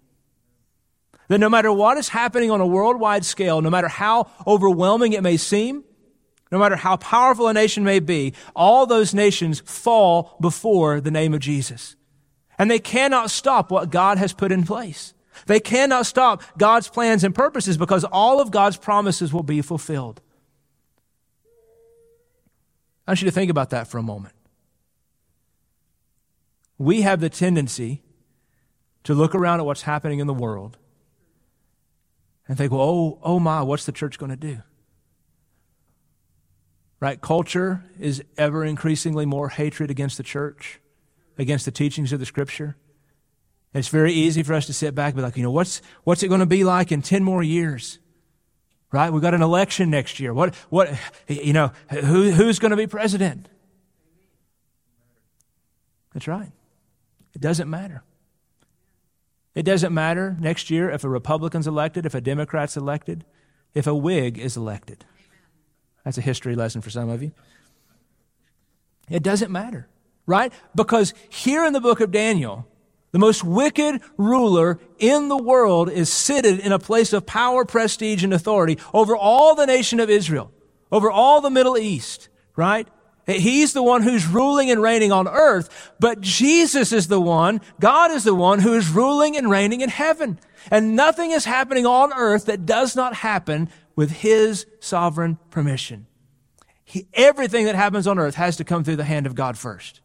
That 1.28 1.38
no 1.38 1.48
matter 1.48 1.72
what 1.72 1.96
is 1.98 2.08
happening 2.08 2.50
on 2.50 2.60
a 2.60 2.66
worldwide 2.66 3.24
scale, 3.24 3.60
no 3.62 3.70
matter 3.70 3.88
how 3.88 4.30
overwhelming 4.46 5.12
it 5.12 5.22
may 5.22 5.36
seem, 5.36 5.84
no 6.50 6.58
matter 6.58 6.76
how 6.76 6.96
powerful 6.98 7.48
a 7.48 7.54
nation 7.54 7.82
may 7.82 7.98
be, 7.98 8.34
all 8.54 8.84
those 8.84 9.14
nations 9.14 9.60
fall 9.60 10.36
before 10.40 11.00
the 11.00 11.10
name 11.10 11.32
of 11.32 11.40
Jesus. 11.40 11.96
And 12.58 12.70
they 12.70 12.78
cannot 12.78 13.30
stop 13.30 13.70
what 13.70 13.90
God 13.90 14.18
has 14.18 14.34
put 14.34 14.52
in 14.52 14.64
place. 14.64 15.14
They 15.46 15.60
cannot 15.60 16.04
stop 16.04 16.42
God's 16.58 16.88
plans 16.88 17.24
and 17.24 17.34
purposes 17.34 17.78
because 17.78 18.04
all 18.04 18.40
of 18.40 18.50
God's 18.50 18.76
promises 18.76 19.32
will 19.32 19.42
be 19.42 19.62
fulfilled. 19.62 20.20
I 23.06 23.12
want 23.12 23.22
you 23.22 23.26
to 23.26 23.32
think 23.32 23.50
about 23.50 23.70
that 23.70 23.88
for 23.88 23.98
a 23.98 24.02
moment. 24.02 24.34
We 26.78 27.02
have 27.02 27.20
the 27.20 27.30
tendency 27.30 28.02
to 29.04 29.14
look 29.14 29.34
around 29.34 29.60
at 29.60 29.66
what's 29.66 29.82
happening 29.82 30.18
in 30.18 30.26
the 30.26 30.34
world 30.34 30.76
and 32.48 32.58
think, 32.58 32.72
well, 32.72 32.82
oh, 32.82 33.18
oh 33.22 33.40
my, 33.40 33.62
what's 33.62 33.86
the 33.86 33.92
church 33.92 34.18
going 34.18 34.30
to 34.30 34.36
do? 34.36 34.58
Right? 37.00 37.20
Culture 37.20 37.84
is 37.98 38.22
ever 38.36 38.64
increasingly 38.64 39.26
more 39.26 39.48
hatred 39.48 39.90
against 39.90 40.16
the 40.16 40.22
church, 40.22 40.80
against 41.38 41.64
the 41.64 41.70
teachings 41.70 42.12
of 42.12 42.20
the 42.20 42.26
scripture. 42.26 42.76
It's 43.74 43.88
very 43.88 44.12
easy 44.12 44.42
for 44.42 44.54
us 44.54 44.66
to 44.66 44.72
sit 44.72 44.94
back 44.94 45.14
and 45.14 45.16
be 45.16 45.22
like, 45.22 45.36
you 45.36 45.42
know, 45.42 45.50
what's, 45.50 45.82
what's 46.04 46.22
it 46.22 46.28
going 46.28 46.40
to 46.40 46.46
be 46.46 46.62
like 46.62 46.92
in 46.92 47.02
10 47.02 47.24
more 47.24 47.42
years? 47.42 47.98
Right? 48.92 49.10
We've 49.10 49.22
got 49.22 49.34
an 49.34 49.42
election 49.42 49.88
next 49.90 50.20
year. 50.20 50.34
What, 50.34 50.54
what, 50.68 50.90
you 51.26 51.54
know, 51.54 51.72
who, 51.88 52.30
who's 52.30 52.58
going 52.58 52.72
to 52.72 52.76
be 52.76 52.86
president? 52.86 53.48
That's 56.12 56.28
right. 56.28 56.52
It 57.34 57.40
doesn't 57.40 57.70
matter. 57.70 58.02
It 59.54 59.64
doesn't 59.64 59.92
matter 59.92 60.36
next 60.40 60.70
year 60.70 60.90
if 60.90 61.04
a 61.04 61.08
Republican's 61.08 61.66
elected, 61.66 62.06
if 62.06 62.14
a 62.14 62.20
Democrat's 62.20 62.76
elected, 62.76 63.24
if 63.74 63.86
a 63.86 63.94
Whig 63.94 64.38
is 64.38 64.56
elected. 64.56 65.04
That's 66.04 66.18
a 66.18 66.22
history 66.22 66.54
lesson 66.54 66.80
for 66.80 66.90
some 66.90 67.08
of 67.08 67.22
you. 67.22 67.32
It 69.10 69.22
doesn't 69.22 69.52
matter, 69.52 69.88
right? 70.26 70.52
Because 70.74 71.12
here 71.28 71.66
in 71.66 71.72
the 71.72 71.80
book 71.80 72.00
of 72.00 72.10
Daniel, 72.10 72.66
the 73.10 73.18
most 73.18 73.44
wicked 73.44 74.00
ruler 74.16 74.80
in 74.98 75.28
the 75.28 75.36
world 75.36 75.90
is 75.90 76.10
seated 76.10 76.58
in 76.60 76.72
a 76.72 76.78
place 76.78 77.12
of 77.12 77.26
power, 77.26 77.64
prestige, 77.66 78.24
and 78.24 78.32
authority 78.32 78.78
over 78.94 79.14
all 79.14 79.54
the 79.54 79.66
nation 79.66 80.00
of 80.00 80.08
Israel, 80.08 80.50
over 80.90 81.10
all 81.10 81.42
the 81.42 81.50
Middle 81.50 81.76
East, 81.76 82.30
right? 82.56 82.88
He's 83.26 83.72
the 83.72 83.82
one 83.82 84.02
who's 84.02 84.26
ruling 84.26 84.70
and 84.70 84.82
reigning 84.82 85.12
on 85.12 85.28
earth, 85.28 85.92
but 86.00 86.20
Jesus 86.20 86.92
is 86.92 87.06
the 87.06 87.20
one, 87.20 87.60
God 87.78 88.10
is 88.10 88.24
the 88.24 88.34
one 88.34 88.58
who 88.58 88.74
is 88.74 88.90
ruling 88.90 89.36
and 89.36 89.48
reigning 89.48 89.80
in 89.80 89.88
heaven. 89.88 90.38
And 90.70 90.96
nothing 90.96 91.30
is 91.30 91.44
happening 91.44 91.86
on 91.86 92.12
earth 92.12 92.46
that 92.46 92.66
does 92.66 92.96
not 92.96 93.14
happen 93.14 93.68
with 93.94 94.10
his 94.10 94.66
sovereign 94.80 95.38
permission. 95.50 96.06
He, 96.84 97.06
everything 97.14 97.66
that 97.66 97.74
happens 97.74 98.06
on 98.06 98.18
earth 98.18 98.34
has 98.34 98.56
to 98.56 98.64
come 98.64 98.84
through 98.84 98.96
the 98.96 99.04
hand 99.04 99.26
of 99.26 99.34
God 99.34 99.56
first. 99.56 100.00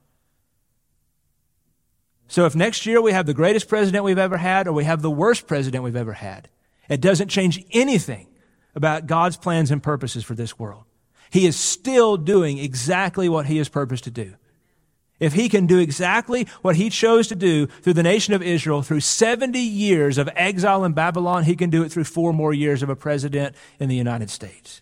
So 2.27 2.45
if 2.45 2.55
next 2.55 2.85
year 2.85 3.01
we 3.01 3.13
have 3.13 3.25
the 3.25 3.33
greatest 3.33 3.67
president 3.67 4.03
we've 4.03 4.17
ever 4.17 4.37
had 4.37 4.67
or 4.67 4.73
we 4.73 4.83
have 4.83 5.01
the 5.01 5.11
worst 5.11 5.47
president 5.47 5.83
we've 5.83 5.95
ever 5.95 6.13
had, 6.13 6.49
it 6.89 7.01
doesn't 7.01 7.29
change 7.29 7.63
anything 7.71 8.27
about 8.75 9.07
God's 9.07 9.37
plans 9.37 9.71
and 9.71 9.81
purposes 9.81 10.23
for 10.23 10.35
this 10.35 10.59
world. 10.59 10.83
He 11.29 11.45
is 11.45 11.55
still 11.55 12.17
doing 12.17 12.57
exactly 12.57 13.27
what 13.29 13.45
he 13.45 13.57
has 13.57 13.69
purposed 13.69 14.05
to 14.05 14.11
do. 14.11 14.35
If 15.19 15.33
he 15.33 15.49
can 15.49 15.65
do 15.65 15.79
exactly 15.79 16.47
what 16.61 16.75
he 16.75 16.89
chose 16.89 17.27
to 17.29 17.35
do 17.35 17.65
through 17.65 17.93
the 17.93 18.03
nation 18.03 18.33
of 18.33 18.43
Israel 18.43 18.83
through 18.83 18.99
70 18.99 19.57
years 19.59 20.17
of 20.17 20.29
exile 20.35 20.85
in 20.85 20.93
Babylon, 20.93 21.43
he 21.43 21.55
can 21.55 21.69
do 21.69 21.81
it 21.83 21.91
through 21.91 22.03
four 22.03 22.33
more 22.33 22.53
years 22.53 22.83
of 22.83 22.89
a 22.89 22.95
president 22.95 23.55
in 23.79 23.89
the 23.89 23.95
United 23.95 24.29
States. 24.29 24.81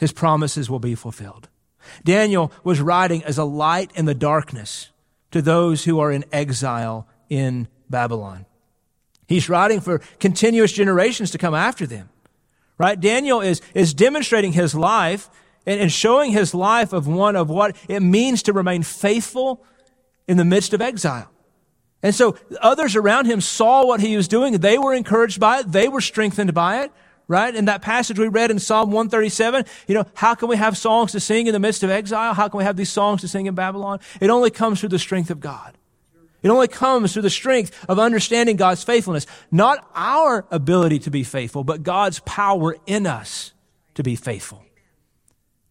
His 0.00 0.12
promises 0.12 0.68
will 0.68 0.80
be 0.80 0.94
fulfilled. 0.94 1.48
Daniel 2.04 2.50
was 2.64 2.80
writing 2.80 3.22
as 3.22 3.38
a 3.38 3.44
light 3.44 3.92
in 3.94 4.04
the 4.04 4.14
darkness 4.14 4.90
to 5.30 5.40
those 5.40 5.84
who 5.84 6.00
are 6.00 6.10
in 6.10 6.24
exile 6.32 7.06
in 7.30 7.68
Babylon. 7.88 8.46
He's 9.28 9.48
writing 9.48 9.80
for 9.80 10.00
continuous 10.18 10.72
generations 10.72 11.30
to 11.30 11.38
come 11.38 11.54
after 11.54 11.86
them. 11.86 12.08
Right? 12.78 12.98
Daniel 13.00 13.40
is, 13.40 13.62
is 13.74 13.94
demonstrating 13.94 14.52
his 14.52 14.74
life 14.74 15.30
and, 15.64 15.80
and 15.80 15.92
showing 15.92 16.32
his 16.32 16.54
life 16.54 16.92
of 16.92 17.06
one 17.06 17.36
of 17.36 17.48
what 17.48 17.76
it 17.88 18.00
means 18.00 18.42
to 18.44 18.52
remain 18.52 18.82
faithful 18.82 19.64
in 20.28 20.36
the 20.36 20.44
midst 20.44 20.74
of 20.74 20.82
exile. 20.82 21.30
And 22.02 22.14
so 22.14 22.36
others 22.60 22.94
around 22.94 23.26
him 23.26 23.40
saw 23.40 23.86
what 23.86 24.00
he 24.00 24.16
was 24.16 24.28
doing. 24.28 24.58
They 24.58 24.78
were 24.78 24.94
encouraged 24.94 25.40
by 25.40 25.60
it. 25.60 25.72
They 25.72 25.88
were 25.88 26.00
strengthened 26.00 26.52
by 26.54 26.82
it. 26.82 26.92
Right? 27.28 27.52
In 27.52 27.64
that 27.64 27.82
passage 27.82 28.20
we 28.20 28.28
read 28.28 28.52
in 28.52 28.60
Psalm 28.60 28.92
137, 28.92 29.64
you 29.88 29.94
know, 29.96 30.04
how 30.14 30.36
can 30.36 30.48
we 30.48 30.56
have 30.56 30.76
songs 30.76 31.10
to 31.10 31.18
sing 31.18 31.48
in 31.48 31.52
the 31.52 31.58
midst 31.58 31.82
of 31.82 31.90
exile? 31.90 32.34
How 32.34 32.46
can 32.46 32.58
we 32.58 32.64
have 32.64 32.76
these 32.76 32.92
songs 32.92 33.22
to 33.22 33.28
sing 33.28 33.46
in 33.46 33.56
Babylon? 33.56 33.98
It 34.20 34.30
only 34.30 34.50
comes 34.50 34.78
through 34.78 34.90
the 34.90 34.98
strength 35.00 35.30
of 35.30 35.40
God. 35.40 35.76
It 36.42 36.48
only 36.48 36.68
comes 36.68 37.12
through 37.12 37.22
the 37.22 37.30
strength 37.30 37.84
of 37.88 37.98
understanding 37.98 38.56
God's 38.56 38.84
faithfulness. 38.84 39.26
Not 39.50 39.88
our 39.94 40.46
ability 40.50 41.00
to 41.00 41.10
be 41.10 41.24
faithful, 41.24 41.64
but 41.64 41.82
God's 41.82 42.20
power 42.20 42.76
in 42.86 43.06
us 43.06 43.52
to 43.94 44.02
be 44.02 44.16
faithful. 44.16 44.62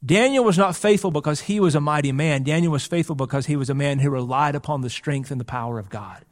Daniel 0.05 0.43
was 0.43 0.57
not 0.57 0.76
faithful 0.76 1.09
because 1.09 1.41
he 1.41 1.59
was 1.59 1.74
a 1.74 1.82
mighty 1.82 2.11
man. 2.11 2.43
Daniel 2.43 2.72
was 2.72 2.86
faithful 2.86 3.16
because 3.16 3.47
he 3.47 3.55
was 3.55 3.70
a 3.70 3.76
man 3.76 3.99
who 3.99 4.09
relied 4.09 4.55
upon 4.55 4.82
the 4.82 4.89
strength 4.89 5.32
and 5.32 5.39
the 5.39 5.45
power 5.45 5.80
of 5.80 5.89
God. 5.89 6.26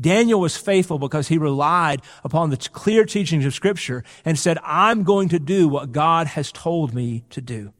Daniel 0.00 0.40
was 0.40 0.56
faithful 0.56 0.98
because 0.98 1.28
he 1.28 1.38
relied 1.38 2.02
upon 2.22 2.50
the 2.50 2.56
clear 2.56 3.04
teachings 3.04 3.46
of 3.46 3.54
Scripture 3.54 4.04
and 4.24 4.38
said, 4.38 4.58
I'm 4.62 5.04
going 5.04 5.30
to 5.30 5.38
do 5.38 5.68
what 5.68 5.92
God 5.92 6.26
has 6.28 6.52
told 6.52 6.94
me 6.94 7.24
to 7.30 7.40
do. 7.40 7.72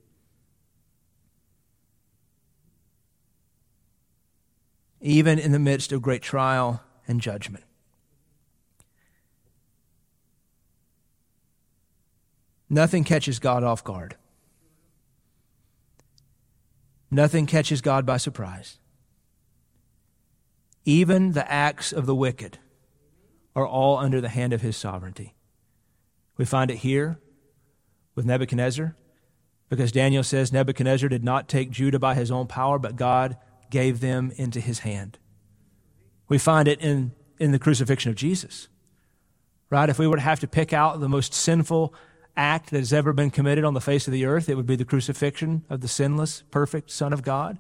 Even 5.06 5.38
in 5.38 5.52
the 5.52 5.60
midst 5.60 5.92
of 5.92 6.02
great 6.02 6.20
trial 6.20 6.82
and 7.06 7.20
judgment. 7.20 7.62
Nothing 12.68 13.04
catches 13.04 13.38
God 13.38 13.62
off 13.62 13.84
guard. 13.84 14.16
Nothing 17.08 17.46
catches 17.46 17.80
God 17.80 18.04
by 18.04 18.16
surprise. 18.16 18.78
Even 20.84 21.34
the 21.34 21.48
acts 21.48 21.92
of 21.92 22.06
the 22.06 22.14
wicked 22.14 22.58
are 23.54 23.66
all 23.66 23.98
under 23.98 24.20
the 24.20 24.28
hand 24.28 24.52
of 24.52 24.62
his 24.62 24.76
sovereignty. 24.76 25.36
We 26.36 26.44
find 26.44 26.68
it 26.68 26.78
here 26.78 27.20
with 28.16 28.26
Nebuchadnezzar 28.26 28.96
because 29.68 29.92
Daniel 29.92 30.24
says 30.24 30.52
Nebuchadnezzar 30.52 31.08
did 31.08 31.22
not 31.22 31.48
take 31.48 31.70
Judah 31.70 32.00
by 32.00 32.16
his 32.16 32.32
own 32.32 32.48
power, 32.48 32.80
but 32.80 32.96
God 32.96 33.36
gave 33.70 34.00
them 34.00 34.32
into 34.36 34.60
his 34.60 34.80
hand. 34.80 35.18
We 36.28 36.38
find 36.38 36.68
it 36.68 36.80
in, 36.80 37.12
in 37.38 37.52
the 37.52 37.58
crucifixion 37.58 38.10
of 38.10 38.16
Jesus. 38.16 38.68
Right? 39.70 39.88
If 39.88 39.98
we 39.98 40.06
were 40.06 40.16
to 40.16 40.22
have 40.22 40.40
to 40.40 40.46
pick 40.46 40.72
out 40.72 41.00
the 41.00 41.08
most 41.08 41.34
sinful 41.34 41.94
act 42.36 42.70
that 42.70 42.78
has 42.78 42.92
ever 42.92 43.12
been 43.12 43.30
committed 43.30 43.64
on 43.64 43.74
the 43.74 43.80
face 43.80 44.06
of 44.06 44.12
the 44.12 44.24
earth, 44.24 44.48
it 44.48 44.54
would 44.54 44.66
be 44.66 44.76
the 44.76 44.84
crucifixion 44.84 45.64
of 45.68 45.80
the 45.80 45.88
sinless, 45.88 46.42
perfect 46.50 46.90
Son 46.90 47.12
of 47.12 47.22
God. 47.22 47.58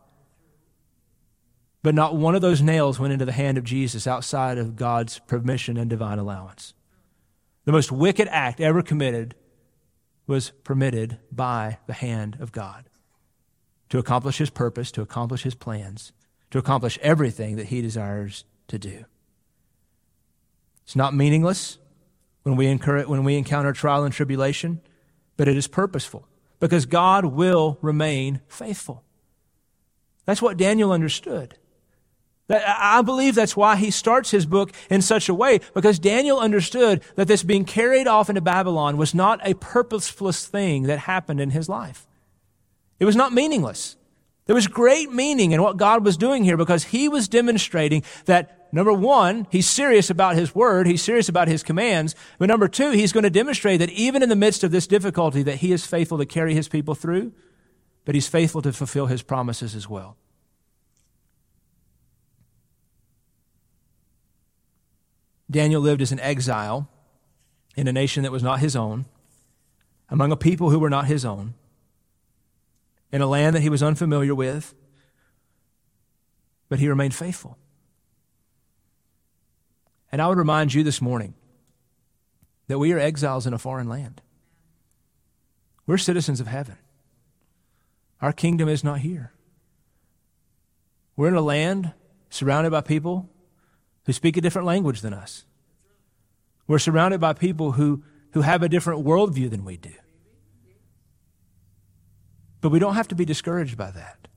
But 1.82 1.94
not 1.94 2.16
one 2.16 2.34
of 2.34 2.42
those 2.42 2.62
nails 2.62 2.98
went 2.98 3.12
into 3.12 3.24
the 3.24 3.32
hand 3.32 3.58
of 3.58 3.64
Jesus 3.64 4.06
outside 4.06 4.58
of 4.58 4.76
God's 4.76 5.20
permission 5.20 5.76
and 5.76 5.88
divine 5.88 6.18
allowance. 6.18 6.74
The 7.64 7.72
most 7.72 7.90
wicked 7.90 8.28
act 8.28 8.60
ever 8.60 8.82
committed 8.82 9.34
was 10.26 10.50
permitted 10.64 11.18
by 11.30 11.78
the 11.86 11.92
hand 11.92 12.36
of 12.40 12.52
God 12.52 12.88
to 13.88 13.98
accomplish 13.98 14.38
his 14.38 14.50
purpose, 14.50 14.90
to 14.92 15.02
accomplish 15.02 15.42
his 15.42 15.54
plans, 15.54 16.12
to 16.50 16.58
accomplish 16.58 16.98
everything 17.02 17.56
that 17.56 17.66
he 17.66 17.82
desires 17.82 18.44
to 18.68 18.78
do. 18.78 19.04
It's 20.84 20.96
not 20.96 21.14
meaningless 21.14 21.78
when 22.42 22.56
we, 22.56 22.66
incur, 22.66 23.04
when 23.04 23.24
we 23.24 23.36
encounter 23.36 23.72
trial 23.72 24.04
and 24.04 24.14
tribulation, 24.14 24.80
but 25.36 25.48
it 25.48 25.56
is 25.56 25.66
purposeful 25.66 26.28
because 26.60 26.86
God 26.86 27.24
will 27.24 27.78
remain 27.82 28.40
faithful. 28.48 29.02
That's 30.24 30.42
what 30.42 30.56
Daniel 30.56 30.92
understood. 30.92 31.58
I 32.48 33.02
believe 33.02 33.34
that's 33.34 33.56
why 33.56 33.74
he 33.74 33.90
starts 33.90 34.30
his 34.30 34.46
book 34.46 34.70
in 34.88 35.02
such 35.02 35.28
a 35.28 35.34
way, 35.34 35.60
because 35.74 35.98
Daniel 35.98 36.38
understood 36.38 37.02
that 37.16 37.26
this 37.26 37.42
being 37.42 37.64
carried 37.64 38.06
off 38.06 38.28
into 38.28 38.40
Babylon 38.40 38.96
was 38.96 39.14
not 39.14 39.40
a 39.42 39.54
purposeless 39.54 40.46
thing 40.46 40.84
that 40.84 41.00
happened 41.00 41.40
in 41.40 41.50
his 41.50 41.68
life. 41.68 42.06
It 42.98 43.04
was 43.04 43.16
not 43.16 43.32
meaningless. 43.32 43.96
There 44.46 44.54
was 44.54 44.68
great 44.68 45.12
meaning 45.12 45.52
in 45.52 45.62
what 45.62 45.76
God 45.76 46.04
was 46.04 46.16
doing 46.16 46.44
here 46.44 46.56
because 46.56 46.84
he 46.84 47.08
was 47.08 47.28
demonstrating 47.28 48.04
that 48.26 48.68
number 48.72 48.92
one, 48.92 49.46
he's 49.50 49.68
serious 49.68 50.08
about 50.08 50.36
his 50.36 50.54
word, 50.54 50.86
he's 50.86 51.02
serious 51.02 51.28
about 51.28 51.48
his 51.48 51.62
commands, 51.62 52.14
but 52.38 52.48
number 52.48 52.68
two, 52.68 52.90
he's 52.92 53.12
going 53.12 53.24
to 53.24 53.30
demonstrate 53.30 53.80
that 53.80 53.90
even 53.90 54.22
in 54.22 54.28
the 54.28 54.36
midst 54.36 54.62
of 54.62 54.70
this 54.70 54.86
difficulty 54.86 55.42
that 55.42 55.56
he 55.56 55.72
is 55.72 55.84
faithful 55.84 56.18
to 56.18 56.26
carry 56.26 56.54
his 56.54 56.68
people 56.68 56.94
through, 56.94 57.32
but 58.04 58.14
he's 58.14 58.28
faithful 58.28 58.62
to 58.62 58.72
fulfill 58.72 59.06
his 59.06 59.22
promises 59.22 59.74
as 59.74 59.88
well. 59.88 60.16
Daniel 65.50 65.80
lived 65.80 66.02
as 66.02 66.12
an 66.12 66.20
exile 66.20 66.88
in 67.76 67.88
a 67.88 67.92
nation 67.92 68.22
that 68.22 68.32
was 68.32 68.42
not 68.42 68.60
his 68.60 68.74
own. 68.76 69.06
among 70.08 70.30
a 70.30 70.36
people 70.36 70.70
who 70.70 70.78
were 70.78 70.90
not 70.90 71.06
his 71.06 71.24
own, 71.24 71.54
in 73.12 73.20
a 73.20 73.26
land 73.26 73.54
that 73.56 73.62
he 73.62 73.68
was 73.68 73.82
unfamiliar 73.82 74.34
with, 74.34 74.74
but 76.68 76.78
he 76.78 76.88
remained 76.88 77.14
faithful. 77.14 77.56
And 80.10 80.20
I 80.20 80.28
would 80.28 80.38
remind 80.38 80.74
you 80.74 80.82
this 80.82 81.00
morning 81.00 81.34
that 82.68 82.78
we 82.78 82.92
are 82.92 82.98
exiles 82.98 83.46
in 83.46 83.52
a 83.52 83.58
foreign 83.58 83.88
land. 83.88 84.22
We're 85.86 85.98
citizens 85.98 86.40
of 86.40 86.46
heaven. 86.46 86.78
Our 88.20 88.32
kingdom 88.32 88.68
is 88.68 88.82
not 88.82 89.00
here. 89.00 89.32
We're 91.16 91.28
in 91.28 91.34
a 91.34 91.40
land 91.40 91.92
surrounded 92.30 92.70
by 92.70 92.80
people 92.80 93.30
who 94.04 94.12
speak 94.12 94.36
a 94.36 94.40
different 94.40 94.66
language 94.66 95.00
than 95.00 95.14
us. 95.14 95.44
We're 96.66 96.78
surrounded 96.78 97.20
by 97.20 97.32
people 97.32 97.72
who, 97.72 98.02
who 98.32 98.42
have 98.42 98.62
a 98.62 98.68
different 98.68 99.04
worldview 99.04 99.50
than 99.50 99.64
we 99.64 99.76
do. 99.76 99.92
But 102.60 102.70
we 102.70 102.78
don't 102.78 102.94
have 102.94 103.08
to 103.08 103.14
be 103.14 103.24
discouraged 103.24 103.76
by 103.76 103.90
that. 103.90 104.28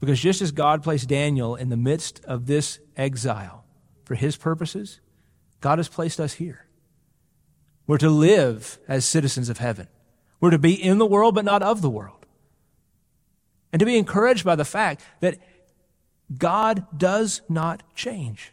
Because 0.00 0.20
just 0.20 0.42
as 0.42 0.52
God 0.52 0.82
placed 0.82 1.08
Daniel 1.08 1.56
in 1.56 1.68
the 1.68 1.76
midst 1.76 2.24
of 2.24 2.46
this 2.46 2.80
exile 2.96 3.64
for 4.04 4.14
his 4.14 4.36
purposes, 4.36 5.00
God 5.60 5.78
has 5.78 5.88
placed 5.88 6.20
us 6.20 6.34
here. 6.34 6.66
We're 7.86 7.98
to 7.98 8.10
live 8.10 8.78
as 8.88 9.04
citizens 9.04 9.48
of 9.48 9.58
heaven. 9.58 9.88
We're 10.40 10.50
to 10.50 10.58
be 10.58 10.74
in 10.74 10.98
the 10.98 11.06
world, 11.06 11.34
but 11.34 11.44
not 11.44 11.62
of 11.62 11.80
the 11.80 11.90
world. 11.90 12.26
And 13.72 13.80
to 13.80 13.86
be 13.86 13.96
encouraged 13.96 14.44
by 14.44 14.56
the 14.56 14.64
fact 14.64 15.02
that 15.20 15.38
God 16.36 16.86
does 16.96 17.42
not 17.48 17.82
change. 17.94 18.52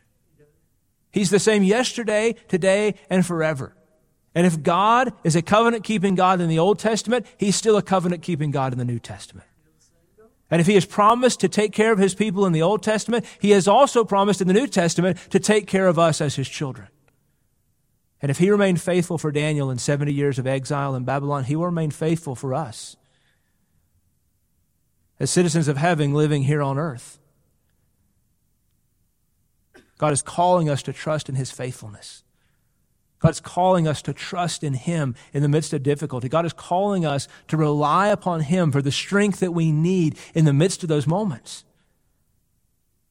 He's 1.12 1.30
the 1.30 1.40
same 1.40 1.64
yesterday, 1.64 2.36
today, 2.48 2.96
and 3.10 3.26
forever. 3.26 3.76
And 4.36 4.48
if 4.48 4.64
God 4.64 5.14
is 5.24 5.36
a 5.36 5.42
covenant 5.42 5.84
keeping 5.84 6.16
God 6.16 6.42
in 6.42 6.50
the 6.50 6.60
Old 6.60 6.80
Testament, 6.80 7.26
He's 7.38 7.56
still 7.56 7.78
a 7.78 7.84
covenant 7.84 8.24
keeping 8.24 8.52
God 8.52 8.74
in 8.74 8.80
the 8.80 8.86
New 8.86 9.00
Testament. 9.00 9.48
And 10.50 10.60
if 10.60 10.68
He 10.68 10.74
has 10.74 10.86
promised 10.86 11.40
to 11.42 11.50
take 11.50 11.72
care 11.72 11.92
of 11.92 12.00
His 12.00 12.16
people 12.16 12.46
in 12.46 12.54
the 12.54 12.62
Old 12.62 12.82
Testament, 12.82 13.26
He 13.40 13.52
has 13.52 13.68
also 13.68 14.04
promised 14.04 14.42
in 14.42 14.48
the 14.48 14.54
New 14.54 14.68
Testament 14.68 15.18
to 15.30 15.40
take 15.40 15.68
care 15.68 15.88
of 15.88 16.00
us 16.00 16.20
as 16.20 16.36
His 16.36 16.50
children. 16.50 16.88
And 18.22 18.32
if 18.32 18.40
He 18.40 18.50
remained 18.50 18.82
faithful 18.82 19.18
for 19.18 19.32
Daniel 19.32 19.70
in 19.70 19.78
70 19.78 20.12
years 20.12 20.40
of 20.40 20.48
exile 20.48 20.96
in 20.96 21.04
Babylon, 21.04 21.44
He 21.44 21.56
will 21.56 21.66
remain 21.66 21.92
faithful 21.92 22.36
for 22.36 22.54
us 22.54 22.96
as 25.20 25.30
citizens 25.30 25.68
of 25.68 25.78
heaven 25.78 26.14
living 26.14 26.44
here 26.44 26.62
on 26.62 26.78
earth. 26.78 27.20
God 29.98 30.12
is 30.12 30.22
calling 30.22 30.70
us 30.70 30.82
to 30.84 30.94
trust 30.94 31.30
in 31.30 31.36
His 31.36 31.52
faithfulness. 31.52 32.23
God's 33.24 33.40
calling 33.40 33.88
us 33.88 34.02
to 34.02 34.12
trust 34.12 34.66
in 34.66 34.74
Him 34.74 35.16
in 35.32 35.42
the 35.42 35.48
midst 35.48 35.72
of 35.72 35.82
difficulty. 35.82 36.28
God 36.28 36.46
is 36.46 36.52
calling 36.52 37.06
us 37.06 37.30
to 37.48 37.56
rely 37.56 38.10
upon 38.10 38.42
Him 38.42 38.70
for 38.70 38.82
the 38.82 38.92
strength 38.92 39.40
that 39.40 39.54
we 39.54 39.72
need 39.72 40.18
in 40.36 40.44
the 40.44 40.52
midst 40.52 40.84
of 40.84 40.90
those 40.90 41.08
moments. 41.08 41.64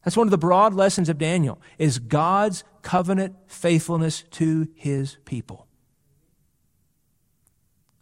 That's 0.05 0.15
one 0.17 0.27
of 0.27 0.31
the 0.31 0.37
broad 0.37 0.75
lessons 0.75 1.09
of 1.09 1.17
Daniel 1.17 1.63
is 1.79 1.99
God's 1.99 2.63
covenant 2.83 3.37
faithfulness 3.47 4.25
to 4.33 4.69
his 4.75 5.17
people. 5.25 5.67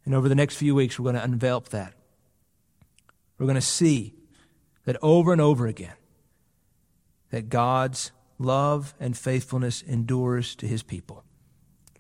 And 0.05 0.13
over 0.13 0.29
the 0.29 0.35
next 0.35 0.57
few 0.57 0.75
weeks, 0.75 0.99
we're 0.99 1.13
going 1.13 1.15
to 1.15 1.25
envelop 1.25 1.69
that. 1.69 1.95
We're 3.39 3.47
going 3.47 3.55
to 3.55 3.61
see 3.61 4.15
that 4.85 4.97
over 5.01 5.31
and 5.31 5.41
over 5.41 5.69
again, 5.69 5.95
that 7.31 7.51
God's 7.51 8.11
love 8.37 8.95
and 8.99 9.17
faithfulness 9.17 9.83
endures 9.83 10.57
to 10.57 10.67
his 10.67 10.83
people. 10.83 11.23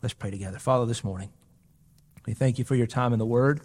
Let's 0.02 0.14
pray 0.14 0.30
together. 0.30 0.58
Father, 0.58 0.86
this 0.86 1.04
morning, 1.04 1.30
we 2.26 2.32
thank 2.32 2.58
you 2.58 2.64
for 2.64 2.74
your 2.74 2.86
time 2.86 3.12
in 3.12 3.18
the 3.18 3.26
Word. 3.26 3.60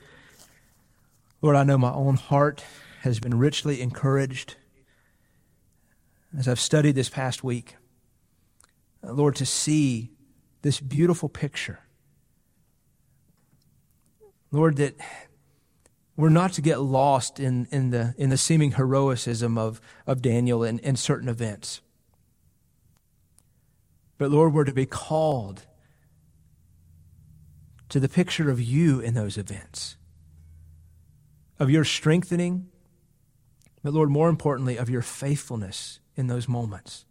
Lord, 1.42 1.56
I 1.56 1.64
know 1.64 1.78
my 1.78 1.94
own 1.94 2.16
heart 2.16 2.64
has 3.02 3.20
been 3.22 3.38
richly 3.38 3.82
encouraged 3.82 4.58
as 6.38 6.48
I've 6.48 6.60
studied 6.60 6.96
this 6.96 7.08
past 7.08 7.44
week. 7.44 7.76
Uh, 9.02 9.14
Lord, 9.14 9.36
to 9.38 9.46
see 9.46 10.12
this 10.62 10.82
beautiful 10.82 11.30
picture. 11.30 11.80
Lord, 14.52 14.76
that 14.76 14.96
we're 16.18 16.30
not 16.30 16.52
to 16.54 16.62
get 16.62 16.82
lost 16.82 17.40
in, 17.40 17.68
in, 17.72 17.92
the, 17.92 18.14
in 18.18 18.30
the 18.30 18.38
seeming 18.38 18.74
heroicism 18.74 19.58
of, 19.58 19.80
of 20.06 20.22
Daniel 20.22 20.64
in, 20.66 20.80
in 20.80 20.98
certain 20.98 21.30
events. 21.30 21.80
But 24.18 24.32
Lord, 24.32 24.54
we're 24.54 24.66
to 24.66 24.74
be 24.74 24.86
called 24.86 25.66
to 27.96 28.00
the 28.02 28.10
picture 28.10 28.50
of 28.50 28.60
you 28.60 29.00
in 29.00 29.14
those 29.14 29.38
events, 29.38 29.96
of 31.60 31.70
your 31.70 31.86
strengthening, 31.86 32.68
but 33.84 33.94
Lord, 33.94 34.10
more 34.10 34.28
importantly, 34.28 34.76
of 34.76 34.90
your 34.90 35.02
faithfulness 35.02 36.02
in 36.18 36.28
those 36.28 36.50
moments. 36.50 37.06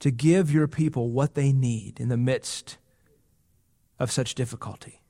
To 0.00 0.10
give 0.10 0.50
your 0.50 0.66
people 0.66 1.12
what 1.12 1.34
they 1.34 1.52
need 1.52 2.00
in 2.00 2.08
the 2.08 2.16
midst 2.16 2.76
of 4.00 4.10
such 4.10 4.34
difficulty. 4.34 5.00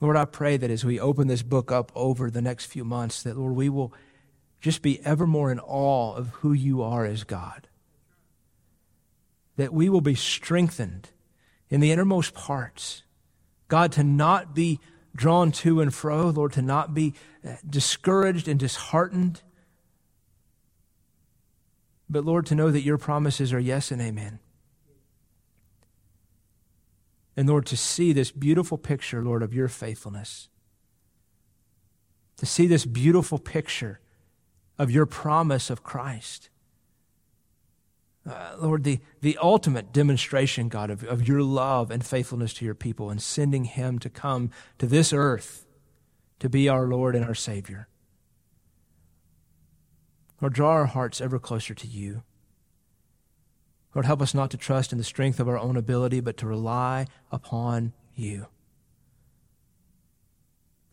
Lord, 0.00 0.16
I 0.16 0.26
pray 0.26 0.56
that 0.58 0.70
as 0.70 0.84
we 0.84 1.00
open 1.00 1.26
this 1.26 1.42
book 1.42 1.72
up 1.72 1.90
over 1.96 2.30
the 2.30 2.40
next 2.40 2.66
few 2.66 2.84
months, 2.84 3.24
that, 3.24 3.36
Lord, 3.36 3.56
we 3.56 3.68
will 3.68 3.92
just 4.60 4.80
be 4.80 5.04
ever 5.04 5.26
more 5.26 5.50
in 5.50 5.58
awe 5.58 6.14
of 6.14 6.28
who 6.28 6.52
you 6.52 6.82
are 6.82 7.04
as 7.04 7.24
God. 7.24 7.66
That 9.56 9.72
we 9.72 9.88
will 9.88 10.00
be 10.00 10.14
strengthened 10.14 11.10
in 11.68 11.80
the 11.80 11.90
innermost 11.90 12.34
parts. 12.34 13.02
God, 13.68 13.92
to 13.92 14.04
not 14.04 14.54
be 14.54 14.80
drawn 15.14 15.50
to 15.50 15.80
and 15.80 15.92
fro, 15.92 16.28
Lord, 16.28 16.52
to 16.52 16.62
not 16.62 16.94
be 16.94 17.14
uh, 17.46 17.56
discouraged 17.68 18.48
and 18.48 18.60
disheartened, 18.60 19.42
but 22.08 22.24
Lord, 22.24 22.46
to 22.46 22.54
know 22.54 22.70
that 22.70 22.82
your 22.82 22.98
promises 22.98 23.52
are 23.52 23.58
yes 23.58 23.90
and 23.90 24.00
amen. 24.00 24.38
And 27.36 27.48
Lord, 27.48 27.66
to 27.66 27.76
see 27.76 28.12
this 28.12 28.30
beautiful 28.30 28.78
picture, 28.78 29.22
Lord, 29.22 29.42
of 29.42 29.52
your 29.52 29.68
faithfulness, 29.68 30.48
to 32.36 32.46
see 32.46 32.66
this 32.66 32.86
beautiful 32.86 33.38
picture 33.38 34.00
of 34.78 34.90
your 34.90 35.06
promise 35.06 35.70
of 35.70 35.82
Christ. 35.82 36.50
Uh, 38.28 38.56
Lord, 38.58 38.82
the, 38.82 38.98
the 39.20 39.38
ultimate 39.40 39.92
demonstration, 39.92 40.68
God, 40.68 40.90
of, 40.90 41.04
of 41.04 41.28
your 41.28 41.42
love 41.42 41.90
and 41.90 42.04
faithfulness 42.04 42.52
to 42.54 42.64
your 42.64 42.74
people 42.74 43.08
and 43.08 43.22
sending 43.22 43.64
him 43.64 43.98
to 44.00 44.10
come 44.10 44.50
to 44.78 44.86
this 44.86 45.12
earth 45.12 45.64
to 46.40 46.48
be 46.48 46.68
our 46.68 46.86
Lord 46.86 47.14
and 47.14 47.24
our 47.24 47.34
Savior. 47.34 47.88
Lord, 50.40 50.54
draw 50.54 50.70
our 50.70 50.86
hearts 50.86 51.20
ever 51.20 51.38
closer 51.38 51.72
to 51.74 51.86
you. 51.86 52.22
Lord, 53.94 54.06
help 54.06 54.20
us 54.20 54.34
not 54.34 54.50
to 54.50 54.56
trust 54.56 54.92
in 54.92 54.98
the 54.98 55.04
strength 55.04 55.40
of 55.40 55.48
our 55.48 55.58
own 55.58 55.76
ability, 55.76 56.20
but 56.20 56.36
to 56.38 56.46
rely 56.46 57.06
upon 57.30 57.92
you. 58.14 58.48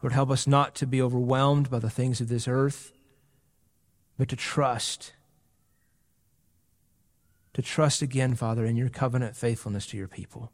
Lord, 0.01 0.13
help 0.13 0.29
us 0.29 0.45
not 0.45 0.75
to 0.75 0.87
be 0.87 1.01
overwhelmed 1.01 1.69
by 1.69 1.79
the 1.79 1.89
things 1.89 2.21
of 2.21 2.29
this 2.29 2.47
earth, 2.47 2.93
but 4.17 4.29
to 4.29 4.35
trust 4.35 5.13
to 7.53 7.61
trust 7.61 8.01
again, 8.01 8.35
Father, 8.35 8.65
in 8.65 8.75
your 8.75 8.89
covenant 8.89 9.35
faithfulness 9.35 9.85
to 9.87 9.97
your 9.97 10.07
people. 10.07 10.51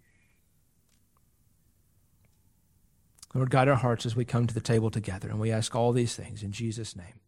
Lord, 3.34 3.52
guide 3.52 3.68
our 3.68 3.76
hearts 3.76 4.06
as 4.06 4.16
we 4.16 4.26
come 4.26 4.48
to 4.48 4.54
the 4.54 4.62
table 4.62 4.90
together, 4.90 5.30
and 5.30 5.40
we 5.40 5.52
ask 5.52 5.76
all 5.76 5.92
these 5.92 6.16
things 6.16 6.42
in 6.42 6.52
Jesus' 6.52 6.96
name. 6.96 7.20